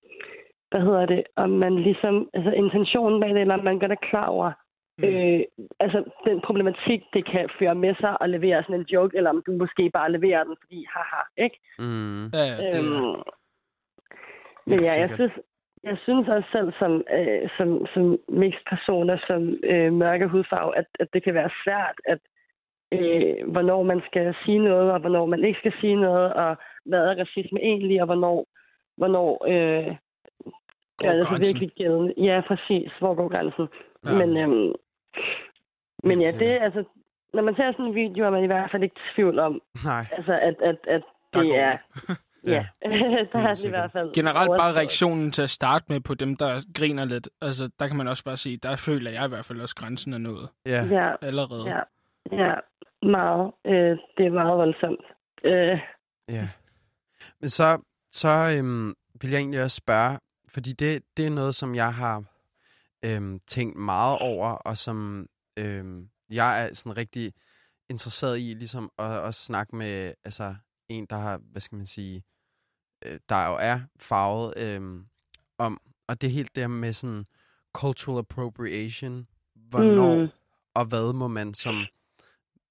hvad 0.70 0.80
hedder 0.80 1.06
det, 1.06 1.22
om 1.36 1.50
man 1.50 1.74
ligesom, 1.78 2.28
altså 2.34 2.50
intentionen 2.50 3.20
bag 3.20 3.30
det, 3.30 3.40
eller 3.40 3.54
om 3.54 3.64
man 3.64 3.78
godt 3.78 3.92
er 3.92 4.06
klar 4.10 4.26
over, 4.26 4.52
mm. 4.98 5.04
øh, 5.08 5.40
altså 5.80 6.04
den 6.24 6.40
problematik, 6.40 7.00
det 7.12 7.24
kan 7.26 7.48
føre 7.58 7.74
med 7.74 7.94
sig 8.00 8.16
at 8.20 8.30
levere 8.30 8.62
sådan 8.62 8.80
en 8.80 8.86
joke, 8.92 9.16
eller 9.16 9.30
om 9.30 9.42
du 9.46 9.52
måske 9.52 9.90
bare 9.90 10.12
leverer 10.12 10.44
den, 10.44 10.56
fordi 10.62 10.86
haha, 10.94 11.22
ikke? 11.36 11.58
Mm. 11.78 12.26
Ja, 12.26 12.44
ja, 12.50 12.56
det, 12.56 12.78
Øhm, 12.78 12.94
er- 12.94 13.22
men 14.66 14.80
ja, 14.84 14.92
jeg 15.00 15.10
synes, 15.14 15.32
jeg 15.82 15.96
synes 16.02 16.28
også 16.28 16.48
selv 16.52 16.72
som, 16.78 16.92
øh, 17.18 17.48
som, 17.56 17.86
som 17.94 18.18
mixed 18.28 18.64
personer, 18.70 19.16
som 19.26 19.40
øh, 19.64 19.92
mørke 19.92 20.26
hudfarve, 20.26 20.76
at, 20.78 20.86
at 21.00 21.08
det 21.12 21.22
kan 21.24 21.34
være 21.34 21.50
svært, 21.64 21.96
at 22.04 22.18
øh, 22.92 23.50
hvornår 23.52 23.82
man 23.82 24.00
skal 24.06 24.34
sige 24.44 24.58
noget, 24.58 24.92
og 24.92 25.00
hvornår 25.00 25.26
man 25.26 25.44
ikke 25.44 25.58
skal 25.58 25.72
sige 25.80 25.96
noget, 25.96 26.32
og 26.32 26.56
hvad 26.84 26.98
er 26.98 27.20
racisme 27.20 27.60
egentlig, 27.60 28.00
og 28.00 28.06
hvornår, 28.06 28.46
hvornår 28.96 29.44
øh, 29.48 29.94
gør 31.02 31.12
det 31.12 31.26
sig 31.28 31.38
virkelig 31.46 31.70
gældende. 31.76 32.14
Ja, 32.16 32.40
præcis. 32.46 32.92
Hvor 32.98 33.14
går 33.14 33.28
grænsen? 33.28 33.66
Ja. 34.04 34.10
Ja. 34.10 34.26
Men, 34.26 34.36
øhm, 34.36 34.74
men 36.04 36.20
ja, 36.20 36.30
det 36.30 36.48
er 36.50 36.62
altså, 36.64 36.84
når 37.34 37.42
man 37.42 37.56
ser 37.56 37.72
sådan 37.72 37.84
en 37.86 37.94
video, 37.94 38.24
er 38.24 38.30
man 38.30 38.44
i 38.44 38.46
hvert 38.46 38.70
fald 38.70 38.82
ikke 38.82 38.96
i 38.96 39.14
tvivl 39.14 39.38
om, 39.38 39.60
Nej. 39.84 40.06
altså, 40.12 40.32
at, 40.32 40.54
at, 40.62 40.76
at 40.88 41.02
det 41.34 41.56
er, 41.58 41.78
ja, 42.54 42.66
der 43.32 43.38
er 43.38 43.54
det 43.54 43.64
i 43.64 43.68
hvert 43.68 43.92
fald. 43.92 44.12
generelt 44.14 44.50
bare 44.58 44.72
reaktionen 44.74 45.32
til 45.32 45.42
at 45.42 45.50
starte 45.50 45.84
med 45.88 46.00
på 46.00 46.14
dem, 46.14 46.36
der 46.36 46.62
griner 46.74 47.04
lidt. 47.04 47.28
Altså, 47.42 47.70
der 47.78 47.86
kan 47.88 47.96
man 47.96 48.08
også 48.08 48.24
bare 48.24 48.36
sige, 48.36 48.56
der 48.56 48.76
føler 48.76 49.10
jeg 49.10 49.24
i 49.24 49.28
hvert 49.28 49.44
fald 49.44 49.60
også 49.60 49.74
grænsen 49.76 50.12
er 50.12 50.18
nået 50.18 50.48
Ja. 50.66 50.84
Ja, 50.90 51.12
allerede. 51.22 51.68
ja, 51.68 51.80
ja, 52.46 52.54
meget. 53.02 53.52
Øh, 53.66 53.98
det 54.18 54.26
er 54.26 54.30
meget 54.30 54.58
voldsomt. 54.58 55.00
Øh, 55.44 55.80
Ja. 56.28 56.48
Men 57.40 57.48
så, 57.48 57.78
så 58.12 58.28
øhm, 58.58 58.94
vil 59.20 59.30
jeg 59.30 59.38
egentlig 59.38 59.62
også 59.62 59.76
spørge, 59.76 60.18
fordi 60.54 60.72
det, 60.72 61.02
det 61.16 61.26
er 61.26 61.30
noget, 61.30 61.54
som 61.54 61.74
jeg 61.74 61.94
har 61.94 62.22
øhm, 63.06 63.40
tænkt 63.46 63.76
meget 63.76 64.18
over, 64.18 64.48
og 64.48 64.78
som 64.78 65.28
øhm, 65.56 66.08
jeg 66.30 66.62
er 66.64 66.74
sådan 66.74 66.96
rigtig 66.96 67.32
interesseret 67.90 68.38
i, 68.38 68.54
ligesom 68.54 68.92
at 68.98 69.04
også 69.04 69.44
snakke 69.44 69.76
med 69.76 70.14
altså, 70.24 70.54
en, 70.88 71.06
der 71.06 71.16
har, 71.16 71.38
hvad 71.38 71.60
skal 71.60 71.76
man 71.76 71.86
sige, 71.86 72.22
øh, 73.04 73.20
der 73.28 73.46
jo 73.46 73.56
er 73.60 73.80
farvet 74.00 74.54
øhm, 74.56 75.06
om, 75.58 75.80
og 76.08 76.20
det 76.20 76.26
er 76.26 76.32
helt 76.32 76.56
der 76.56 76.66
med 76.66 76.92
sådan 76.92 77.26
cultural 77.72 78.18
appropriation, 78.18 79.26
hvornår 79.54 80.22
Mm. 80.22 80.28
og 80.74 80.84
hvad 80.84 81.12
må 81.12 81.28
man 81.28 81.54
som 81.54 81.84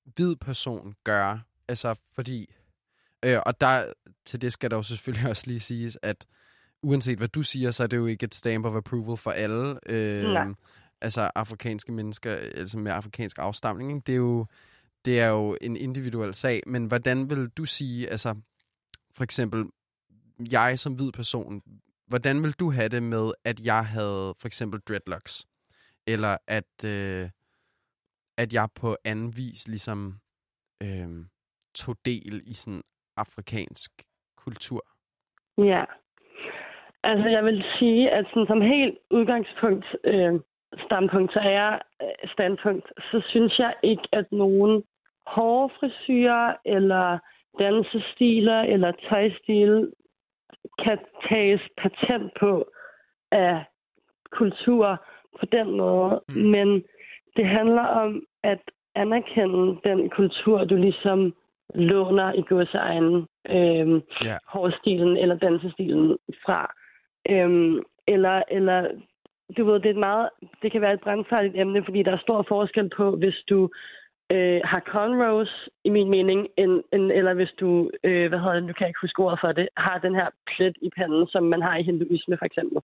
hvid 0.04 0.36
person 0.36 0.96
gøre? 1.04 1.42
Altså, 1.68 1.96
fordi... 2.12 2.56
Øh, 3.26 3.40
og 3.46 3.62
der, 3.62 3.94
til 4.26 4.42
det 4.42 4.54
skal 4.54 4.72
der 4.72 4.78
jo 4.78 4.84
selvfølgelig 4.84 5.30
også 5.30 5.44
lige 5.48 5.60
siges, 5.60 5.98
at 6.02 6.26
uanset 6.86 7.18
hvad 7.18 7.28
du 7.28 7.44
siger, 7.44 7.72
så 7.72 7.84
er 7.84 7.88
det 7.88 7.98
jo 7.98 8.06
ikke 8.06 8.24
et 8.24 8.36
stamp 8.36 8.66
of 8.66 8.76
approval 8.76 9.18
for 9.18 9.32
alle. 9.32 9.80
Øh, 9.90 10.24
Nej. 10.24 10.48
altså 11.02 11.32
afrikanske 11.36 11.92
mennesker, 11.92 12.32
altså 12.36 12.80
med 12.80 12.92
afrikansk 12.92 13.38
afstamning. 13.40 13.92
Ikke? 13.92 14.04
Det, 14.06 14.14
er 14.14 14.18
jo, 14.18 14.46
det 15.06 15.20
er 15.20 15.28
jo 15.28 15.58
en 15.62 15.78
individuel 15.78 16.34
sag. 16.34 16.64
Men 16.68 16.86
hvordan 16.86 17.30
vil 17.30 17.50
du 17.50 17.66
sige, 17.66 18.10
altså 18.10 18.36
for 19.12 19.24
eksempel, 19.24 19.66
jeg 20.52 20.80
som 20.80 20.94
hvid 20.94 21.12
person, 21.12 21.62
hvordan 22.08 22.44
vil 22.44 22.52
du 22.52 22.72
have 22.72 22.90
det 22.90 23.04
med, 23.04 23.32
at 23.44 23.62
jeg 23.62 23.86
havde 23.86 24.36
for 24.40 24.48
eksempel 24.48 24.80
dreadlocks? 24.80 25.48
Eller 26.08 26.38
at, 26.48 26.86
øh, 26.86 27.30
at 28.38 28.54
jeg 28.54 28.70
på 28.76 28.98
anden 29.04 29.38
vis 29.38 29.68
ligesom 29.68 30.20
øh, 30.84 31.26
tog 31.76 31.96
del 32.06 32.42
i 32.46 32.54
sådan 32.54 32.84
afrikansk 33.18 33.92
kultur? 34.38 34.82
Ja. 35.58 35.84
Altså, 37.12 37.28
jeg 37.30 37.46
vil 37.46 37.64
sige, 37.80 38.10
at 38.10 38.26
sådan, 38.30 38.48
som 38.48 38.62
helt 38.62 38.98
udgangspunkt, 39.12 39.86
øh, 40.04 40.34
standpunkt, 40.86 41.34
så 41.34 41.40
er 41.40 41.50
jeg, 41.50 41.80
øh, 42.02 42.30
standpunkt, 42.34 42.88
så 43.12 43.22
synes 43.30 43.60
jeg 43.60 43.74
ikke, 43.84 44.08
at 44.12 44.32
nogen 44.32 44.84
hårde 45.28 45.74
frisyrer 45.80 46.54
eller 46.66 47.20
dansestiler 47.60 48.62
eller 48.62 48.92
tøjstil 49.10 49.92
kan 50.84 50.98
tages 51.30 51.62
patent 51.78 52.32
på 52.40 52.66
af 53.32 53.64
kultur 54.32 55.06
på 55.40 55.46
den 55.46 55.78
måde. 55.78 56.22
Mm. 56.30 56.36
Men 56.36 56.84
det 57.36 57.46
handler 57.46 57.82
om 57.86 58.24
at 58.44 58.62
anerkende 58.96 59.78
den 59.84 60.10
kultur, 60.10 60.64
du 60.64 60.76
ligesom 60.76 61.34
låner 61.76 62.34
i 62.34 62.42
godsejeren. 62.42 63.28
Øh, 63.50 64.02
Ja. 64.30 64.38
hårstilen 64.48 65.18
eller 65.18 65.36
dansestilen 65.36 66.18
fra. 66.46 66.74
Øhm, 67.30 67.84
eller, 68.08 68.44
eller, 68.52 68.92
du 69.58 69.66
ved, 69.66 69.74
det, 69.74 69.86
er 69.86 69.90
et 69.90 70.06
meget, 70.10 70.30
det 70.62 70.72
kan 70.72 70.82
være 70.82 70.94
et 70.94 71.02
brandfarligt 71.02 71.56
emne, 71.58 71.86
fordi 71.86 72.04
der 72.04 72.12
er 72.12 72.18
stor 72.18 72.46
forskel 72.48 72.90
på, 72.98 73.16
hvis 73.16 73.36
du 73.50 73.70
øh, 74.32 74.62
har 74.64 74.80
cornrows, 74.80 75.70
i 75.84 75.90
min 75.90 76.10
mening, 76.10 76.48
end, 76.58 76.84
end, 76.94 77.12
eller 77.12 77.34
hvis 77.34 77.54
du, 77.60 77.92
øh, 78.04 78.30
hvad 78.30 78.40
hedder 78.40 78.54
det, 78.54 78.64
nu 78.64 78.74
kan 78.74 78.82
jeg 78.86 78.90
ikke 78.90 79.02
huske 79.02 79.20
ordet 79.24 79.40
for 79.42 79.52
det, 79.52 79.68
har 79.78 79.98
den 80.00 80.16
her 80.16 80.28
plet 80.56 80.78
i 80.82 80.90
panden, 80.98 81.28
som 81.28 81.44
man 81.44 81.62
har 81.62 81.78
i 81.78 81.84
hinduisme 81.84 82.38
for 82.38 82.46
eksempel. 82.46 82.78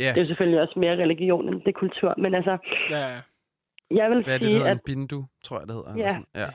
Ja, 0.00 0.08
Det 0.08 0.16
er 0.16 0.22
jo 0.22 0.26
selvfølgelig 0.26 0.60
også 0.60 0.78
mere 0.78 0.96
religion, 0.96 1.48
end 1.48 1.60
det 1.60 1.68
er 1.68 1.72
kultur. 1.72 2.14
Men 2.18 2.34
altså, 2.34 2.58
Ja, 2.90 2.98
ja. 3.14 3.20
jeg 3.90 4.10
vil 4.10 4.24
hvad 4.24 4.34
er 4.34 4.38
det, 4.38 4.40
det 4.40 4.50
sige, 4.50 4.58
hedder? 4.58 4.70
at 4.70 4.76
En 4.76 4.82
bindu, 4.86 5.24
tror 5.44 5.58
jeg, 5.58 5.66
det 5.68 5.74
hedder. 5.74 5.96
Ja. 5.96 6.10
sådan. 6.10 6.26
ja. 6.36 6.48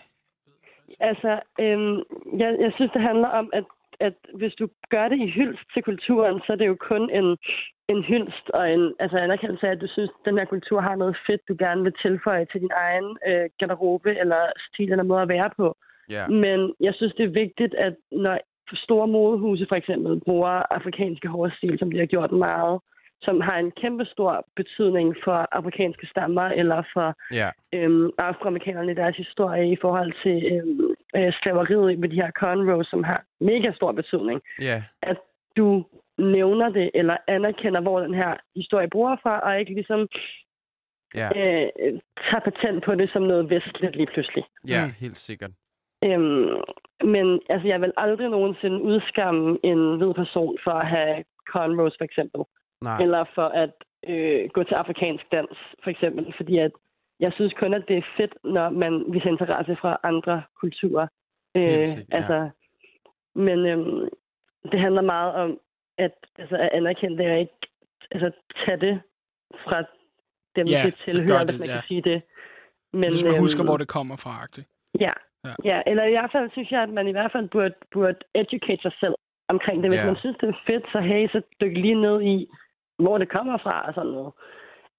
Altså, 1.00 1.40
øhm, 1.60 1.98
jeg, 2.42 2.58
jeg 2.60 2.72
synes, 2.76 2.92
det 2.92 3.02
handler 3.02 3.28
om, 3.28 3.50
at, 3.54 3.64
at 4.08 4.18
hvis 4.40 4.54
du 4.62 4.66
gør 4.90 5.08
det 5.08 5.20
i 5.26 5.34
hyldst 5.38 5.68
til 5.74 5.84
kulturen, 5.84 6.42
så 6.46 6.50
er 6.54 6.56
det 6.56 6.68
jo 6.68 6.78
kun 6.92 7.04
en, 7.20 7.28
en 7.94 8.04
hyldst 8.04 8.50
og 8.50 8.64
en 8.74 8.84
altså 9.00 9.18
anerkendelse 9.18 9.68
af, 9.68 9.72
at 9.72 9.82
du 9.82 9.88
synes, 9.88 10.10
at 10.10 10.26
den 10.26 10.38
her 10.38 10.46
kultur 10.46 10.80
har 10.82 10.96
noget 10.96 11.16
fedt, 11.28 11.42
du 11.50 11.56
gerne 11.60 11.84
vil 11.84 11.94
tilføje 12.02 12.46
til 12.52 12.62
din 12.62 12.76
egen 12.86 13.18
øh, 13.30 13.46
garderobe 13.60 14.10
eller 14.22 14.42
stil 14.68 14.92
eller 14.92 15.04
måde 15.04 15.22
at 15.22 15.34
være 15.36 15.50
på. 15.58 15.78
ja. 16.10 16.28
Men 16.28 16.74
jeg 16.80 16.94
synes, 16.96 17.14
det 17.14 17.26
er 17.26 17.40
vigtigt, 17.44 17.74
at 17.76 17.96
når 18.12 18.38
store 18.74 19.08
modehuse 19.08 19.66
for 19.70 19.76
eksempel 19.76 20.20
bruger 20.20 20.74
afrikanske 20.78 21.28
hårstil, 21.28 21.80
som 21.80 21.92
de 21.92 21.98
har 21.98 22.06
gjort 22.06 22.32
meget, 22.32 22.80
som 23.26 23.42
har 23.42 23.58
en 23.58 23.72
kæmpe 23.72 24.06
stor 24.06 24.46
betydning 24.56 25.16
for 25.24 25.38
afrikanske 25.52 26.08
stammer 26.08 26.42
eller 26.60 26.84
for 26.94 27.08
ja. 27.40 27.50
øhm, 27.74 28.10
afroamerikanerne 28.18 28.92
i 28.92 28.96
deres 28.96 29.18
historie 29.18 29.72
i 29.72 29.78
forhold 29.82 30.14
til 30.24 30.38
øhm, 30.54 30.96
øh, 31.18 31.34
slaveriet 31.42 32.00
med 32.00 32.10
de 32.10 32.16
her 32.22 32.32
cornrows, 32.32 32.88
som 32.88 33.04
har 33.04 33.24
mega 33.42 33.72
stor 33.76 33.92
betydning. 33.92 34.42
Ja, 34.62 34.84
Du 35.58 35.86
nævner 36.18 36.70
det 36.70 36.92
eller 36.94 37.18
anerkender, 37.28 37.82
hvor 37.82 38.00
den 38.00 38.14
her 38.14 38.38
historie 38.56 38.90
bruger 38.90 39.16
fra, 39.24 39.40
og 39.40 39.60
ikke 39.60 39.74
ligesom 39.74 40.08
ja, 41.16 41.28
øh, 41.28 41.70
tager 42.28 42.44
patent 42.50 42.84
på 42.86 42.96
det 42.96 43.10
som 43.14 43.22
noget 43.22 43.50
vestligt 43.50 43.96
lige 43.96 44.08
pludselig. 44.14 44.44
ja, 44.68 44.86
Mm. 44.86 44.92
helt 45.00 45.18
sikkert. 45.18 45.52
Øhm, 46.06 46.56
men 47.14 47.40
altså, 47.50 47.68
jeg 47.68 47.82
vil 47.82 47.94
aldrig 47.98 48.30
nogensinde 48.30 48.82
udskamme 48.82 49.58
en 49.64 49.98
hvid 49.98 50.14
person 50.14 50.58
for 50.64 50.72
at 50.72 50.88
have 50.88 51.24
cornrows, 51.52 51.96
for 51.98 52.06
eksempel. 52.06 52.42
Nej, 52.84 52.98
eller 53.04 53.24
for 53.36 53.48
at 53.64 53.74
øh, 54.08 54.50
gå 54.50 54.64
til 54.64 54.74
afrikansk 54.76 55.26
dans, 55.32 55.58
for 55.84 55.90
eksempel. 55.90 56.34
Fordi 56.38 56.58
at 56.58 56.72
jeg 57.20 57.32
synes 57.34 57.54
kun, 57.54 57.74
at 57.74 57.84
det 57.88 57.98
er 57.98 58.06
fedt, 58.18 58.34
når 58.44 58.70
man 58.70 58.94
viser 59.14 59.28
interesse 59.28 59.76
fra 59.82 59.98
andre 60.04 60.44
kulturer. 60.62 61.08
Helt 61.56 61.88
sikkert, 61.88 62.08
ja. 62.12 62.16
altså, 62.18 62.50
men 63.36 63.66
øhm, 63.66 64.10
det 64.72 64.80
handler 64.80 65.02
meget 65.02 65.34
om 65.34 65.60
at, 65.98 66.12
altså, 66.38 66.56
at 66.56 66.70
anerkende 66.74 67.18
det, 67.24 67.32
og 67.32 67.40
ikke 67.40 67.54
altså, 68.12 68.32
tage 68.66 68.78
det 68.80 69.02
fra 69.68 69.84
dem, 70.56 70.68
Ja, 70.68 70.82
det 70.86 70.94
det 70.94 71.02
tilhører, 71.06 71.28
gør 71.40 71.46
hvis 71.46 71.54
det, 71.54 71.60
man 71.60 71.68
ja. 71.70 71.74
kan 71.74 71.84
sige 71.88 72.02
det. 72.02 72.22
Men, 72.94 73.10
Hvis 73.12 73.24
man 73.24 73.40
husker, 73.40 73.62
øhm, 73.62 73.68
hvor 73.68 73.78
det 73.78 73.88
kommer 73.88 74.16
fra. 74.16 74.32
agtigt. 74.44 74.68
Ja. 75.00 75.14
Ja. 75.46 75.50
ja. 75.50 75.56
ja, 75.76 75.82
eller 75.88 76.04
i 76.04 76.12
hvert 76.12 76.32
fald 76.32 76.52
synes 76.52 76.72
jeg, 76.72 76.82
at 76.84 76.90
man 76.90 77.08
i 77.08 77.12
hvert 77.12 77.32
fald 77.32 77.50
burde, 77.50 77.74
burde 77.94 78.18
educate 78.36 78.82
sig 78.82 78.92
selv 79.00 79.16
omkring 79.48 79.84
det. 79.84 79.90
Hvis 79.92 80.00
Ja. 80.00 80.06
man 80.06 80.16
synes, 80.16 80.38
det 80.42 80.50
er 80.50 80.60
fedt, 80.68 80.86
så 80.92 81.00
hey, 81.00 81.28
så 81.28 81.42
dyk 81.62 81.78
lige 81.78 82.02
ned 82.02 82.22
i, 82.22 82.48
hvor 83.00 83.18
det 83.18 83.30
kommer 83.32 83.58
fra 83.58 83.88
og 83.88 83.94
sådan 83.94 84.12
noget. 84.12 84.32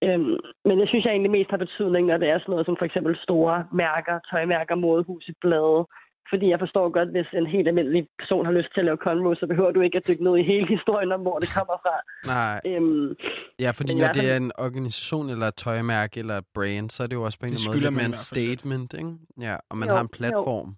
Øhm, 0.04 0.36
men 0.64 0.80
jeg 0.80 0.88
synes 0.88 1.04
jeg 1.04 1.10
egentlig 1.12 1.30
mest 1.30 1.50
har 1.50 1.56
betydning, 1.56 2.06
når 2.06 2.16
det 2.16 2.28
er 2.28 2.38
sådan 2.38 2.50
noget 2.52 2.66
som 2.66 2.76
for 2.78 2.84
eksempel 2.84 3.16
store 3.22 3.64
mærker, 3.72 4.18
tøjmærker, 4.30 4.74
modehuset, 4.74 5.34
blade. 5.40 5.86
Fordi 6.30 6.48
jeg 6.50 6.58
forstår 6.58 6.88
godt, 6.88 7.08
hvis 7.10 7.26
en 7.32 7.46
helt 7.46 7.68
almindelig 7.68 8.06
person 8.18 8.44
har 8.46 8.52
lyst 8.52 8.68
til 8.72 8.80
at 8.80 8.84
lave 8.84 8.96
cornrows, 8.96 9.38
så 9.38 9.46
behøver 9.46 9.70
du 9.70 9.80
ikke 9.80 9.96
at 9.96 10.08
dykke 10.08 10.24
ned 10.24 10.36
i 10.36 10.42
hele 10.42 10.66
historien 10.76 11.12
om, 11.12 11.20
hvor 11.20 11.38
det 11.38 11.48
kommer 11.56 11.76
fra. 11.84 11.94
Nej, 12.34 12.60
Øhm, 12.66 13.14
ja, 13.60 13.70
fordi 13.70 13.94
når 13.94 14.08
det 14.12 14.32
er 14.32 14.36
en 14.36 14.52
organisation 14.58 15.30
eller 15.30 15.46
et 15.46 15.54
tøjmærke 15.54 16.20
eller 16.20 16.36
et 16.38 16.44
brand, 16.54 16.90
så 16.90 17.02
er 17.02 17.06
det 17.06 17.14
jo 17.16 17.22
også 17.22 17.38
på 17.40 17.46
en 17.46 17.52
eller 17.52 17.60
anden 17.60 17.70
måde 17.72 17.80
lidt 17.84 17.94
mere 18.00 18.06
en 18.06 18.22
statement, 18.30 18.94
ikke? 19.00 19.12
Ja, 19.46 19.56
og 19.70 19.76
man 19.76 19.88
Jo, 19.88 19.94
har 19.94 20.00
en 20.02 20.10
jo. 20.12 20.16
platform. 20.18 20.68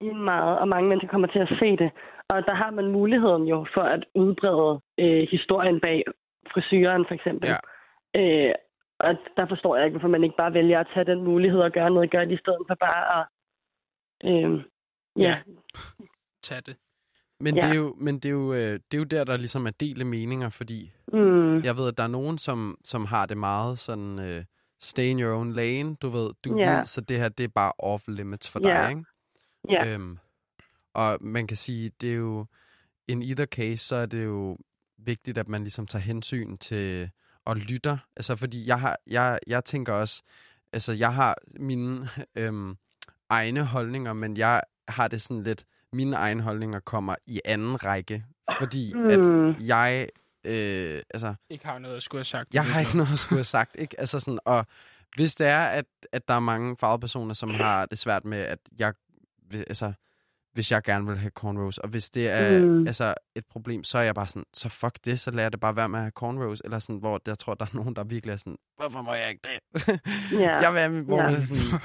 i 0.00 0.08
meget, 0.30 0.58
og 0.58 0.68
mange 0.68 0.88
mennesker 0.88 1.08
kommer 1.08 1.28
til 1.28 1.38
at 1.38 1.52
se 1.60 1.68
det. 1.82 1.90
Og 2.28 2.36
der 2.48 2.54
har 2.54 2.70
man 2.70 2.86
muligheden 2.98 3.42
jo 3.42 3.66
for 3.74 3.84
at 3.96 4.02
udbrede 4.14 4.80
øh, 5.02 5.22
historien 5.30 5.80
bag 5.80 6.02
frisyren, 6.54 7.04
for 7.08 7.14
eksempel. 7.14 7.48
Ja. 7.48 7.58
Øh, 8.20 8.54
og 8.98 9.14
der 9.36 9.46
forstår 9.48 9.76
jeg 9.76 9.84
ikke, 9.86 9.98
hvorfor 9.98 10.08
man 10.08 10.24
ikke 10.24 10.36
bare 10.36 10.52
vælger 10.54 10.80
at 10.80 10.88
tage 10.94 11.04
den 11.06 11.24
mulighed 11.24 11.60
og 11.60 11.72
gøre 11.72 11.90
noget 11.90 12.10
godt, 12.10 12.30
i 12.30 12.36
stedet 12.36 12.62
for 12.68 12.74
bare 12.74 13.20
at... 13.20 13.26
Øh, 14.30 14.64
ja, 15.18 15.36
Tag 16.42 16.58
det. 16.66 16.76
Men, 17.40 17.54
Ja. 17.54 17.60
det 17.60 17.70
er 17.70 17.74
jo, 17.74 17.94
men 17.98 18.14
det, 18.14 18.24
er 18.24 18.30
jo, 18.32 18.52
øh, 18.52 18.58
det 18.58 18.94
er 18.94 18.98
jo 18.98 19.04
der, 19.04 19.24
der 19.24 19.36
ligesom 19.36 19.66
er 19.66 19.70
delte 19.70 20.04
meninger, 20.04 20.48
fordi 20.48 20.92
mm, 21.12 21.62
jeg 21.62 21.76
ved, 21.76 21.88
at 21.88 21.96
der 21.98 22.02
er 22.04 22.08
nogen, 22.08 22.38
som, 22.38 22.78
som 22.84 23.04
har 23.04 23.26
det 23.26 23.36
meget 23.38 23.78
sådan, 23.78 24.18
øh, 24.18 24.44
stay 24.80 25.04
in 25.04 25.20
your 25.20 25.34
own 25.38 25.52
lane, 25.52 25.96
du 25.96 26.08
ved, 26.08 26.30
du 26.44 26.58
Ja. 26.58 26.76
ved, 26.76 26.84
så 26.86 27.00
det 27.00 27.18
her, 27.18 27.28
det 27.28 27.44
er 27.44 27.48
bare 27.54 27.72
off 27.78 28.02
limits 28.08 28.50
for 28.52 28.60
Ja. 28.68 28.82
dig, 28.82 28.90
ikke? 28.90 29.04
ja, 29.68 29.94
Øhm, 29.94 30.18
og 30.94 31.18
man 31.20 31.46
kan 31.46 31.56
sige, 31.56 31.90
det 32.00 32.10
er 32.12 32.16
jo, 32.16 32.46
in 33.08 33.22
either 33.22 33.46
case, 33.46 33.76
så 33.86 33.96
er 33.96 34.06
det 34.06 34.24
jo 34.24 34.58
vigtigt, 35.06 35.38
at 35.38 35.48
man 35.48 35.62
ligesom 35.62 35.86
tager 35.86 36.02
hensyn 36.02 36.56
til 36.56 37.10
og 37.44 37.56
lytter. 37.56 37.98
Altså, 38.16 38.36
fordi 38.36 38.66
jeg 38.66 38.80
har, 38.80 38.96
jeg, 39.06 39.38
jeg 39.46 39.64
tænker 39.64 39.92
også, 39.92 40.22
altså, 40.72 40.92
jeg 40.92 41.14
har 41.14 41.36
mine 41.60 42.08
øhm, 42.36 42.76
egne 43.28 43.64
holdninger, 43.64 44.12
men 44.12 44.36
jeg 44.36 44.62
har 44.88 45.08
det 45.08 45.22
sådan 45.22 45.42
lidt, 45.42 45.64
mine 45.92 46.16
egne 46.16 46.42
holdninger 46.42 46.80
kommer 46.80 47.14
i 47.26 47.40
anden 47.44 47.84
række, 47.84 48.24
fordi 48.60 48.92
Mm. 48.94 49.06
at 49.06 49.20
jeg, 49.66 50.08
øh, 50.44 51.02
altså, 51.14 51.34
Ikke 51.50 51.66
har 51.66 51.78
noget 51.78 51.96
at 51.96 52.02
skulle 52.02 52.18
have 52.20 52.24
sagt. 52.24 52.54
jeg 52.54 52.64
har 52.66 52.80
ikke 52.80 52.96
noget 53.00 53.12
at 53.12 53.18
skulle 53.18 53.38
have 53.38 53.44
sagt, 53.44 53.76
ikke? 53.78 54.00
Altså 54.00 54.20
sådan, 54.20 54.38
og 54.44 54.66
hvis 55.16 55.34
det 55.34 55.46
er, 55.46 55.60
at, 55.64 55.84
at 56.12 56.28
der 56.28 56.34
er 56.34 56.40
mange 56.40 56.76
fagpersoner, 56.80 57.34
som 57.34 57.50
har 57.50 57.86
det 57.86 57.98
svært 57.98 58.24
med, 58.24 58.38
at 58.38 58.58
jeg, 58.78 58.92
altså, 59.52 59.92
hvis 60.54 60.72
jeg 60.72 60.82
gerne 60.82 61.06
vil 61.06 61.16
have 61.18 61.30
cornrows, 61.30 61.78
og 61.78 61.88
hvis 61.88 62.10
det 62.10 62.28
er 62.30 62.60
Mm. 62.64 62.86
altså, 62.86 63.14
et 63.36 63.44
problem, 63.50 63.84
så 63.84 63.98
er 63.98 64.02
jeg 64.02 64.14
bare 64.14 64.26
sådan, 64.26 64.44
så 64.54 64.68
fuck 64.68 64.98
det, 65.04 65.20
så 65.20 65.30
lader 65.30 65.42
jeg 65.42 65.52
det 65.52 65.60
bare 65.60 65.76
være 65.76 65.88
med 65.88 65.98
at 65.98 66.02
have 66.02 66.10
cornrows, 66.10 66.60
eller 66.64 66.78
sådan, 66.78 66.98
hvor 67.00 67.20
jeg 67.26 67.38
tror, 67.38 67.54
der 67.54 67.64
er 67.64 67.76
nogen, 67.76 67.96
der 67.96 68.04
virkelig 68.04 68.32
er 68.32 68.36
sådan, 68.36 68.56
hvorfor 68.76 69.02
må 69.02 69.12
jeg 69.12 69.28
ikke 69.30 69.42
det? 69.48 69.58
Ja. 70.40 70.56
jeg 70.64 70.72
vil 70.72 70.80
have, 70.80 70.92
det 71.06 71.36
er 71.36 71.40
sådan, 71.40 71.80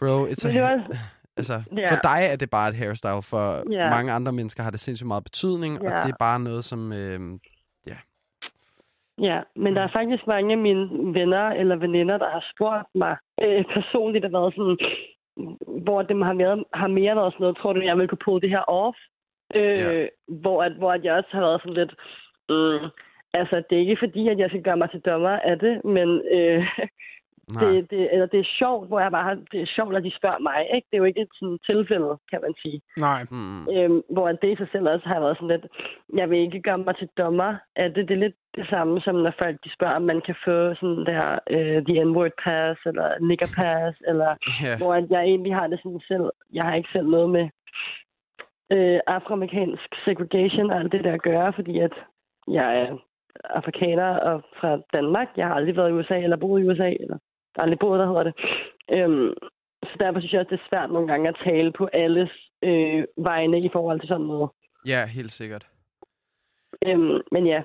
bro, 0.00 0.26
it's 0.26 0.48
a, 0.48 0.82
altså, 1.36 1.62
Ja. 1.76 1.90
for 1.92 2.00
dig 2.02 2.20
er 2.32 2.36
det 2.36 2.50
bare 2.50 2.68
et 2.68 2.74
hairstyle, 2.74 3.22
for 3.22 3.72
Ja. 3.72 3.90
mange 3.90 4.12
andre 4.12 4.32
mennesker 4.32 4.62
har 4.62 4.70
det 4.70 4.80
sindssygt 4.80 5.08
meget 5.08 5.24
betydning, 5.24 5.78
og 5.80 5.84
Ja. 5.90 6.00
det 6.00 6.10
er 6.12 6.16
bare 6.18 6.40
noget, 6.40 6.64
som, 6.64 6.92
øh, 6.92 7.20
Ja, 9.22 9.40
men 9.56 9.76
der 9.76 9.82
er 9.82 9.92
faktisk 9.92 10.26
mange 10.26 10.52
af 10.52 10.58
mine 10.58 11.14
venner 11.14 11.46
eller 11.60 11.76
veninder, 11.76 12.18
der 12.18 12.30
har 12.30 12.44
spurgt 12.54 12.88
mig 12.94 13.16
øh, 13.42 13.64
personligt, 13.76 14.22
der 14.22 14.28
har 14.30 14.40
været 14.40 14.54
sådan, 14.54 14.78
hvor 15.84 16.02
det 16.02 16.24
har 16.24 16.32
mere, 16.32 16.64
har 16.74 16.86
mere 16.86 17.16
været 17.16 17.32
sådan 17.32 17.42
noget, 17.44 17.56
tror 17.56 17.72
du, 17.72 17.80
jeg 17.80 17.98
vil 17.98 18.08
kunne 18.08 18.24
pulle 18.24 18.40
det 18.40 18.50
her 18.50 18.64
off? 18.70 18.96
Øh, 19.54 19.62
Ja. 19.62 20.06
hvor, 20.28 20.62
at, 20.62 20.72
hvor 20.72 20.92
at 20.92 21.04
jeg 21.04 21.14
også 21.14 21.28
har 21.32 21.40
været 21.40 21.60
sådan 21.62 21.74
lidt, 21.74 21.94
øh, 22.50 22.82
altså 23.34 23.56
det 23.70 23.76
er 23.76 23.80
ikke 23.80 23.96
fordi, 23.98 24.28
at 24.28 24.38
jeg 24.38 24.48
skal 24.50 24.62
gøre 24.62 24.76
mig 24.76 24.90
til 24.90 25.00
dommer 25.00 25.28
af 25.50 25.58
det, 25.58 25.84
men 25.84 26.08
øh, 26.32 26.66
nej. 27.52 27.64
det, 27.64 27.90
det, 27.90 28.12
eller 28.12 28.26
det 28.26 28.40
er 28.40 28.54
sjovt, 28.58 28.88
hvor 28.88 29.00
jeg 29.00 29.10
bare 29.10 29.36
det 29.52 29.60
er 29.60 29.74
sjovt, 29.76 29.96
at 29.96 30.04
de 30.04 30.16
spørger 30.18 30.38
mig, 30.38 30.58
ikke? 30.74 30.86
Det 30.90 30.96
er 30.96 31.02
jo 31.02 31.10
ikke 31.10 31.20
et 31.20 31.34
sådan 31.38 31.58
tilfælde, 31.70 32.12
kan 32.30 32.40
man 32.42 32.54
sige. 32.62 32.80
Nej. 32.96 33.20
Mm, 33.30 33.68
Øhm, 33.74 34.02
hvor 34.14 34.26
det 34.28 34.50
i 34.52 34.56
sig 34.56 34.68
selv 34.72 34.88
også 34.88 35.06
har 35.08 35.20
været 35.20 35.36
sådan 35.36 35.52
lidt, 35.54 35.66
jeg 36.20 36.30
vil 36.30 36.38
ikke 36.38 36.62
gøre 36.62 36.78
mig 36.78 36.96
til 36.96 37.08
dommer 37.18 37.56
af 37.76 37.94
det. 37.94 38.08
Det 38.08 38.14
er 38.14 38.24
lidt 38.26 38.36
det 38.54 38.66
samme, 38.68 39.00
som 39.00 39.14
når 39.14 39.34
folk 39.38 39.56
de 39.64 39.70
spørger, 39.76 39.96
om 39.96 40.02
man 40.02 40.20
kan 40.26 40.36
få 40.44 40.74
sådan 40.80 41.04
der 41.10 41.22
uh, 41.56 41.78
The 41.86 42.04
N-word 42.04 42.34
pass, 42.44 42.80
eller 42.86 43.08
nigger 43.20 43.48
pass, 43.60 43.94
eller 44.10 44.30
ja. 44.64 44.76
hvor 44.78 44.94
at 44.94 45.06
jeg 45.10 45.22
egentlig 45.22 45.54
har 45.54 45.66
det 45.66 45.78
sådan 45.82 46.00
selv, 46.10 46.26
jeg 46.52 46.64
har 46.64 46.74
ikke 46.74 46.92
selv 46.92 47.08
noget 47.08 47.30
med 47.30 47.46
øh, 48.72 49.00
afroamerikansk 49.06 49.88
segregation 50.04 50.70
og 50.70 50.78
alt 50.78 50.92
det 50.92 51.04
der 51.04 51.12
at 51.12 51.22
gøre, 51.22 51.52
fordi 51.52 51.78
at 51.78 51.94
jeg 52.48 52.80
er 52.82 52.96
afrikaner 53.44 54.16
og 54.16 54.42
fra 54.60 54.78
Danmark. 54.92 55.28
Jeg 55.36 55.46
har 55.46 55.54
aldrig 55.54 55.76
været 55.76 55.90
i 55.90 55.92
USA 55.92 56.18
eller 56.18 56.36
boet 56.36 56.62
i 56.62 56.68
USA, 56.68 56.90
eller 57.00 57.18
aldrig 57.58 57.78
boet 57.78 57.98
der, 58.00 58.06
hedder 58.06 58.22
det. 58.22 58.34
Øhm, 58.90 59.32
så 59.82 59.94
derfor 60.00 60.20
synes 60.20 60.32
jeg 60.32 60.40
også, 60.40 60.50
det 60.54 60.60
er 60.60 60.68
svært 60.70 60.90
nogle 60.92 61.08
gange 61.08 61.28
at 61.28 61.40
tale 61.44 61.72
på 61.72 61.88
alles 61.92 62.30
øh, 62.62 63.04
vegne 63.16 63.58
i 63.60 63.70
forhold 63.72 64.00
til 64.00 64.08
sådan 64.08 64.26
noget. 64.26 64.50
ja, 64.86 65.06
helt 65.06 65.32
sikkert. 65.32 65.66
Øhm, 66.86 67.18
men 67.32 67.46
ja, 67.46 67.62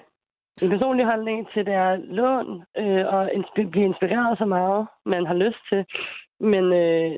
en 0.62 0.70
personlig 0.70 1.06
holdning 1.06 1.48
til 1.54 1.66
det 1.66 1.74
er 1.74 1.96
lån 1.96 2.64
øh, 2.78 3.06
og 3.14 3.32
insp- 3.32 3.70
blive 3.70 3.86
inspireret 3.86 4.38
så 4.38 4.46
meget, 4.46 4.88
man 5.06 5.26
har 5.26 5.34
lyst 5.34 5.62
til. 5.70 5.86
Men 6.40 6.64
øh, 6.74 7.12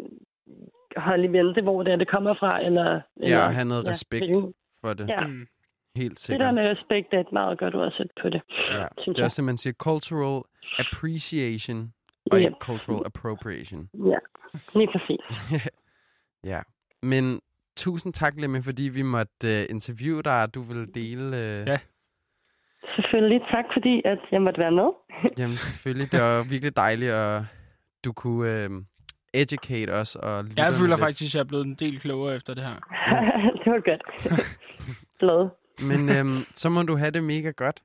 hold 0.98 1.24
i 1.24 1.28
vente, 1.28 1.62
hvor 1.62 1.84
det 1.84 1.94
er, 1.94 1.98
det 1.98 2.08
kommer 2.08 2.34
fra. 2.34 2.62
Eller, 2.66 3.02
eller, 3.18 3.38
Ja, 3.38 3.46
og 3.46 3.54
have 3.54 3.66
noget 3.66 3.84
ja, 3.84 3.90
respekt 3.90 4.26
det 4.28 4.54
for 4.82 4.94
det. 4.94 5.10
Ja, 5.10 5.28
Mm. 5.28 5.48
Helt 5.96 6.12
det 6.12 6.20
sikkert. 6.20 6.46
der 6.46 6.52
med 6.52 6.64
respekt 6.70 7.14
er 7.14 7.20
et 7.20 7.32
meget 7.32 7.60
godt 7.60 7.76
ord 7.76 7.88
at 7.88 7.94
sætte 7.98 8.14
på 8.22 8.30
det. 8.30 8.42
Ja. 8.72 8.88
synes 9.02 9.06
Det 9.06 9.08
er 9.08 9.14
jeg. 9.18 9.26
også 9.26 9.42
det, 9.42 9.46
man 9.46 9.58
siger 9.58 9.74
cultural 9.74 10.42
appreciation 10.80 11.94
og 12.34 12.42
ikke 12.42 12.56
cultural 12.60 13.02
appropriation. 13.06 13.90
Ja, 13.94 14.18
lige 14.76 14.90
præcis. 14.92 15.20
Ja. 16.46 16.62
Men 17.02 17.42
tusind 17.78 18.14
tak, 18.14 18.34
Lemme, 18.38 18.64
fordi 18.64 18.84
vi 18.84 19.02
måtte 19.02 19.34
uh, 19.44 19.70
interviewe 19.70 20.22
dig, 20.24 20.42
og 20.44 20.54
du 20.56 20.62
vil 20.62 20.96
dele... 20.96 21.28
Uh... 21.28 21.68
Ja. 21.68 21.80
Selvfølgelig 22.96 23.42
tak, 23.52 23.66
fordi 23.74 24.02
at 24.06 24.20
jeg 24.32 24.42
måtte 24.42 24.60
være 24.60 24.72
med. 24.72 24.90
Jamen 25.40 25.58
selvfølgelig, 25.58 26.12
det 26.12 26.22
var 26.22 26.44
virkelig 26.50 26.76
dejligt, 26.76 27.12
at 27.12 27.42
du 28.06 28.14
kunne 28.14 28.66
uh, 28.70 28.84
educate 29.34 29.90
os 29.90 30.16
og 30.16 30.46
Jeg 30.58 30.74
føler 30.74 30.96
lidt. 30.96 31.00
faktisk, 31.00 31.30
at 31.30 31.36
jeg 31.36 31.40
er 31.42 31.48
blevet 31.48 31.66
en 31.66 31.76
del 31.76 32.00
klogere 32.00 32.36
efter 32.36 32.54
det 32.54 32.64
her. 32.64 32.76
det 33.64 33.72
var 33.74 33.82
godt. 33.92 34.04
Glad. 35.20 35.50
Men 35.90 36.18
øhm, 36.18 36.44
så 36.54 36.70
må 36.70 36.82
du 36.84 36.96
have 36.96 37.12
det 37.12 37.24
mega 37.24 37.52
godt. 37.52 37.82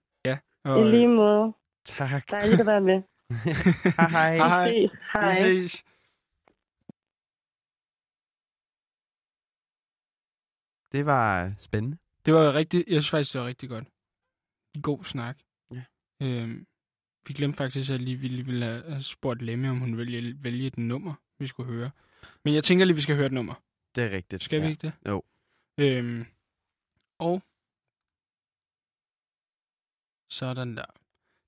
Og, 0.64 0.80
I 0.80 0.90
lige 0.90 1.09
måde. 1.09 1.53
Tak. 1.84 2.30
Dejligt 2.30 2.61
at 2.61 2.66
være 2.66 2.80
med. 2.80 3.03
Hej 3.30 4.36
hej. 4.36 4.36
Hej. 4.36 4.70
Vi 4.70 4.88
ses. 4.88 4.98
Hej. 5.12 5.28
Vi 5.28 5.68
ses. 5.68 5.84
Det 10.92 11.06
var 11.06 11.54
spændende. 11.58 11.98
Det 12.26 12.34
var 12.34 12.54
rigtig, 12.54 12.84
jeg 12.86 13.02
synes 13.02 13.10
faktisk, 13.10 13.32
det 13.32 13.40
var 13.40 13.46
rigtig 13.46 13.68
godt. 13.68 13.88
God 14.82 15.04
snak. 15.04 15.38
Ja. 15.70 15.84
Øhm, 16.22 16.66
vi 17.26 17.34
glemte 17.34 17.56
faktisk, 17.56 17.90
at 17.90 18.00
lige, 18.00 18.16
vi 18.16 18.28
lige 18.28 18.46
ville 18.46 18.64
have 18.64 19.02
spurgt 19.02 19.42
Lemme, 19.42 19.70
om 19.70 19.78
hun 19.78 19.96
ville 19.96 20.42
vælge 20.42 20.66
et 20.66 20.78
nummer, 20.78 21.14
vi 21.38 21.46
skulle 21.46 21.72
høre. 21.72 21.90
Men 22.44 22.54
jeg 22.54 22.64
tænker 22.64 22.84
lige, 22.84 22.94
vi 22.96 23.00
skal 23.00 23.16
høre 23.16 23.26
et 23.26 23.32
nummer. 23.32 23.54
Det 23.94 24.04
er 24.04 24.10
rigtigt. 24.10 24.42
Skal 24.42 24.60
vi 24.60 24.64
ja. 24.64 24.70
ikke 24.70 24.82
det? 24.86 24.92
Jo. 25.08 25.22
Øhm, 25.78 26.26
og 27.18 27.42
sådan 30.30 30.76
der. 30.76 30.84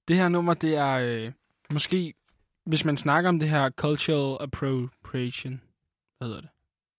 Det 0.08 0.16
her 0.16 0.28
nummer, 0.28 0.54
det 0.54 0.74
er 0.76 0.92
øh, 1.26 1.32
måske, 1.72 2.14
hvis 2.66 2.84
man 2.84 2.96
snakker 2.96 3.28
om 3.28 3.38
det 3.38 3.48
her 3.48 3.70
cultural 3.70 4.36
appropriation, 4.40 5.62
hvad 6.18 6.28
hedder 6.28 6.40
det? 6.40 6.50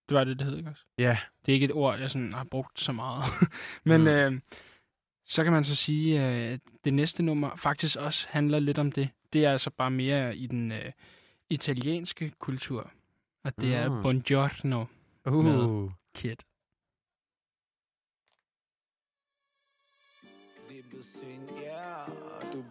Det 0.10 0.16
var 0.18 0.24
det, 0.24 0.40
det 0.40 0.48
hed, 0.48 0.58
ikke 0.58 0.70
også? 0.70 0.84
Ja, 0.98 1.18
Det 1.46 1.52
er 1.52 1.54
ikke 1.54 1.66
et 1.66 1.72
ord, 1.72 2.00
jeg 2.00 2.12
sådan 2.12 2.34
har 2.34 2.44
brugt 2.44 2.80
så 2.80 2.92
meget. 2.92 3.24
Men 3.86 4.02
Mm. 4.02 4.08
øh, 4.08 4.40
så 5.26 5.44
kan 5.44 5.54
man 5.54 5.64
så 5.64 5.76
sige, 5.76 6.28
øh, 6.28 6.54
at 6.54 6.60
det 6.84 6.94
næste 6.94 7.24
nummer 7.24 7.56
faktisk 7.56 7.98
også 7.98 8.28
handler 8.30 8.60
lidt 8.60 8.80
om 8.80 8.92
det. 8.92 9.10
Det 9.34 9.46
er 9.46 9.52
altså 9.52 9.70
bare 9.70 9.92
mere 9.92 10.36
i 10.38 10.48
den 10.48 10.72
øh, 10.72 10.92
italienske 11.50 12.32
kultur. 12.40 12.92
Og 13.44 13.62
det 13.62 13.76
er 13.76 13.90
Mm. 13.90 14.02
Buongiorno 14.02 14.86
uh, 15.26 15.46
Med. 15.46 15.90
Kid. 16.16 16.36
Det 20.70 20.78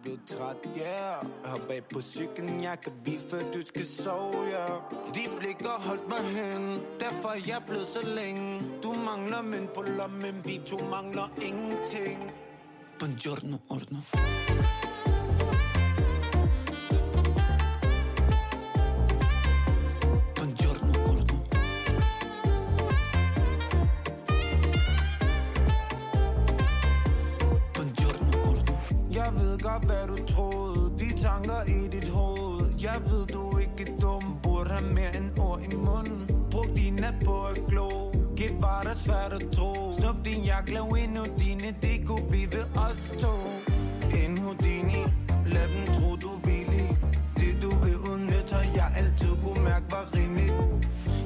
du 0.05 0.11
er 0.11 0.17
blevet 0.17 0.19
træt, 0.27 0.73
yeah. 0.77 1.25
Hop 1.45 1.69
af 1.69 1.83
på 1.93 2.01
cyklen, 2.01 2.63
jeg 2.63 2.77
kan 2.83 2.93
vise, 3.05 3.29
før 3.29 3.39
du 3.53 3.65
skal 3.65 3.85
sove, 3.85 4.33
yeah. 4.33 4.81
De 5.15 5.19
blikker 5.39 5.69
holdt 5.69 6.07
mig 6.09 6.23
hen, 6.37 6.81
derfor 6.99 7.29
er 7.29 7.41
jeg 7.47 7.61
blevet 7.67 7.87
så 7.87 8.05
længe. 8.05 8.61
Du 8.83 8.93
mangler 8.93 9.41
mænd 9.41 9.67
på 9.67 9.81
lommen, 9.81 10.41
vi 10.45 10.61
to 10.65 10.77
mangler 10.77 11.29
ingenting. 11.41 12.31
Buongiorno, 12.99 13.57
ordno 13.69 13.97
svært 39.05 39.33
at 39.33 39.45
tro 39.55 39.91
Snup 39.97 40.17
din 40.25 40.41
jakke, 40.45 40.73
lav 40.73 40.89
en 41.03 41.17
Houdini 41.17 41.69
Det 41.81 41.97
kunne 42.07 42.27
blive 42.29 42.61
os 42.85 43.01
to. 43.23 43.33
En 44.21 44.37
Houdini 44.37 45.01
Lad 45.53 45.67
dem 45.73 45.85
tro, 45.95 46.15
du 46.15 46.29
er 46.37 46.41
billig. 46.43 46.89
Det 47.39 47.53
du 47.63 47.69
vil 47.83 47.97
udnytte 48.11 48.53
Har 48.55 48.65
jeg 48.75 48.89
altid 48.97 49.33
kunne 49.43 49.63
mærke 49.63 49.87
var 49.91 50.05
rimeligt. 50.15 50.53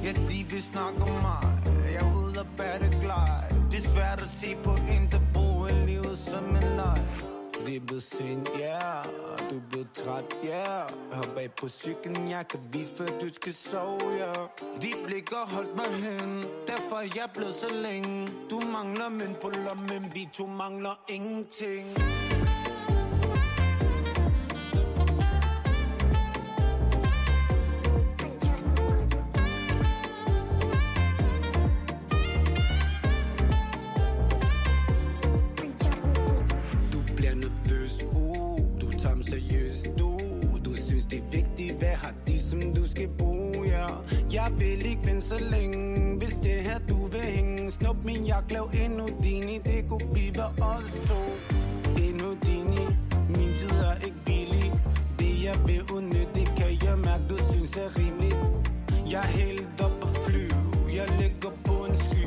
Ja, 0.04 0.12
de 0.12 0.38
vil 0.50 0.62
snakke 0.72 1.02
om 1.02 1.14
mig 1.26 1.44
Jeg 1.92 2.00
er 2.06 2.16
ude 2.16 2.40
og 2.40 2.46
bære 2.56 2.78
det 2.84 2.98
glad 3.02 3.60
Det 3.70 3.78
er 3.84 3.88
svært 3.94 4.22
at 4.26 4.30
se 4.40 4.56
på 4.64 4.72
en, 4.94 5.02
der 5.10 5.20
bruger 5.34 5.86
livet 5.86 6.18
som 6.18 6.44
en 6.60 6.68
leg. 6.80 7.05
Det 7.76 7.82
er 7.82 7.86
blevet 7.86 8.02
sent, 8.02 8.48
yeah. 8.60 9.04
Du 9.50 9.56
er 9.56 9.62
blevet 9.70 9.88
træt, 9.94 10.36
yeah. 10.44 10.90
Hop 11.12 11.34
bag 11.34 11.50
på 11.60 11.68
cyklen, 11.68 12.30
jeg 12.30 12.48
kan 12.48 12.60
vise, 12.72 12.94
før 12.96 13.06
du 13.20 13.32
skal 13.32 13.54
sove, 13.54 14.10
ja 14.18 14.32
yeah. 14.32 14.48
De 14.82 14.88
har 15.32 15.54
holdt 15.54 15.76
mig 15.76 15.86
hen 15.86 16.44
Derfor 16.66 16.96
er 16.96 17.08
jeg 17.16 17.28
blevet 17.34 17.54
så 17.54 17.74
længe 17.74 18.28
Du 18.50 18.60
mangler 18.60 19.08
mønt 19.08 19.40
på 19.40 19.48
lommen 19.48 20.10
Vi 20.14 20.28
to 20.32 20.46
mangler 20.46 21.00
ingenting 21.08 21.86
skal 42.96 43.08
bruge, 43.08 43.62
ja. 43.66 43.86
Jeg 44.32 44.48
vil 44.58 44.86
ikke 44.86 45.02
vente 45.04 45.20
så 45.20 45.38
længe, 45.50 46.18
hvis 46.18 46.34
det 46.42 46.56
her 46.66 46.78
du 46.88 47.06
vil 47.06 47.20
hænge 47.20 47.72
Snup 47.72 47.96
min 48.04 48.24
jakke, 48.24 48.52
lav 48.52 48.70
endnu 48.84 49.00
Houdini, 49.00 49.58
det 49.64 49.88
kunne 49.88 50.08
blive 50.12 50.44
os 50.62 51.00
to. 51.08 51.20
Endnu 52.04 52.24
Houdini, 52.24 52.84
min 53.28 53.52
tid 53.56 53.76
er 53.90 53.96
ikke 54.06 54.20
billig. 54.26 54.72
Det 55.18 55.44
jeg 55.44 55.56
vil 55.66 55.82
udnytte, 55.94 56.32
det 56.34 56.48
kan 56.56 56.70
jeg 56.84 56.98
mærke, 56.98 57.24
du 57.30 57.36
synes 57.52 57.76
er 57.76 57.98
rimeligt. 57.98 58.36
Jeg 59.12 59.22
er 59.22 59.32
helt 59.40 59.80
op 59.84 59.96
og 60.02 60.16
flyve, 60.24 60.62
jeg 60.98 61.08
ligger 61.20 61.50
på 61.64 61.84
en 61.84 61.98
sky. 61.98 62.26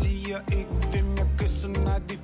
Siger 0.00 0.38
ikke, 0.58 0.74
hvem 0.90 1.06
jeg 1.18 1.26
kysser, 1.38 1.68
nej 1.68 1.98
det 2.08 2.18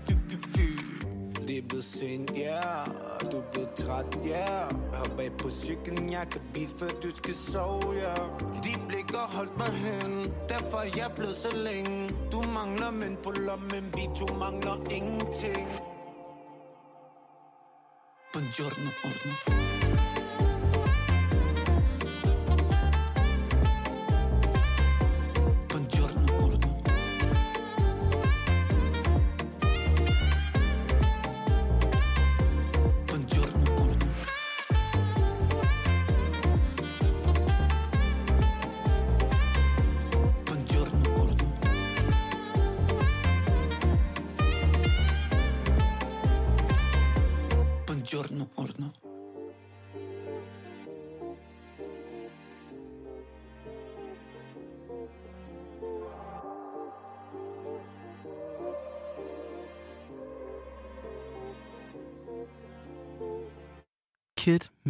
er 1.62 1.68
blevet 1.68 1.84
sent, 1.84 2.30
ja 2.36 2.42
yeah. 2.42 3.30
Du 3.32 3.36
er 3.36 3.42
blevet 3.52 3.70
træt, 3.76 4.18
ja 4.26 4.30
yeah. 4.30 4.94
Hop 4.94 5.20
af 5.20 5.32
på 5.38 5.50
cyklen, 5.50 6.12
jeg 6.12 6.26
kan 6.32 6.40
bide, 6.54 6.68
før 6.78 6.88
du 7.02 7.10
skal 7.16 7.34
sove, 7.34 7.92
ja 7.92 8.00
yeah. 8.00 8.30
De 8.64 8.72
blikker 8.88 9.24
holdt 9.36 9.56
mig 9.58 9.72
hen 9.84 10.32
Derfor 10.48 10.78
er 10.78 10.90
jeg 10.96 11.10
blevet 11.16 11.34
så 11.34 11.56
længe 11.56 12.10
Du 12.32 12.42
mangler 12.42 12.90
mænd 12.90 13.16
på 13.16 13.30
lommen 13.30 13.84
Vi 13.94 14.04
to 14.16 14.34
mangler 14.34 14.76
ingenting 14.90 15.68
Buongiorno, 18.32 18.90
ordno 19.04 19.89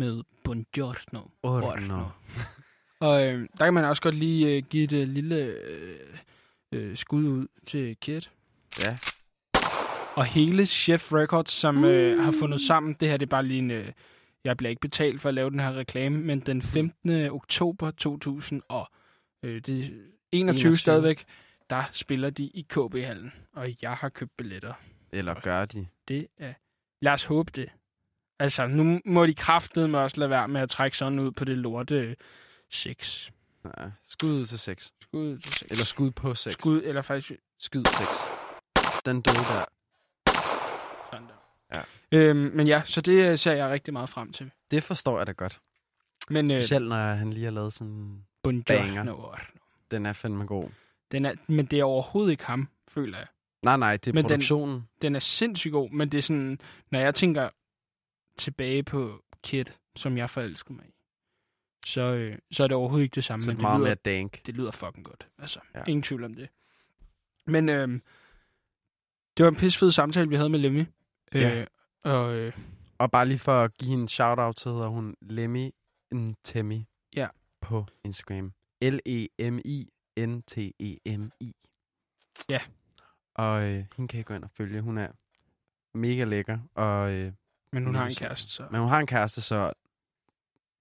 med 0.00 0.22
Buongiorno. 0.44 1.20
Ordno. 1.42 2.04
Og 3.00 3.26
øh, 3.26 3.48
der 3.58 3.64
kan 3.64 3.74
man 3.74 3.84
også 3.84 4.02
godt 4.02 4.14
lige 4.14 4.56
øh, 4.56 4.62
give 4.62 4.84
et 4.84 4.92
øh, 4.92 5.08
lille 5.08 5.36
øh, 5.36 5.98
øh, 6.72 6.96
skud 6.96 7.24
ud 7.24 7.46
til 7.66 7.96
Kid. 8.00 8.20
Ja. 8.84 8.98
Og 10.16 10.24
hele 10.24 10.66
Chef 10.66 11.12
Records, 11.12 11.50
som 11.50 11.84
øh, 11.84 12.24
har 12.24 12.32
fundet 12.32 12.60
sammen, 12.60 12.96
det 13.00 13.08
her 13.08 13.16
det 13.16 13.26
er 13.26 13.30
bare 13.30 13.44
lige 13.44 13.58
en... 13.58 13.70
Øh, 13.70 13.92
jeg 14.44 14.56
bliver 14.56 14.70
ikke 14.70 14.80
betalt 14.80 15.20
for 15.20 15.28
at 15.28 15.34
lave 15.34 15.50
den 15.50 15.60
her 15.60 15.72
reklame, 15.72 16.18
men 16.18 16.40
den 16.40 16.62
15. 16.62 17.30
oktober 17.30 17.90
2000 17.90 18.62
og 18.68 18.88
øh, 19.42 19.60
det 19.60 19.78
er 19.78 19.84
21, 19.84 20.00
21. 20.32 20.76
stadigvæk, 20.76 21.24
der 21.70 21.84
spiller 21.92 22.30
de 22.30 22.44
i 22.44 22.66
KB-hallen, 22.68 23.32
og 23.52 23.68
jeg 23.82 23.92
har 23.92 24.08
købt 24.08 24.36
billetter. 24.36 24.72
Eller 25.12 25.40
gør 25.40 25.64
de? 25.64 25.86
Det 26.08 26.26
er... 26.38 26.52
Lad 27.02 27.12
os 27.12 27.24
håbe 27.24 27.52
det. 27.54 27.68
Altså, 28.40 28.66
nu 28.66 29.00
må 29.04 29.26
de 29.26 29.34
kraftedeme 29.34 29.98
også 29.98 30.16
lade 30.20 30.30
være 30.30 30.48
med 30.48 30.60
at 30.60 30.70
trække 30.70 30.96
sådan 30.96 31.18
ud 31.18 31.30
på 31.32 31.44
det 31.44 31.58
lorte 31.58 32.16
6. 32.70 33.30
Ja. 33.64 33.70
Skud 34.04 34.30
ud 34.30 34.46
til 34.46 34.58
6. 34.58 34.92
Skud 35.02 35.38
til 35.38 35.52
6. 35.52 35.62
Eller 35.70 35.84
skud 35.84 36.10
på 36.10 36.34
6. 36.34 36.52
Skud, 36.54 36.82
eller 36.84 37.02
faktisk 37.02 37.40
Skyd 37.58 37.84
6. 37.84 37.98
Den 39.06 39.20
døde 39.20 39.36
der. 39.36 39.64
sådan 41.12 41.26
der. 41.26 41.76
Ja. 42.12 42.18
Øhm, 42.18 42.50
men 42.54 42.66
ja, 42.66 42.82
så 42.84 43.00
det 43.00 43.30
øh, 43.30 43.38
ser 43.38 43.52
jeg 43.52 43.70
rigtig 43.70 43.92
meget 43.92 44.08
frem 44.08 44.32
til. 44.32 44.50
Det 44.70 44.82
forstår 44.82 45.18
jeg 45.18 45.26
da 45.26 45.32
godt. 45.32 45.60
Men 46.30 46.44
øh, 46.44 46.62
Specielt 46.62 46.88
når 46.88 46.96
han 46.96 47.32
lige 47.32 47.44
har 47.44 47.52
lavet 47.52 47.72
sådan... 47.72 48.24
Buongiorno. 48.42 49.34
Den 49.90 50.06
er 50.06 50.12
fandme 50.12 50.46
god. 50.46 50.68
Den 51.12 51.24
er, 51.24 51.34
men 51.46 51.66
det 51.66 51.78
er 51.80 51.84
overhovedet 51.84 52.30
ikke 52.30 52.44
ham, 52.44 52.68
føler 52.88 53.18
jeg. 53.18 53.26
Nej, 53.62 53.76
nej, 53.76 53.96
det 53.96 54.10
er 54.10 54.14
Men 54.14 54.24
den- 54.24 54.28
produktionen. 54.30 54.88
Den 55.02 55.16
er 55.16 55.20
sindssygt 55.20 55.72
god, 55.72 55.90
men 55.90 56.08
det 56.12 56.18
er 56.18 56.22
sådan, 56.22 56.58
når 56.90 56.98
jeg 56.98 57.14
tænker 57.14 57.48
tilbage 58.36 58.82
på 58.82 59.24
Kid, 59.42 59.64
som 59.96 60.16
jeg 60.16 60.30
forelskede 60.30 60.74
mig 60.74 60.86
i, 60.88 60.94
så, 61.86 62.00
øh, 62.00 62.38
så 62.52 62.62
er 62.64 62.68
det 62.68 62.76
overhovedet 62.76 63.04
ikke 63.04 63.14
det 63.14 63.24
samme. 63.24 63.42
Så 63.42 63.50
men 63.50 63.56
det 63.56 63.62
meget 63.62 63.78
lyder, 63.80 63.88
mere 63.88 63.94
dank. 63.94 64.46
det 64.46 64.54
lyder 64.56 64.70
fucking 64.70 65.04
godt. 65.04 65.28
Altså, 65.38 65.60
Ja. 65.74 65.84
ingen 65.88 66.02
tvivl 66.02 66.24
om 66.24 66.34
det. 66.34 66.48
Men 67.46 67.68
øh, 67.68 67.88
det 69.36 69.44
var 69.44 69.48
en 69.48 69.56
pissefed 69.56 69.90
samtale, 69.90 70.28
vi 70.28 70.34
havde 70.36 70.48
med 70.48 70.58
Lemmy. 70.58 70.84
Ja. 71.34 71.60
Øh, 71.60 71.66
og 72.04 72.34
øh, 72.34 72.52
Og 72.98 73.10
bare 73.10 73.26
lige 73.26 73.38
for 73.38 73.62
at 73.62 73.74
give 73.78 73.92
en 73.92 74.08
shout-out, 74.08 74.60
så 74.60 74.72
hedder 74.72 74.88
hun 74.88 75.16
Lemmy 75.20 75.70
Ntemi. 76.14 76.86
Ja. 77.16 77.28
På 77.60 77.86
Instagram. 78.04 78.52
L-E-M-I-N-T-E-M-I. 80.20 81.54
Ja. 82.48 82.60
Og 83.34 83.62
øh, 83.64 83.84
hende 83.96 84.08
kan 84.08 84.20
I 84.20 84.22
gå 84.22 84.34
ind 84.34 84.44
og 84.44 84.50
følge. 84.50 84.80
Hun 84.80 84.98
er 84.98 85.08
mega 85.94 86.24
lækker. 86.24 86.58
Og, 86.74 87.12
øh, 87.12 87.32
men 87.72 87.84
hun 87.84 87.94
har 87.94 88.06
en 88.06 88.14
kæreste, 88.14 88.48
så... 88.52 88.68
men 88.70 88.80
hun 88.80 88.88
har 88.88 88.98
en 89.00 89.06
kæreste, 89.06 89.42
så 89.42 89.72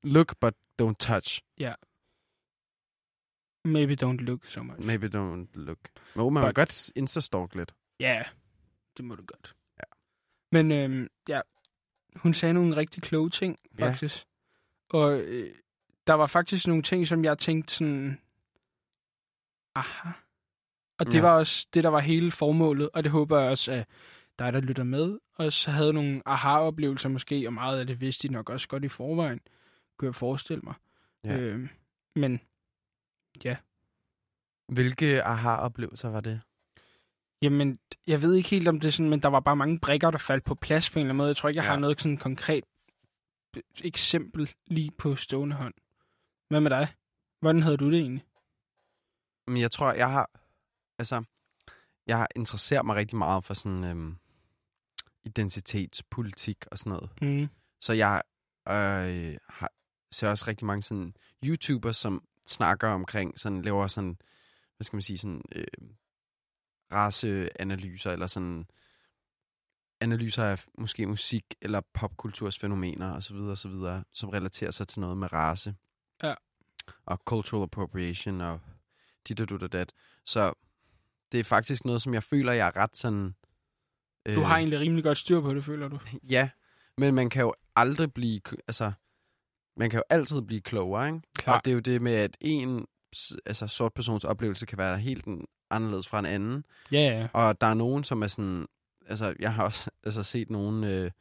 look 0.03 0.35
but 0.39 0.53
don't 0.81 0.95
touch. 0.99 1.41
Maybe 3.65 3.93
don't 4.05 4.17
look 4.17 4.45
so 4.45 4.63
much. 4.63 4.79
Maybe 4.81 5.07
don't 5.07 5.47
look. 5.53 5.79
Men 6.15 6.23
oh, 6.25 6.33
man 6.33 6.41
må 6.43 6.47
But- 6.49 6.53
godt 6.53 6.91
instastalk 6.95 7.55
lidt. 7.55 7.75
Ja, 7.99 8.23
det 8.97 9.05
må 9.05 9.15
du 9.15 9.23
godt. 9.25 9.55
Ja. 9.77 9.83
Men 10.51 10.71
øhm, 10.71 11.07
ja, 11.27 11.41
hun 12.15 12.33
sagde 12.33 12.53
nogle 12.53 12.75
rigtig 12.75 13.03
kloge 13.03 13.29
ting, 13.29 13.59
Ja. 13.79 13.89
faktisk. 13.89 14.25
Og 14.89 15.19
øh, 15.19 15.55
der 16.07 16.13
var 16.13 16.27
faktisk 16.27 16.67
nogle 16.67 16.83
ting, 16.83 17.07
som 17.07 17.23
jeg 17.23 17.37
tænkte 17.37 17.73
sådan, 17.73 18.21
aha. 19.75 20.09
Og 20.99 21.05
det 21.05 21.13
Ja. 21.13 21.17
ja. 21.17 21.23
var 21.23 21.31
også 21.37 21.67
det, 21.73 21.83
der 21.83 21.89
var 21.89 21.99
hele 21.99 22.31
formålet, 22.31 22.89
og 22.93 23.03
det 23.03 23.11
håber 23.11 23.39
jeg 23.39 23.49
også, 23.51 23.71
at 23.71 23.87
dig, 24.39 24.53
der 24.53 24.59
lytter 24.59 24.83
med, 24.83 25.19
også 25.35 25.71
havde 25.71 25.93
nogle 25.93 26.21
aha-oplevelser 26.25 27.09
måske, 27.09 27.47
og 27.47 27.53
meget 27.53 27.79
af 27.79 27.87
det 27.87 28.01
vidste 28.01 28.27
de 28.27 28.33
nok 28.33 28.49
også 28.49 28.67
godt 28.67 28.83
i 28.83 28.87
forvejen, 28.87 29.39
kunne 29.97 30.07
jeg 30.07 30.15
forestille 30.15 30.61
mig. 30.63 30.73
Ja. 31.23 31.39
Øhm, 31.39 31.69
men 32.15 32.41
Hvilke 34.67 35.23
aha-oplevelser 35.23 36.09
var 36.09 36.21
det? 36.21 36.41
Jamen, 37.41 37.79
jeg 38.07 38.21
ved 38.21 38.35
ikke 38.35 38.49
helt 38.49 38.67
om 38.67 38.79
det 38.79 38.87
er 38.87 38.91
sådan, 38.91 39.09
men 39.09 39.21
der 39.21 39.27
var 39.27 39.39
bare 39.39 39.55
mange 39.55 39.79
brikker, 39.79 40.11
der 40.11 40.17
faldt 40.17 40.43
på 40.43 40.55
plads 40.55 40.89
på 40.89 40.99
en 40.99 41.05
eller 41.05 41.09
anden 41.09 41.17
måde. 41.17 41.27
Jeg 41.27 41.37
tror 41.37 41.49
ikke, 41.49 41.57
jeg 41.57 41.63
Ja. 41.63 41.67
ja. 41.69 41.73
har 41.73 41.79
noget 41.79 42.01
sådan 42.01 42.17
konkret 42.17 42.63
eksempel 43.83 44.53
lige 44.67 44.91
på 44.91 45.15
stående 45.15 45.55
hånd. 45.55 45.73
Hvad 46.49 46.61
med 46.61 46.69
dig? 46.69 46.87
Hvordan 47.39 47.61
havde 47.63 47.77
du 47.77 47.91
det 47.91 47.99
egentlig? 47.99 48.25
Men 49.47 49.57
jeg 49.61 49.71
tror, 49.71 49.91
jeg 49.93 50.11
har... 50.11 50.29
Altså, 50.99 51.23
jeg 52.07 52.17
har 52.17 52.27
interesseret 52.35 52.85
mig 52.85 52.95
rigtig 52.95 53.17
meget 53.17 53.45
for 53.45 53.53
sådan... 53.53 53.83
Øhm, 53.83 54.17
identitetspolitik 55.29 56.65
og 56.71 56.77
sådan 56.77 56.89
noget. 56.89 57.09
Mm. 57.21 57.47
Så 57.81 57.93
jeg 57.93 58.21
øh, 58.67 59.37
har, 59.49 59.71
ser 60.11 60.29
også 60.29 60.45
rigtig 60.47 60.65
mange 60.65 60.81
sådan 60.81 61.13
YouTubers, 61.45 61.97
som 61.97 62.23
snakker 62.47 62.87
omkring, 62.87 63.39
sådan 63.39 63.61
laver 63.61 63.87
sådan, 63.87 64.17
hvad 64.77 64.85
skal 64.85 64.95
man 64.95 65.01
sige, 65.01 65.17
sådan 65.17 65.41
øh, 65.55 65.65
raceanalyser, 66.91 68.11
eller 68.11 68.27
sådan 68.27 68.65
analyser 70.01 70.43
af 70.43 70.65
måske 70.77 71.07
musik 71.07 71.43
eller 71.61 71.81
popkulturs 71.93 72.59
fænomener 72.59 73.13
osv., 73.13 73.35
osv., 73.35 73.71
som 74.11 74.29
relaterer 74.29 74.71
sig 74.71 74.87
til 74.87 74.99
noget 74.99 75.17
med 75.17 75.33
race. 75.33 75.75
Ja. 76.23 76.33
Og 77.05 77.17
cultural 77.17 77.63
appropriation 77.63 78.41
og 78.41 78.59
dit 79.27 79.41
og 79.41 79.49
dut 79.49 79.63
og 79.63 79.71
dat. 79.71 79.93
Så 80.25 80.53
det 81.31 81.39
er 81.39 81.43
faktisk 81.43 81.85
noget, 81.85 82.01
som 82.01 82.13
jeg 82.13 82.23
føler, 82.23 82.53
jeg 82.53 82.67
er 82.67 82.75
ret 82.75 82.97
sådan... 82.97 83.35
Du 84.35 84.41
har 84.41 84.57
egentlig 84.57 84.79
rimelig 84.79 85.03
godt 85.03 85.17
styr 85.17 85.41
på 85.41 85.53
det, 85.53 85.63
føler 85.63 85.87
du? 85.87 85.99
Ja, 86.29 86.49
men 86.97 87.15
man 87.15 87.29
kan 87.29 87.41
jo 87.41 87.53
aldrig 87.75 88.13
blive... 88.13 88.41
Altså, 88.67 88.91
man 89.77 89.89
kan 89.89 89.97
jo 89.97 90.03
altid 90.09 90.41
blive 90.41 90.61
klogere, 90.61 91.07
ikke? 91.07 91.21
Klart. 91.35 91.57
Og 91.57 91.65
det 91.65 91.71
er 91.71 91.75
jo 91.75 91.79
det 91.79 92.01
med, 92.01 92.13
at 92.13 92.37
en 92.41 92.85
altså, 93.45 93.67
sort 93.67 93.93
persons 93.93 94.23
oplevelse 94.23 94.65
kan 94.65 94.77
være 94.77 94.99
helt 94.99 95.25
en, 95.25 95.45
anderledes 95.69 96.07
fra 96.07 96.19
en 96.19 96.25
anden. 96.25 96.63
Ja, 96.91 96.99
ja. 96.99 97.27
Og 97.33 97.61
der 97.61 97.67
er 97.67 97.73
nogen, 97.73 98.03
som 98.03 98.23
er 98.23 98.27
sådan... 98.27 98.65
Altså, 99.05 99.33
jeg 99.39 99.53
har 99.53 99.63
også 99.63 99.89
altså, 100.05 100.23
set 100.23 100.49
nogen... 100.49 100.83
Øh, 100.83 101.11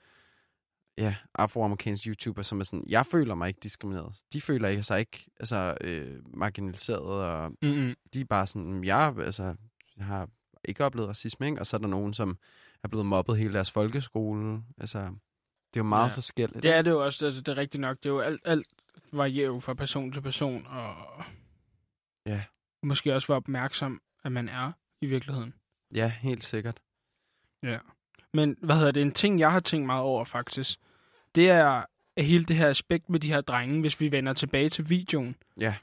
ja, 0.98 1.14
afroamerikanske 1.34 2.08
YouTuber, 2.08 2.42
som 2.42 2.60
er 2.60 2.64
sådan, 2.64 2.84
jeg 2.88 3.06
føler 3.06 3.34
mig 3.34 3.48
ikke 3.48 3.60
diskrimineret. 3.62 4.14
De 4.32 4.40
føler 4.40 4.68
ikke 4.68 4.82
sig 4.82 5.00
ikke 5.00 5.30
altså, 5.40 5.76
øh, 5.80 6.16
marginaliseret, 6.34 7.00
og 7.00 7.52
Mm-mm. 7.62 7.94
de 8.14 8.20
er 8.20 8.24
bare 8.24 8.46
sådan, 8.46 8.84
jeg, 8.84 9.14
altså, 9.18 9.54
jeg 9.96 10.04
har 10.04 10.28
ikke 10.64 10.84
oplevet 10.84 11.08
racisme, 11.08 11.46
ikke? 11.46 11.60
og 11.60 11.66
så 11.66 11.76
er 11.76 11.80
der 11.80 11.88
nogen, 11.88 12.14
som 12.14 12.38
er 12.84 12.88
blevet 12.88 13.06
mobbet 13.06 13.38
hele 13.38 13.54
deres 13.54 13.70
folkeskole. 13.70 14.62
Altså, 14.78 14.98
det 14.98 15.06
er 15.06 15.16
jo 15.76 15.82
meget 15.82 16.04
Ja. 16.04 16.08
ja. 16.08 16.14
forskelligt. 16.14 16.62
Det 16.62 16.74
er 16.74 16.82
det 16.82 16.90
jo 16.90 17.04
også, 17.04 17.24
altså 17.26 17.40
det 17.40 17.52
er 17.52 17.56
rigtigt 17.56 17.80
nok. 17.80 17.96
Det 17.96 18.06
er 18.06 18.12
jo 18.12 18.20
alt, 18.20 18.40
alt 18.44 18.66
varierer 19.12 19.46
jo 19.46 19.60
fra 19.60 19.74
person 19.74 20.12
til 20.12 20.20
person, 20.20 20.66
og 20.66 20.96
Ja. 22.26 22.42
måske 22.82 23.14
også 23.14 23.28
være 23.28 23.36
opmærksom, 23.36 24.00
at 24.24 24.32
man 24.32 24.48
er 24.48 24.72
i 25.00 25.06
virkeligheden. 25.06 25.54
Ja, 25.94 26.08
helt 26.08 26.44
sikkert. 26.44 26.80
Men 28.34 28.56
hvad 28.62 28.76
hedder 28.76 28.90
det, 28.92 29.02
en 29.02 29.12
ting, 29.12 29.38
jeg 29.38 29.52
har 29.52 29.60
tænkt 29.60 29.86
meget 29.86 30.02
over 30.02 30.24
faktisk, 30.24 30.78
det 31.34 31.50
er 31.50 31.84
hele 32.18 32.44
det 32.44 32.56
her 32.56 32.68
aspekt 32.68 33.08
med 33.10 33.20
de 33.20 33.28
her 33.28 33.40
drenge, 33.40 33.80
hvis 33.80 34.00
vi 34.00 34.12
vender 34.12 34.32
tilbage 34.32 34.70
til 34.70 34.90
videoen. 34.90 35.36
Ja. 35.60 35.74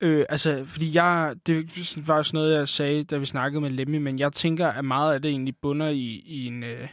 Øh, 0.00 0.26
altså, 0.28 0.64
fordi 0.64 0.94
jeg, 0.94 1.36
det 1.46 2.08
var 2.08 2.14
også 2.14 2.36
noget, 2.36 2.58
jeg 2.58 2.68
sagde, 2.68 3.04
da 3.04 3.16
vi 3.16 3.26
snakkede 3.26 3.60
med 3.60 3.70
Lemmy, 3.70 3.96
men 3.96 4.18
jeg 4.18 4.32
tænker, 4.32 4.68
at 4.68 4.84
meget 4.84 5.14
af 5.14 5.22
det 5.22 5.30
egentlig 5.30 5.56
bunder 5.56 5.88
i, 5.88 6.04
i 6.26 6.46
en, 6.46 6.62
øh, 6.62 6.88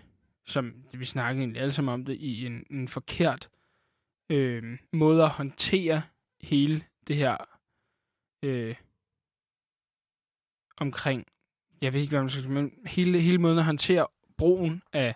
som 0.48 0.74
vi 0.94 1.06
snakkede 1.06 1.42
egentlig 1.42 1.62
alle 1.62 1.74
sammen 1.74 1.94
om 1.94 2.06
det, 2.06 2.16
i 2.16 2.46
en, 2.46 2.66
en 2.72 2.88
forkert 2.88 3.50
øh, 4.30 4.78
måde 4.94 5.24
at 5.24 5.30
håndtere 5.30 6.02
hele 6.42 6.84
det 7.08 7.16
her 7.16 7.38
øh, 8.44 8.76
omkring, 10.78 11.26
jeg 11.82 11.94
ved 11.94 12.02
ikke, 12.02 12.12
hvad 12.12 12.22
man 12.22 12.30
skal 12.30 12.42
sige, 12.42 12.54
men 12.54 12.72
hele, 12.86 13.20
hele 13.20 13.38
måden 13.38 13.58
at 13.58 13.66
håndtere 13.66 14.08
brugen 14.38 14.82
af, 14.94 15.16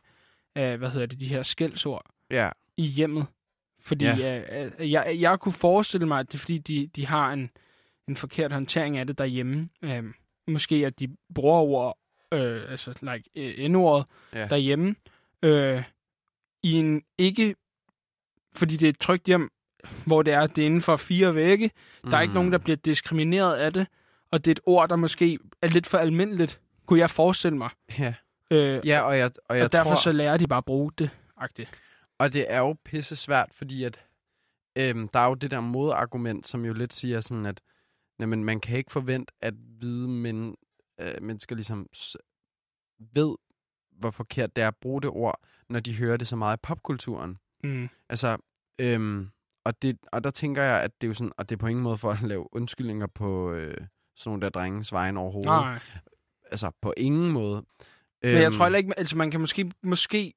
af, 0.55 0.77
hvad 0.77 0.89
hedder 0.89 1.05
det, 1.05 1.19
de 1.19 1.27
her 1.27 1.43
skældsord 1.43 2.05
Ja, 2.31 2.49
i 2.77 2.85
hjemmet. 2.85 3.25
Fordi 3.79 4.05
Ja. 4.05 4.17
ja. 4.17 4.65
øh, 4.65 4.91
jeg, 4.91 5.17
jeg 5.19 5.39
kunne 5.39 5.53
forestille 5.53 6.07
mig, 6.07 6.19
at 6.19 6.31
det 6.31 6.33
er 6.33 6.39
fordi, 6.39 6.57
de, 6.57 6.87
de 6.87 7.05
har 7.05 7.33
en, 7.33 7.49
en 8.07 8.15
forkert 8.15 8.51
håndtering 8.51 8.97
af 8.97 9.07
det 9.07 9.17
derhjemme. 9.17 9.69
Øhm, 9.81 10.13
måske 10.47 10.75
at 10.85 10.99
de 10.99 11.07
bruger 11.35 11.59
ord, 11.61 11.97
øh, 12.33 12.71
altså 12.71 12.93
like 13.01 13.29
øh, 13.35 13.69
N-ordet 13.69 14.05
Ja. 14.33 14.47
derhjemme, 14.47 14.95
øh, 15.43 15.83
i 16.63 16.71
en 16.73 17.03
ikke, 17.17 17.55
fordi 18.55 18.77
det 18.77 18.85
er 18.85 18.89
et 18.89 18.99
trygt 18.99 19.25
hjem, 19.25 19.51
hvor 20.05 20.21
det 20.21 20.33
er, 20.33 20.47
det 20.47 20.61
er 20.61 20.65
inden 20.65 20.81
for 20.81 20.95
fire 20.95 21.35
vægge. 21.35 21.71
Der 22.03 22.17
er 22.17 22.21
ikke 22.21 22.33
nogen, 22.33 22.51
der 22.51 22.57
bliver 22.57 22.75
diskrimineret 22.77 23.55
af 23.55 23.73
det, 23.73 23.87
og 24.31 24.45
det 24.45 24.51
er 24.51 24.53
et 24.53 24.59
ord, 24.65 24.89
der 24.89 24.95
måske 24.95 25.39
er 25.61 25.67
lidt 25.67 25.87
for 25.87 25.97
almindeligt, 25.97 26.61
kunne 26.85 26.99
jeg 26.99 27.09
forestille 27.09 27.57
mig. 27.57 27.69
Ja, 27.99 28.13
Øh, 28.51 28.87
ja 28.87 29.01
og 29.01 29.17
jeg, 29.17 29.31
og 29.49 29.55
jeg 29.57 29.65
og 29.65 29.71
derfor 29.71 29.89
tror... 29.89 30.01
så 30.01 30.11
lærer 30.11 30.37
de 30.37 30.47
bare 30.47 30.57
at 30.57 30.65
bruge 30.65 30.91
det. 30.97 31.09
-agtigt. 31.41 31.71
Og 32.19 32.33
det 32.33 32.45
er 32.49 32.59
jo 32.59 32.75
pisse 32.85 33.15
svært, 33.15 33.49
fordi 33.53 33.83
at, 33.83 33.99
øhm, 34.75 35.07
der 35.07 35.19
er 35.19 35.27
jo 35.27 35.33
det 35.33 35.51
der 35.51 35.59
modargument, 35.59 36.47
som 36.47 36.65
jo 36.65 36.73
lidt 36.73 36.93
siger 36.93 37.21
sådan, 37.21 37.45
at 37.45 37.61
jamen, 38.19 38.43
man 38.43 38.59
kan 38.59 38.77
ikke 38.77 38.91
forvente, 38.91 39.33
at 39.41 39.53
hvide 39.53 40.07
men, 40.07 40.55
øh, 41.01 41.13
mennesker 41.21 41.55
ligesom 41.55 41.87
ved, 43.13 43.35
hvor 43.91 44.11
forkert 44.11 44.55
det 44.55 44.63
er 44.63 44.67
at 44.67 44.75
bruge 44.81 45.01
det 45.01 45.09
ord, 45.09 45.39
når 45.69 45.79
de 45.79 45.97
hører 45.97 46.17
det 46.17 46.27
så 46.27 46.35
meget 46.35 46.57
i 46.57 46.59
popkulturen. 46.63 47.37
Mm. 47.63 47.89
Altså, 48.09 48.37
øhm, 48.79 49.29
og, 49.65 49.81
det, 49.81 49.97
og 50.11 50.23
der 50.23 50.31
tænker 50.31 50.63
jeg, 50.63 50.83
at 50.83 51.01
det 51.01 51.07
er 51.07 51.09
jo 51.09 51.13
sådan, 51.13 51.31
og 51.37 51.49
det 51.49 51.55
er 51.55 51.59
på 51.59 51.67
ingen 51.67 51.83
måde 51.83 51.97
for 51.97 52.11
at 52.11 52.21
lave 52.21 52.55
undskyldninger 52.55 53.07
på 53.07 53.51
øh, 53.51 53.77
sådan 54.15 54.29
nogle 54.29 54.41
der 54.41 54.49
drenges 54.49 54.91
vejen 54.91 55.17
overhovedet. 55.17 55.49
Nej. 55.51 55.79
Altså, 56.51 56.71
på 56.81 56.93
ingen 56.97 57.31
måde. 57.31 57.65
Men 58.23 58.31
jeg 58.31 58.45
Øhm, 58.45 58.55
tror 58.55 58.65
heller 58.65 58.77
ikke, 58.77 58.99
altså 58.99 59.17
man 59.17 59.31
kan 59.31 59.39
måske, 59.39 59.71
måske, 59.83 60.33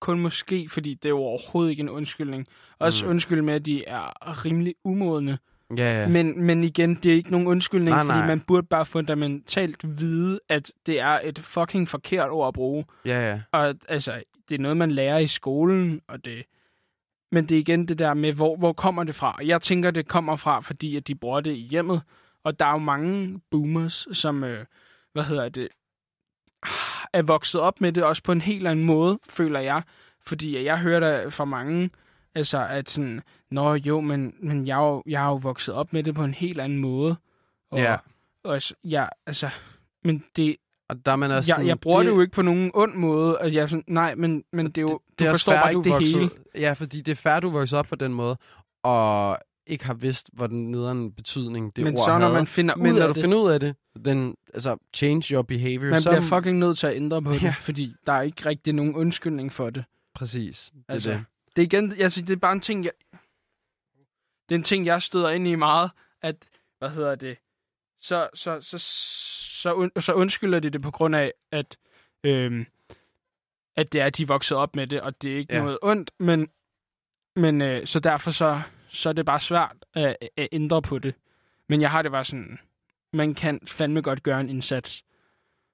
kun 0.00 0.20
måske, 0.20 0.68
fordi 0.68 0.94
det 0.94 1.04
er 1.04 1.10
jo 1.10 1.18
overhovedet 1.18 1.70
ikke 1.70 1.80
en 1.80 1.88
undskyldning. 1.88 2.46
Også 2.78 3.04
mm. 3.04 3.10
undskylde 3.10 3.42
med, 3.42 3.54
at 3.54 3.66
de 3.66 3.84
er 3.84 4.44
rimelig 4.44 4.74
umodne. 4.84 5.38
Ja, 5.78 6.00
ja. 6.00 6.08
Men, 6.08 6.42
men 6.42 6.64
igen, 6.64 6.94
det 6.94 7.12
er 7.12 7.16
ikke 7.16 7.30
nogen 7.30 7.46
undskyldning, 7.46 7.96
Nej, 7.96 8.04
fordi 8.04 8.18
nej. 8.18 8.26
man 8.26 8.40
burde 8.40 8.66
bare 8.66 8.86
fundamentalt 8.86 9.98
vide, 10.00 10.40
at 10.48 10.72
det 10.86 11.00
er 11.00 11.20
et 11.24 11.38
fucking 11.38 11.88
forkert 11.88 12.30
ord 12.30 12.48
at 12.48 12.54
bruge. 12.54 12.84
ja, 13.06 13.30
ja. 13.30 13.40
Og 13.52 13.74
altså, 13.88 14.22
det 14.48 14.54
er 14.54 14.58
noget, 14.58 14.76
man 14.76 14.90
lærer 14.90 15.18
i 15.18 15.26
skolen, 15.26 16.00
og 16.08 16.24
det... 16.24 16.42
Men 17.32 17.48
det 17.48 17.54
er 17.54 17.58
igen 17.58 17.88
det 17.88 17.98
der 17.98 18.14
med, 18.14 18.32
hvor, 18.32 18.56
hvor 18.56 18.72
kommer 18.72 19.04
det 19.04 19.14
fra? 19.14 19.34
Og 19.38 19.46
Jeg 19.46 19.62
tænker, 19.62 19.90
det 19.90 20.08
kommer 20.08 20.36
fra, 20.36 20.60
fordi 20.60 20.96
at 20.96 21.06
de 21.06 21.14
bruger 21.14 21.40
det 21.40 21.50
i 21.50 21.66
hjemmet. 21.70 22.02
Og 22.44 22.60
der 22.60 22.66
er 22.66 22.72
jo 22.72 22.78
mange 22.78 23.40
boomers, 23.50 24.06
som, 24.12 24.44
øh, 24.44 24.64
hvad 25.12 25.22
hedder 25.22 25.48
det, 25.48 25.68
er 27.12 27.22
vokset 27.22 27.60
op 27.60 27.80
med 27.80 27.92
det 27.92 28.04
også 28.04 28.22
på 28.22 28.32
en 28.32 28.40
helt 28.40 28.66
anden 28.66 28.84
måde, 28.84 29.18
føler 29.28 29.60
jeg. 29.60 29.82
Fordi 30.26 30.64
jeg 30.64 30.78
hører 30.78 31.00
der 31.00 31.30
fra 31.30 31.44
mange, 31.44 31.90
altså 32.34 32.66
at 32.66 32.90
sådan, 32.90 33.20
nå 33.50 33.74
jo, 33.74 34.00
men, 34.00 34.34
men 34.42 34.66
jeg, 34.66 34.78
er 34.84 34.86
jo, 34.86 35.02
jeg 35.06 35.22
er 35.24 35.28
jo 35.28 35.34
vokset 35.36 35.74
op 35.74 35.92
med 35.92 36.02
det 36.02 36.14
på 36.14 36.24
en 36.24 36.34
helt 36.34 36.60
anden 36.60 36.78
måde. 36.78 37.16
Og, 37.70 37.78
Ja. 37.78 37.96
Og, 38.44 38.60
ja, 38.84 39.06
altså, 39.26 39.50
men 40.04 40.24
det, 40.36 40.56
Og 40.88 41.06
der 41.06 41.12
er 41.12 41.16
man 41.16 41.30
også 41.30 41.50
jeg, 41.50 41.54
sådan, 41.54 41.66
jeg 41.66 41.80
bruger 41.80 41.98
det, 41.98 42.06
det 42.06 42.12
jo 42.16 42.20
ikke 42.20 42.32
på 42.32 42.42
nogen 42.42 42.70
ond 42.74 42.94
måde. 42.94 43.38
Og 43.38 43.54
jeg 43.54 43.62
er 43.62 43.66
sådan, 43.66 43.84
nej, 43.86 44.14
men, 44.14 44.44
men 44.52 44.66
det 44.66 44.78
er 44.78 44.82
jo, 44.82 45.00
det 45.10 45.18
du 45.18 45.24
er 45.24 45.30
også 45.30 45.44
forstår 45.44 45.52
bare 45.52 45.72
du 45.72 45.78
ikke 45.78 45.84
det 45.90 45.92
voksede- 45.92 46.18
hele. 46.18 46.30
Ja, 46.54 46.72
fordi 46.72 47.00
det 47.00 47.12
er 47.12 47.16
fair, 47.16 47.40
du 47.40 47.50
vokser 47.50 47.78
op 47.78 47.86
på 47.86 47.94
den 47.96 48.14
måde, 48.14 48.36
og 48.82 49.38
ikke 49.66 49.84
har 49.86 49.94
vidst, 49.94 50.30
hvor 50.32 50.46
den 50.46 50.70
nederen 50.70 51.12
betydning 51.12 51.76
det 51.76 51.84
Men 51.84 51.94
ord 51.96 52.04
så 52.04 52.10
når 52.10 52.18
havde. 52.18 52.32
man 52.32 52.46
finder 52.46 52.76
Men 52.76 52.92
ud 52.92 52.98
når 52.98 53.02
af 53.02 53.08
du 53.08 53.14
det, 53.14 53.22
finder 53.22 53.38
ud 53.38 53.50
af 53.50 53.60
det, 53.60 53.76
then, 54.04 54.34
altså, 54.54 54.76
change 54.94 55.34
your 55.34 55.42
behavior. 55.42 55.90
man 55.90 56.00
så, 56.00 56.10
bliver 56.10 56.22
fucking 56.22 56.58
nødt 56.58 56.78
til 56.78 56.86
at 56.86 56.96
ændre 56.96 57.22
på 57.22 57.32
det, 57.34 57.42
ja. 57.42 57.54
fordi 57.60 57.94
der 58.06 58.12
er 58.12 58.22
ikke 58.22 58.46
rigtig 58.46 58.72
nogen 58.72 58.94
undskyldning 58.96 59.52
for 59.52 59.70
det. 59.70 59.84
Præcis, 60.14 60.70
det 60.74 60.82
Altså, 60.88 61.10
er 61.12 61.16
det. 61.16 61.24
Det 61.56 61.62
er 61.62 61.66
igen, 61.66 61.92
altså, 61.92 62.20
det 62.22 62.30
er 62.30 62.36
bare 62.36 62.52
en 62.52 62.60
ting, 62.60 62.84
jeg... 62.84 62.92
Det 64.48 64.54
er 64.54 64.58
en 64.58 64.62
ting, 64.62 64.86
jeg 64.86 65.02
støder 65.02 65.30
ind 65.30 65.48
i 65.48 65.54
meget, 65.54 65.90
at, 66.22 66.48
hvad 66.78 66.90
hedder 66.90 67.14
det, 67.14 67.38
så, 68.00 68.28
så, 68.34 68.60
så, 68.60 68.78
så, 69.62 69.74
und, 69.74 70.00
så 70.00 70.12
undskylder 70.12 70.60
de 70.60 70.70
det 70.70 70.82
på 70.82 70.90
grund 70.90 71.16
af, 71.16 71.32
at, 71.52 71.76
øhm, 72.24 72.66
at 73.76 73.92
det 73.92 74.00
er, 74.00 74.06
at 74.06 74.16
de 74.16 74.22
er 74.22 74.26
vokset 74.26 74.58
op 74.58 74.76
med 74.76 74.86
det, 74.86 75.00
og 75.00 75.22
det 75.22 75.32
er 75.32 75.36
ikke 75.38 75.54
Ja. 75.54 75.60
noget 75.62 75.78
ondt, 75.82 76.10
men, 76.18 76.48
men 77.36 77.62
øh, 77.62 77.86
så 77.86 78.00
derfor 78.00 78.30
så, 78.30 78.62
så 78.88 79.08
er 79.08 79.12
det 79.12 79.26
bare 79.26 79.40
svært 79.40 79.76
at, 79.94 80.16
at 80.36 80.48
ændre 80.52 80.82
på 80.82 80.98
det. 80.98 81.14
Men 81.68 81.80
jeg 81.80 81.90
har 81.90 82.02
det 82.02 82.10
bare 82.10 82.24
sådan, 82.24 82.58
man 83.12 83.34
kan 83.34 83.60
fandme 83.66 84.02
godt 84.02 84.22
gøre 84.22 84.40
en 84.40 84.48
indsats. 84.48 85.04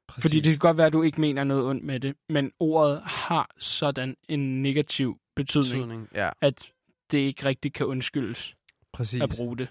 Præcis. 0.09 0.25
Fordi 0.25 0.41
det 0.41 0.53
kan 0.53 0.59
godt 0.59 0.77
være, 0.77 0.87
at 0.87 0.93
du 0.93 1.03
ikke 1.03 1.21
mener 1.21 1.45
noget 1.45 1.65
ondt 1.65 1.85
med 1.85 2.01
det, 2.01 2.17
men 2.29 2.53
ordet 2.59 3.03
har 3.03 3.51
sådan 3.59 4.17
en 4.29 4.63
negativ 4.63 5.21
betydning, 5.45 5.83
betydning. 5.89 6.09
Ja, 6.15 6.31
at 6.41 6.71
det 7.11 7.19
ikke 7.19 7.45
rigtig 7.45 7.73
kan 7.73 7.87
undskyldes 7.87 8.55
præcis. 8.93 9.23
at 9.23 9.33
bruge 9.37 9.57
det. 9.57 9.69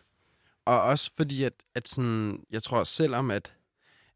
Og 0.66 0.82
også 0.82 1.12
fordi, 1.18 1.44
at, 1.44 1.54
at 1.76 1.88
sådan, 1.88 2.44
jeg 2.52 2.64
tror 2.64 2.84
selvom, 2.84 3.32
at, 3.32 3.54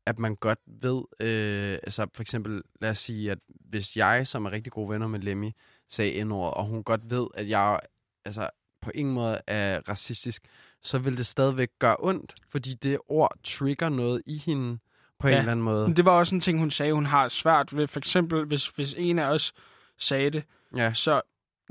at 0.06 0.20
man 0.20 0.36
godt 0.36 0.60
ved, 0.68 1.04
øh, 1.20 1.74
altså 1.84 2.08
for 2.14 2.22
eksempel, 2.22 2.62
lad 2.82 2.90
os 2.90 2.98
sige, 3.00 3.32
at 3.32 3.38
hvis 3.48 3.96
jeg, 3.98 4.28
som 4.28 4.46
er 4.46 4.52
rigtig 4.52 4.72
gode 4.72 4.90
venner 4.90 5.08
med 5.08 5.20
Lemmy, 5.20 5.52
sagde 5.90 6.24
n-ordet, 6.24 6.54
og 6.54 6.66
hun 6.66 6.84
godt 6.84 7.10
ved, 7.10 7.28
at 7.34 7.50
jeg 7.50 7.80
altså, 8.26 8.50
på 8.82 8.92
ingen 8.96 9.14
måde 9.14 9.42
er 9.48 9.82
racistisk, 9.90 10.44
så 10.82 11.00
vil 11.00 11.18
det 11.18 11.26
stadigvæk 11.26 11.70
gøre 11.80 11.96
ondt, 12.00 12.36
fordi 12.50 12.74
det 12.74 12.98
ord 13.08 13.38
trigger 13.44 13.90
noget 13.90 14.22
i 14.26 14.38
hende 14.38 14.78
på 15.20 15.28
en 15.28 15.34
Ja. 15.34 15.40
eller 15.40 15.52
anden 15.52 15.66
måde. 15.66 15.96
Det 15.96 16.06
var 16.06 16.12
også 16.12 16.36
en 16.36 16.42
ting, 16.42 16.60
hun 16.60 16.72
sagde, 16.72 16.94
hun 16.94 17.06
har 17.06 17.28
svært 17.30 17.76
ved. 17.76 17.88
For 17.88 18.00
eksempel, 18.00 18.46
hvis, 18.46 18.68
hvis 18.68 18.94
en 18.98 19.20
af 19.20 19.30
os 19.30 19.54
sagde 19.98 20.30
det, 20.30 20.44
Ja, 20.76 20.94
så 20.94 21.22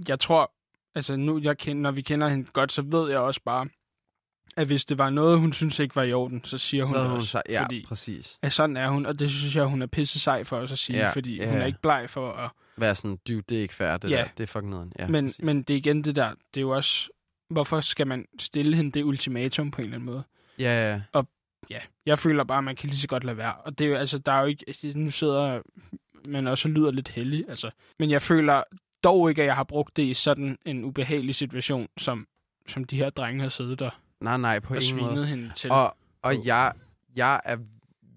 jeg 0.09 0.21
tror, 0.21 0.53
altså 0.95 1.17
nu, 1.17 1.39
jeg 1.43 1.59
kender, 1.59 1.83
når 1.83 1.91
vi 1.91 2.03
kender 2.03 2.29
hende 2.29 2.51
godt, 2.53 2.73
så 2.73 2.83
ved 2.83 3.11
jeg 3.11 3.19
også 3.19 3.41
bare, 3.45 3.69
at 4.57 4.67
hvis 4.67 4.85
det 4.85 4.99
var 4.99 5.11
noget, 5.11 5.39
hun 5.39 5.53
synes 5.53 5.79
ikke 5.79 5.97
var 5.97 6.03
i 6.03 6.13
orden, 6.13 6.45
så 6.45 6.59
siger 6.59 6.85
hun 6.85 6.95
så 6.95 7.03
hun 7.05 7.17
også. 7.17 7.27
sagt, 7.29 7.47
ja, 7.49 7.63
fordi 7.63 7.85
præcis. 7.89 8.39
at 8.43 8.53
sådan 8.53 8.77
er 8.77 8.89
hun, 8.89 9.07
og 9.07 9.19
det 9.19 9.31
synes 9.31 9.57
jeg, 9.57 9.65
hun 9.65 9.83
er 9.83 9.87
pisse 9.87 10.21
sej 10.21 10.45
for 10.45 10.57
os 10.57 10.73
at 10.73 10.79
sige, 10.79 10.99
Ja, 10.99 11.11
fordi 11.13 11.37
ja, 11.37 11.51
hun 11.51 11.61
er 11.61 11.67
ikke 11.67 11.81
bleg 11.83 12.11
for 12.11 12.33
at 12.33 12.51
være 12.77 12.95
sådan, 12.95 13.19
dude, 13.29 13.43
det 13.43 13.59
er 13.59 13.63
ikke 13.63 13.75
fair, 13.75 13.97
det 13.97 14.11
Ja. 14.11 14.17
der. 14.17 14.27
Det 14.39 14.43
er 14.43 14.47
fucking 14.47 14.71
nederen. 14.71 14.93
Ja, 14.99 15.07
men, 15.07 15.25
præcis. 15.27 15.43
men 15.45 15.63
det 15.63 15.75
er 15.75 15.79
igen 15.79 16.05
det 16.05 16.17
der, 16.17 16.31
det 16.31 16.57
er 16.57 16.61
jo 16.61 16.71
også, 16.71 17.09
hvorfor 17.51 17.81
skal 17.81 18.07
man 18.07 18.27
stille 18.39 18.77
hende 18.77 18.93
det 18.93 19.03
ultimatum 19.05 19.71
på 19.71 19.81
en 19.81 19.85
eller 19.85 19.97
anden 19.97 20.07
måde? 20.07 20.23
Ja, 20.59 21.01
ja. 21.15 21.23
Ja, 21.71 21.79
jeg 22.07 22.19
føler 22.19 22.45
bare, 22.45 22.59
at 22.59 22.65
man 22.65 22.77
kan 22.77 22.89
lige 22.89 22.99
så 22.99 23.09
godt 23.09 23.25
lade 23.25 23.37
være. 23.37 23.55
Og 23.55 23.79
det 23.79 23.85
er 23.85 23.89
jo, 23.89 23.97
altså, 23.97 24.19
der 24.19 24.33
er 24.33 24.41
jo 24.41 24.47
ikke, 24.47 24.93
nu 24.95 25.11
sidder 25.11 25.63
man 26.25 26.47
også 26.47 26.69
og 26.69 26.73
lyder 26.73 26.91
lidt 26.91 27.09
heldig, 27.09 27.45
altså. 27.49 27.71
Men 27.99 28.11
jeg 28.11 28.23
føler 28.23 28.63
dog 29.05 29.29
ikke, 29.29 29.43
at 29.43 29.47
jeg 29.47 29.57
har 29.57 29.65
brugt 29.65 29.97
det 29.97 30.03
i 30.03 30.15
sådan 30.15 30.59
en 30.65 30.85
ubehagelig 30.85 31.35
situation, 31.35 31.89
som, 31.99 32.27
som 32.69 32.85
de 32.85 32.97
her 32.97 33.11
drenge 33.11 33.43
har 33.43 33.49
siddet 33.49 33.79
der 33.79 33.91
Nej, 34.21 34.37
nej, 34.37 34.59
på 34.59 34.75
og 34.75 34.83
ingen 34.83 35.15
måde. 35.15 35.27
hende 35.27 35.53
til. 35.55 35.71
Og, 35.71 35.97
og 36.23 36.47
jeg, 36.47 36.73
jeg 37.17 37.41
er 37.45 37.59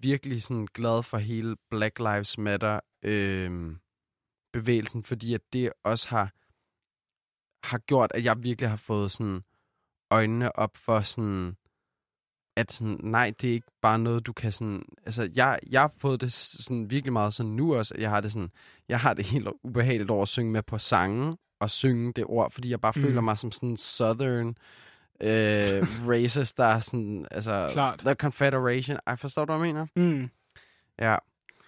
virkelig 0.00 0.42
sådan 0.42 0.66
glad 0.74 1.02
for 1.02 1.18
hele 1.18 1.56
Black 1.70 1.98
Lives 1.98 2.38
Matter 2.38 2.80
øh, 3.02 3.76
bevægelsen, 4.52 5.04
fordi 5.04 5.34
at 5.34 5.40
det 5.52 5.72
også 5.84 6.08
har, 6.08 6.32
har 7.68 7.78
gjort, 7.78 8.12
at 8.14 8.24
jeg 8.24 8.42
virkelig 8.42 8.70
har 8.70 8.76
fået 8.76 9.10
sådan 9.10 9.42
øjnene 10.10 10.58
op 10.58 10.76
for 10.76 11.00
sådan, 11.00 11.56
at 12.56 12.72
sådan, 12.72 13.00
nej, 13.02 13.32
det 13.40 13.50
er 13.50 13.54
ikke 13.54 13.66
bare 13.82 13.98
noget, 13.98 14.26
du 14.26 14.32
kan 14.32 14.52
sådan... 14.52 14.82
Altså, 15.06 15.30
jeg, 15.34 15.58
jeg 15.70 15.80
har 15.80 15.92
fået 15.98 16.20
det 16.20 16.32
sådan 16.32 16.90
virkelig 16.90 17.12
meget 17.12 17.34
sådan 17.34 17.52
nu 17.52 17.74
også, 17.76 17.94
at 17.94 18.00
jeg 18.00 18.10
har 18.10 18.20
det 18.20 18.32
sådan... 18.32 18.50
Jeg 18.88 19.00
har 19.00 19.14
det 19.14 19.26
helt 19.32 19.48
ubehageligt 19.64 20.10
over 20.10 20.22
at 20.22 20.28
synge 20.28 20.52
med 20.52 20.62
på 20.62 20.78
sangen 20.78 21.36
og 21.60 21.70
synge 21.70 22.12
det 22.12 22.24
ord, 22.26 22.50
fordi 22.52 22.70
jeg 22.70 22.80
bare 22.80 22.92
Mm. 22.96 23.02
føler 23.02 23.20
mig 23.20 23.38
som 23.38 23.52
sådan 23.52 23.76
southern 23.76 24.56
øh, 25.20 25.86
racist, 26.10 26.58
der 26.58 26.64
er 26.64 26.78
sådan... 26.80 27.26
Altså, 27.30 27.68
Klart. 27.72 27.98
The 27.98 28.14
Confederation. 28.14 28.98
Ej, 29.06 29.16
forstår 29.16 29.44
du, 29.44 29.56
hvad 29.56 29.66
jeg 29.66 29.74
mener? 29.74 29.86
Mm. 29.96 30.30
Ja. 31.00 31.16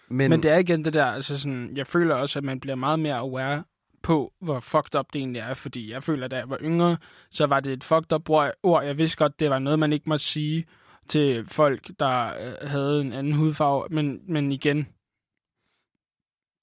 Men, 0.09 0.30
Men, 0.30 0.43
det 0.43 0.51
er 0.51 0.57
igen 0.59 0.84
det 0.84 0.93
der, 0.93 1.05
altså 1.05 1.39
sådan, 1.39 1.76
jeg 1.76 1.86
føler 1.86 2.14
også, 2.14 2.39
at 2.39 2.45
man 2.45 2.61
bliver 2.61 2.74
meget 2.76 2.99
mere 3.01 3.16
aware 3.16 3.64
på, 4.03 4.32
hvor 4.41 4.61
fucked 4.61 4.95
up 4.99 5.07
det 5.12 5.18
egentlig 5.18 5.41
er, 5.41 5.55
fordi 5.55 5.93
jeg 5.93 6.03
føler, 6.03 6.24
at 6.24 6.30
da 6.30 6.36
jeg 6.36 6.51
var 6.51 6.59
yngre, 6.62 6.97
så 7.30 7.47
var 7.47 7.61
det 7.61 7.72
et 7.72 7.84
fucked 7.84 8.12
up 8.12 8.30
ord. 8.30 8.53
ord. 8.62 8.84
Jeg 8.84 8.99
vidste 8.99 9.16
godt, 9.16 9.41
det 9.41 9.51
var 9.51 9.59
noget, 9.59 9.78
man 9.78 9.93
ikke 9.93 10.09
måtte 10.09 10.24
sige 10.24 10.64
til 11.09 11.47
folk, 11.47 11.91
der 11.99 12.27
øh, 12.63 12.69
havde 12.69 13.01
en 13.01 13.13
anden 13.13 13.33
hudfarve, 13.33 13.87
men, 13.91 14.21
men 14.27 14.53
igen, 14.53 14.89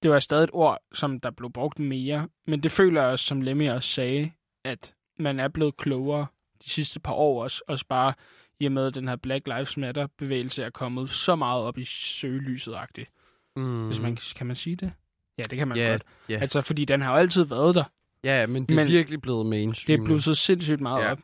det 0.03 0.11
var 0.11 0.19
stadig 0.19 0.43
et 0.43 0.49
ord, 0.53 0.79
som 0.93 1.19
der 1.19 1.31
blev 1.31 1.51
brugt 1.51 1.79
mere, 1.79 2.29
men 2.47 2.63
det 2.63 2.71
føler 2.71 3.01
jeg 3.01 3.11
også, 3.11 3.25
som 3.25 3.41
Lemmy 3.41 3.69
også 3.69 3.89
sagde, 3.89 4.31
at 4.65 4.93
man 5.19 5.39
er 5.39 5.47
blevet 5.47 5.77
klogere 5.77 6.27
de 6.63 6.69
sidste 6.69 6.99
par 6.99 7.13
år 7.13 7.43
også, 7.43 7.61
også 7.67 7.85
bare 7.89 8.13
i 8.59 8.65
og 8.65 8.71
med, 8.71 8.87
at 8.87 8.95
den 8.95 9.07
her 9.07 9.15
Black 9.15 9.47
Lives 9.47 9.77
Matter-bevægelse 9.77 10.63
er 10.63 10.69
kommet 10.69 11.09
så 11.09 11.35
meget 11.35 11.63
op 11.63 11.77
i 11.77 11.85
søgelyset-agtigt. 11.85 13.09
mm, 13.55 13.85
Hvis 13.87 13.99
man, 13.99 14.17
kan 14.35 14.47
man 14.47 14.55
sige 14.55 14.75
det? 14.75 14.91
Ja, 15.37 15.43
det 15.43 15.57
kan 15.57 15.67
man 15.67 15.77
Ja, 15.77 15.87
godt. 15.91 16.03
ja. 16.29 16.37
Altså, 16.39 16.61
fordi 16.61 16.85
den 16.85 17.01
har 17.01 17.11
jo 17.11 17.17
altid 17.17 17.43
været 17.43 17.75
der. 17.75 17.83
ja, 18.23 18.47
men 18.47 18.65
det 18.65 18.71
er 18.71 18.75
men 18.75 18.87
virkelig 18.87 19.21
blevet 19.21 19.45
mainstream. 19.45 19.97
Det 19.97 20.01
er 20.03 20.05
blevet 20.05 20.23
så 20.23 20.33
sindssygt 20.33 20.81
meget 20.81 21.03
Ja. 21.03 21.11
op. 21.11 21.19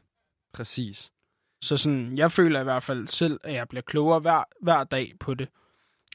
Præcis. 0.53 1.11
Så 1.61 1.77
sådan, 1.77 2.17
jeg 2.17 2.31
føler 2.31 2.59
i 2.59 2.63
hvert 2.63 2.83
fald 2.83 3.07
selv, 3.07 3.39
at 3.43 3.53
jeg 3.53 3.69
bliver 3.69 3.81
klogere 3.81 4.19
hver, 4.19 4.43
hver 4.61 4.83
dag 4.83 5.13
på 5.19 5.33
det. 5.33 5.49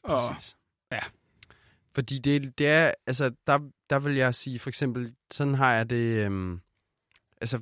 Og 0.03 0.19
Præcis. 0.19 0.57
ja. 0.93 1.01
Fordi 1.95 2.19
det, 2.19 2.59
det 2.59 2.69
er, 2.69 2.93
altså, 3.07 3.33
der, 3.47 3.59
der 3.91 3.99
vil 3.99 4.15
jeg 4.17 4.35
sige, 4.35 4.59
for 4.59 4.71
eksempel, 4.71 5.15
sådan 5.31 5.55
har 5.55 5.73
jeg 5.73 5.91
det, 5.91 6.25
øhm, 6.25 6.61
altså, 7.41 7.61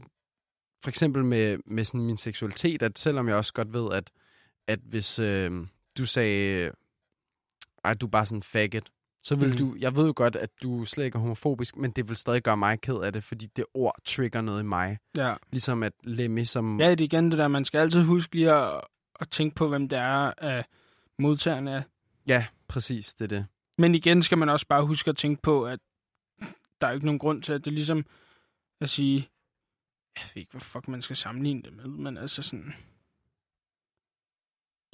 for 0.83 0.89
eksempel 0.89 1.25
med, 1.25 1.59
med 1.67 1.85
sådan 1.85 2.07
min 2.07 2.17
seksualitet, 2.17 2.83
at 2.83 2.99
selvom 2.99 3.29
jeg 3.29 3.37
også 3.37 3.53
godt 3.53 3.73
ved, 3.73 3.93
at, 3.93 4.11
at 4.67 4.79
hvis 4.83 5.19
øhm, 5.19 5.69
du 5.99 6.07
sagde, 6.07 6.71
ej, 7.85 7.95
du 7.95 8.07
er 8.07 8.11
bare 8.11 8.27
sådan 8.27 8.43
faggot, 8.43 8.91
så 9.25 9.37
vil 9.37 9.51
mm. 9.51 9.57
du, 9.57 9.77
jeg 9.79 9.97
ved 9.97 10.07
jo 10.07 10.13
godt, 10.17 10.37
at 10.37 10.51
du 10.63 10.85
slet 10.85 11.05
ikke 11.05 11.17
er 11.17 11.21
homofobisk, 11.21 11.77
men 11.77 11.91
det 11.91 12.09
vil 12.09 12.17
stadig 12.17 12.43
gøre 12.43 12.57
mig 12.57 12.81
ked 12.81 12.97
af 12.97 13.13
det, 13.13 13.25
fordi 13.25 13.47
det 13.47 13.65
ord 13.75 13.97
trigger 14.05 14.41
noget 14.41 14.61
i 14.61 14.65
mig. 14.65 14.99
ja. 15.17 15.35
Ligesom 15.51 15.83
at 15.83 15.93
Lemmy, 16.03 16.45
som... 16.45 16.81
ja, 16.81 16.91
det 16.91 17.01
er 17.01 17.05
igen 17.05 17.31
det 17.31 17.39
der, 17.39 17.49
man 17.49 17.65
skal 17.65 17.79
altid 17.79 18.05
huske 18.05 18.35
lige 18.35 18.53
at, 18.53 18.81
at 19.21 19.31
tænke 19.31 19.55
på, 19.55 19.69
hvem 19.69 19.89
det 19.89 19.99
er, 19.99 20.33
at 20.39 20.67
modtagerne 21.19 21.71
er. 21.71 21.83
ja 22.27 22.47
præcis, 22.69 23.15
det 23.15 23.25
er 23.25 23.29
det. 23.39 23.47
Men 23.79 23.95
igen 23.95 24.23
skal 24.23 24.39
man 24.39 24.49
også 24.49 24.67
bare 24.67 24.87
huske 24.87 25.11
at 25.11 25.17
tænke 25.17 25.43
på, 25.43 25.67
at 25.67 25.79
der 26.81 26.87
er 26.87 26.93
ikke 26.93 27.07
nogen 27.07 27.19
grund 27.19 27.43
til, 27.43 27.53
at 27.53 27.65
det 27.65 27.71
er 27.71 27.75
ligesom 27.75 28.07
at 28.81 28.91
sige, 28.91 29.29
jeg 30.17 30.25
ved 30.35 30.41
ikke, 30.41 30.53
hvad 30.53 30.61
fuck 30.61 30.89
man 30.89 31.03
skal 31.03 31.17
sammenligne 31.17 31.63
det 31.63 31.73
med, 31.73 31.85
men 31.85 32.17
altså 32.17 32.43
sådan... 32.43 32.75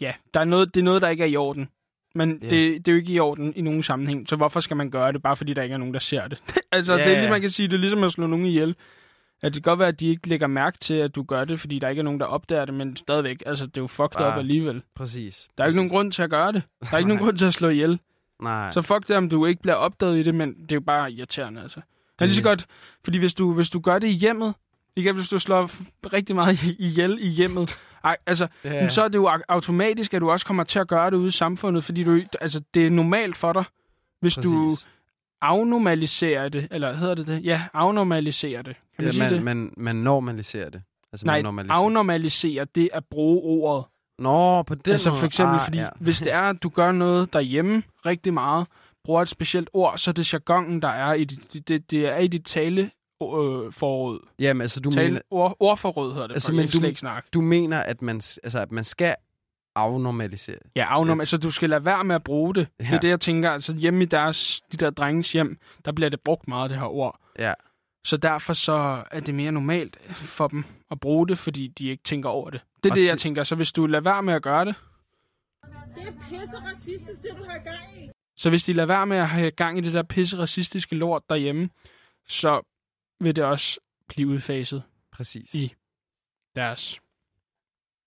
Ja, 0.00 0.14
der 0.34 0.40
er 0.40 0.44
noget, 0.44 0.74
det 0.74 0.80
er 0.80 0.84
noget, 0.84 1.02
der 1.02 1.08
ikke 1.08 1.22
er 1.22 1.28
i 1.28 1.36
orden. 1.36 1.68
Men 2.14 2.38
Ja. 2.42 2.48
det, 2.48 2.86
det 2.86 2.88
er 2.88 2.92
jo 2.92 2.98
ikke 2.98 3.12
i 3.12 3.18
orden 3.18 3.52
i 3.56 3.61
nogen 3.62 3.82
sammenhæng, 3.82 4.28
så 4.28 4.36
hvorfor 4.36 4.61
skal 4.61 4.76
man 4.76 4.90
gøre 4.90 5.12
det, 5.12 5.22
bare 5.22 5.36
fordi 5.36 5.54
der 5.54 5.62
ikke 5.62 5.72
er 5.72 5.78
nogen, 5.78 5.94
der 5.94 6.00
ser 6.00 6.28
det? 6.28 6.42
altså, 6.72 6.92
Ja, 6.96 7.04
det 7.04 7.16
er 7.16 7.20
lige, 7.20 7.30
man 7.30 7.40
kan 7.40 7.50
sige, 7.50 7.68
det 7.68 7.74
er 7.74 7.78
ligesom 7.78 8.04
at 8.04 8.12
slå 8.12 8.26
nogen 8.26 8.46
ihjel. 8.46 8.74
At 9.42 9.54
det 9.54 9.62
kan 9.64 9.70
godt 9.70 9.78
være, 9.78 9.88
at 9.88 10.00
de 10.00 10.06
ikke 10.06 10.28
lægger 10.28 10.46
mærke 10.46 10.78
til, 10.78 10.94
at 10.94 11.14
du 11.14 11.22
gør 11.22 11.44
det, 11.44 11.61
fordi 11.61 11.78
der 11.78 11.88
ikke 11.88 12.00
er 12.00 12.04
nogen, 12.04 12.20
der 12.20 12.26
opdager 12.26 12.64
det, 12.64 12.74
men 12.74 12.96
stadigvæk, 12.96 13.42
altså, 13.46 13.66
det 13.66 13.76
er 13.76 13.80
jo 13.80 13.86
fucked 13.86 14.18
Bare- 14.18 14.32
up 14.32 14.38
alligevel. 14.38 14.82
Præcis. 14.94 15.48
Der 15.58 15.64
er 15.64 15.68
ikke 15.68 15.76
nogen 15.76 15.90
grund 15.90 16.12
til 16.12 16.22
at 16.22 16.30
gøre 16.30 16.52
det. 16.52 16.62
Der 16.80 16.86
er 16.92 16.98
ikke 16.98 17.08
nogen 17.14 17.22
grund 17.24 17.38
til 17.38 17.44
at 17.44 17.54
slå 17.54 17.68
ihjel. 17.68 17.98
Nej. 18.42 18.72
Så 18.72 18.82
fuck 18.82 19.08
det, 19.08 19.16
om 19.16 19.28
du 19.28 19.46
ikke 19.46 19.62
bliver 19.62 19.74
opdaget 19.74 20.18
i 20.18 20.22
det, 20.22 20.34
men 20.34 20.48
det 20.54 20.72
er 20.72 20.76
jo 20.76 20.80
bare 20.80 21.12
irriterende, 21.12 21.62
altså. 21.62 21.80
Det 22.18 22.22
er 22.22 22.26
lige 22.26 22.36
så 22.36 22.42
godt, 22.42 22.66
fordi 23.04 23.18
hvis 23.18 23.34
du, 23.34 23.52
hvis 23.54 23.70
du 23.70 23.80
gør 23.80 23.98
det 23.98 24.06
i 24.06 24.11
hjemmet, 24.12 24.54
ikke 24.96 25.12
hvis 25.12 25.28
du 25.28 25.38
slår 25.38 25.70
rigtig 26.12 26.34
meget 26.36 26.62
ihjel 26.78 27.18
i 27.20 27.28
hjemmet, 27.28 27.78
ej, 28.05 28.16
altså, 28.26 28.46
Ja. 28.64 28.88
så 28.88 29.03
er 29.05 29.09
det 29.09 29.18
jo 29.18 29.28
au- 29.28 29.42
automatisk, 29.48 30.14
at 30.14 30.20
du 30.20 30.30
også 30.30 30.46
kommer 30.46 30.64
til 30.64 30.78
at 30.78 30.88
gøre 30.88 31.11
det 31.11 31.16
ude 31.16 31.28
i 31.28 31.30
samfundet, 31.30 31.84
fordi 31.84 32.05
du, 32.05 32.20
altså, 32.40 32.61
det 32.74 32.86
er 32.86 32.90
normalt 32.90 33.36
for 33.36 33.53
dig, 33.53 33.64
hvis 34.20 34.34
Præcis. 34.34 34.51
du 34.51 34.70
afnormaliserer 35.42 36.48
det, 36.48 36.68
eller 36.70 36.92
hedder 36.96 37.14
det 37.14 37.26
det? 37.26 37.44
Ja, 37.44 37.62
afnormaliserer 37.74 38.62
det. 38.62 38.76
Kan 38.96 39.05
man 39.05 39.07
ja, 39.07 39.11
sige 39.12 39.22
man, 39.24 39.32
det? 39.34 39.42
Man, 39.42 39.72
man 39.76 39.96
normaliserer 39.96 40.70
det. 40.70 40.82
Altså, 41.12 41.26
Nej, 41.26 41.36
man 41.36 41.44
normaliserer. 41.44 41.78
afnormalisere 41.78 42.66
det 42.74 42.88
at 42.92 43.05
bruge 43.11 43.42
ordet. 43.42 43.84
Nå, 44.18 44.62
på 44.62 44.74
den 44.74 44.92
altså 44.92 45.14
for 45.14 45.26
eksempel, 45.26 45.55
ah, 45.55 45.64
fordi 45.64 45.78
Ja. 45.78 45.88
hvis 46.01 46.18
det 46.18 46.32
er, 46.32 46.40
at 46.40 46.62
du 46.62 46.68
gør 46.68 46.92
noget 46.92 47.32
derhjemme 47.32 47.82
rigtig 48.07 48.34
meget, 48.34 48.66
bruger 49.05 49.22
et 49.22 49.28
specielt 49.28 49.70
ord, 49.72 49.98
så 49.98 50.11
er 50.11 50.12
det 50.12 50.32
jargonen, 50.32 50.82
der 50.82 50.88
er 50.88 51.12
i 51.14 51.24
dit, 51.24 51.68
det, 51.68 51.90
det 51.90 52.09
er 52.09 52.16
i 52.16 52.26
dit 52.26 52.44
tale 52.44 52.90
øh, 53.22 53.72
forråd. 53.72 54.20
Jamen, 54.38 54.60
altså, 54.60 54.80
du, 54.80 54.90
Tale, 54.90 55.08
mener, 55.08 55.20
ord, 55.30 55.56
ordforråd 55.60 56.12
hedder 56.12 56.26
det, 56.26 56.34
Altså, 56.34 56.52
altså, 56.52 56.52
men 56.52 56.66
du- 56.66 56.70
slet 56.78 56.88
ikke 56.88 57.00
snak. 57.00 57.26
du 57.34 57.40
mener, 57.40 57.78
at 57.80 58.02
man, 58.02 58.16
altså, 58.16 58.58
at 58.58 58.72
man 58.72 58.84
skal 58.84 59.14
afnormalisere. 59.76 60.56
Ja, 60.76 60.84
afnorm, 60.88 61.18
ja. 61.18 61.22
altså 61.22 61.36
du 61.38 61.50
skal 61.50 61.70
lade 61.70 61.84
være 61.84 62.04
med 62.04 62.14
at 62.14 62.24
bruge 62.24 62.54
det. 62.54 62.68
Ja. 62.80 62.84
Det 62.84 62.92
er 62.94 63.00
det, 63.00 63.08
jeg 63.08 63.20
tænker. 63.20 63.50
Altså 63.50 63.72
hjemme 63.74 64.02
i 64.02 64.06
deres, 64.06 64.62
de 64.72 64.76
der 64.76 64.90
drenges 64.90 65.32
hjem, 65.32 65.58
der 65.84 65.92
bliver 65.92 66.08
det 66.08 66.20
brugt 66.20 66.48
meget, 66.48 66.70
det 66.70 66.78
her 66.78 66.86
ord. 66.86 67.20
Ja. 67.38 67.54
Så 68.04 68.16
derfor 68.16 68.52
så 68.52 69.02
er 69.10 69.20
det 69.20 69.34
mere 69.34 69.52
normalt 69.52 69.96
for 70.12 70.48
dem 70.48 70.64
at 70.90 71.00
bruge 71.00 71.28
det, 71.28 71.38
fordi 71.38 71.66
de 71.68 71.88
ikke 71.88 72.02
tænker 72.04 72.28
over 72.28 72.50
det. 72.50 72.60
Det 72.84 72.88
er 72.90 72.92
Og 72.92 72.96
det, 72.96 73.04
jeg 73.04 73.12
det- 73.12 73.20
tænker. 73.20 73.44
Så 73.44 73.54
hvis 73.54 73.72
du 73.72 73.86
lader 73.86 74.02
være 74.04 74.22
med 74.22 74.34
at 74.34 74.42
gøre 74.42 74.64
det, 74.64 74.74
Det 75.96 76.02
er 76.08 76.12
pisse 76.30 76.56
racistisk, 76.56 77.22
det 77.22 77.30
du 77.38 77.44
har 77.48 77.58
gang 77.58 78.04
i. 78.04 78.10
så 78.36 78.48
hvis 78.50 78.64
de 78.64 78.72
lader 78.72 78.86
være 78.86 79.06
med 79.06 79.16
at 79.16 79.28
have 79.28 79.50
gang 79.50 79.78
i 79.78 79.80
det 79.80 79.92
der 79.92 80.02
pisse 80.02 80.38
racistiske 80.38 80.94
lort 80.94 81.22
derhjemme, 81.30 81.70
så 82.28 82.69
vil 83.20 83.36
det 83.36 83.44
også 83.44 83.80
blive 84.08 84.28
udfaset 84.28 84.82
Præcis. 85.12 85.54
I- 85.54 85.74
deres, 86.56 87.00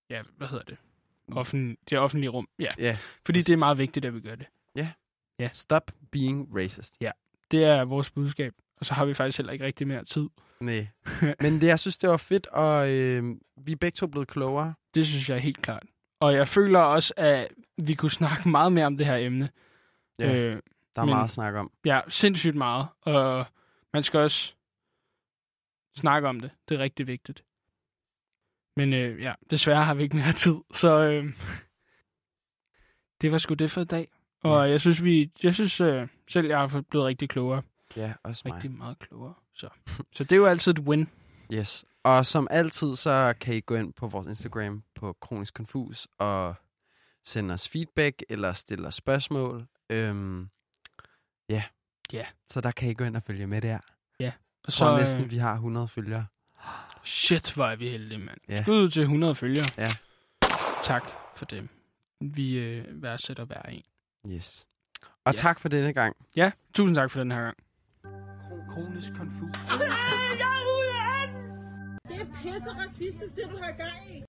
ja, 0.10 0.22
hvad 0.38 0.48
hedder 0.48 0.64
det? 0.64 0.78
Offentlig, 1.32 1.78
det 1.90 1.98
offentlige 2.00 2.30
rum. 2.30 2.48
Ja, 2.60 2.72
Ja, 2.78 2.98
fordi 3.26 3.40
det 3.40 3.50
er 3.50 3.54
præcis. 3.56 3.60
meget 3.60 3.78
vigtigt, 3.78 4.06
at 4.06 4.14
vi 4.16 4.20
gør 4.22 4.36
det. 4.36 4.46
Ja. 5.40 5.50
Stop 5.52 5.92
being 6.12 6.56
racist. 6.56 6.96
Det 7.52 7.64
er 7.64 7.84
vores 7.86 8.10
budskab. 8.12 8.54
Og 8.78 8.86
så 8.86 8.94
har 8.94 9.06
vi 9.06 9.14
faktisk 9.14 9.38
heller 9.38 9.54
ikke 9.54 9.66
rigtig 9.66 9.88
mere 9.88 10.04
tid. 10.04 10.30
Nej. 10.60 10.88
Men 11.42 11.62
det, 11.62 11.68
jeg 11.68 11.80
synes, 11.80 11.98
det 11.98 12.10
var 12.10 12.18
fedt, 12.18 12.48
og 12.48 12.90
øh, 12.90 13.36
vi 13.58 13.72
er 13.72 13.76
begge 13.76 13.96
to 13.96 14.08
blevet 14.08 14.28
klogere. 14.28 14.74
Det 14.96 15.08
synes 15.08 15.30
jeg 15.30 15.40
helt 15.40 15.62
klart. 15.62 15.84
Og 16.20 16.34
jeg 16.34 16.48
føler 16.48 16.80
også, 16.80 17.14
at 17.18 17.48
vi 17.78 17.94
kunne 17.94 18.12
snakke 18.12 18.50
meget 18.50 18.72
mere 18.72 18.86
om 18.86 18.98
det 18.98 19.06
her 19.06 19.16
emne. 19.16 19.50
Ja, 20.20 20.36
Øh, 20.36 20.62
der 20.96 21.02
er 21.02 21.06
men- 21.06 21.10
meget 21.14 21.24
at 21.26 21.32
snakke 21.32 21.60
om. 21.60 21.72
ja, 21.86 22.02
sindssygt 22.10 22.56
meget. 22.56 22.88
Og 23.02 23.46
man 23.94 24.04
skal 24.04 24.20
også 24.20 24.54
snakke 25.96 26.28
om 26.28 26.40
det. 26.40 26.52
Det 26.70 26.76
er 26.76 26.80
rigtig 26.80 27.08
vigtigt. 27.08 27.44
Men 28.76 28.94
øh, 28.94 29.22
ja, 29.22 29.34
desværre 29.50 29.86
har 29.86 29.94
vi 29.94 30.04
ikke 30.04 30.16
mere 30.16 30.34
tid. 30.34 30.56
Så 30.72 31.00
øh, 31.00 31.34
det 33.22 33.32
var 33.32 33.38
sgu 33.38 33.54
det 33.54 33.72
for 33.72 33.82
i 33.82 33.86
dag. 33.86 34.12
Og 34.44 34.70
jeg 34.70 34.82
synes, 34.82 35.04
vi, 35.04 35.32
jeg 35.44 35.54
synes 35.54 35.82
øh, 35.82 36.08
selv, 36.30 36.48
jeg 36.48 36.60
har 36.60 36.82
blevet 36.90 37.06
rigtig 37.06 37.30
klogere. 37.30 37.62
Ja, 37.96 38.14
også 38.24 38.42
mig. 38.46 38.56
Rigtig 38.56 38.72
meget 38.72 39.00
klogere. 39.00 39.34
Så, 39.54 39.70
så 40.16 40.24
det 40.24 40.32
er 40.32 40.36
jo 40.36 40.46
altid 40.46 40.72
et 40.72 40.80
win. 40.80 41.10
Yes. 41.54 41.86
Og 42.04 42.26
som 42.26 42.48
altid, 42.52 42.96
så 42.96 43.34
kan 43.42 43.56
I 43.56 43.62
gå 43.62 43.76
ind 43.76 43.94
på 43.94 44.08
vores 44.08 44.28
Instagram 44.28 44.84
på 44.96 45.14
Kronisk 45.14 45.54
Confus 45.54 46.08
og 46.18 46.56
sende 47.26 47.54
os 47.54 47.70
feedback 47.70 48.24
eller 48.30 48.54
stille 48.54 48.88
os 48.88 48.96
spørgsmål. 48.96 49.68
Øhm, 49.90 50.50
ja. 51.50 51.64
Ja. 52.14 52.26
Så 52.48 52.62
der 52.62 52.72
kan 52.72 52.90
I 52.90 52.94
gå 52.94 53.04
ind 53.04 53.16
og 53.16 53.24
følge 53.24 53.48
med 53.48 53.62
der. 53.62 53.80
Og 54.66 54.72
Så 54.74 54.80
tror 54.80 54.98
næsten, 55.00 55.24
øh, 55.24 55.32
vi 55.32 55.38
har 55.38 55.54
100 55.54 55.88
følgere. 55.88 56.26
Shit, 57.04 57.54
hvor 57.54 57.66
er 57.66 57.76
vi 57.76 57.90
heldige, 57.90 58.18
mand. 58.18 58.38
Ja. 58.50 58.54
Ja. 58.54 58.62
Skud 58.64 58.90
til 58.90 59.02
100 59.02 59.36
følgere. 59.36 59.66
Ja. 59.78 59.88
Tak 60.84 61.04
for 61.36 61.46
dem. 61.46 61.70
Vi 62.22 62.58
øh, 62.58 62.86
værdsætter 63.04 63.46
hver 63.46 63.62
en. 63.62 63.84
Yes. 64.28 64.68
Og 65.26 65.34
Ja. 65.34 65.38
tak 65.38 65.60
for 65.60 65.70
denne 65.70 65.94
gang. 65.94 66.16
Ja, 66.36 66.52
tusind 66.74 66.96
tak 66.96 67.12
for 67.12 67.20
den 67.20 67.32
her 67.32 67.42
gang. 67.42 67.58
kronisk 68.74 69.14
konfus. 69.18 69.50
Jeg 69.70 70.54
er 70.60 70.66
ude 70.78 70.94
af 71.22 71.28
den! 71.28 71.52
Det 72.08 72.22
er 72.22 72.26
pisse 72.42 72.70
racistisk, 72.70 73.36
det 73.36 73.44
du 73.52 73.58
har 73.62 73.72
gang 73.72 74.18
i. 74.18 74.24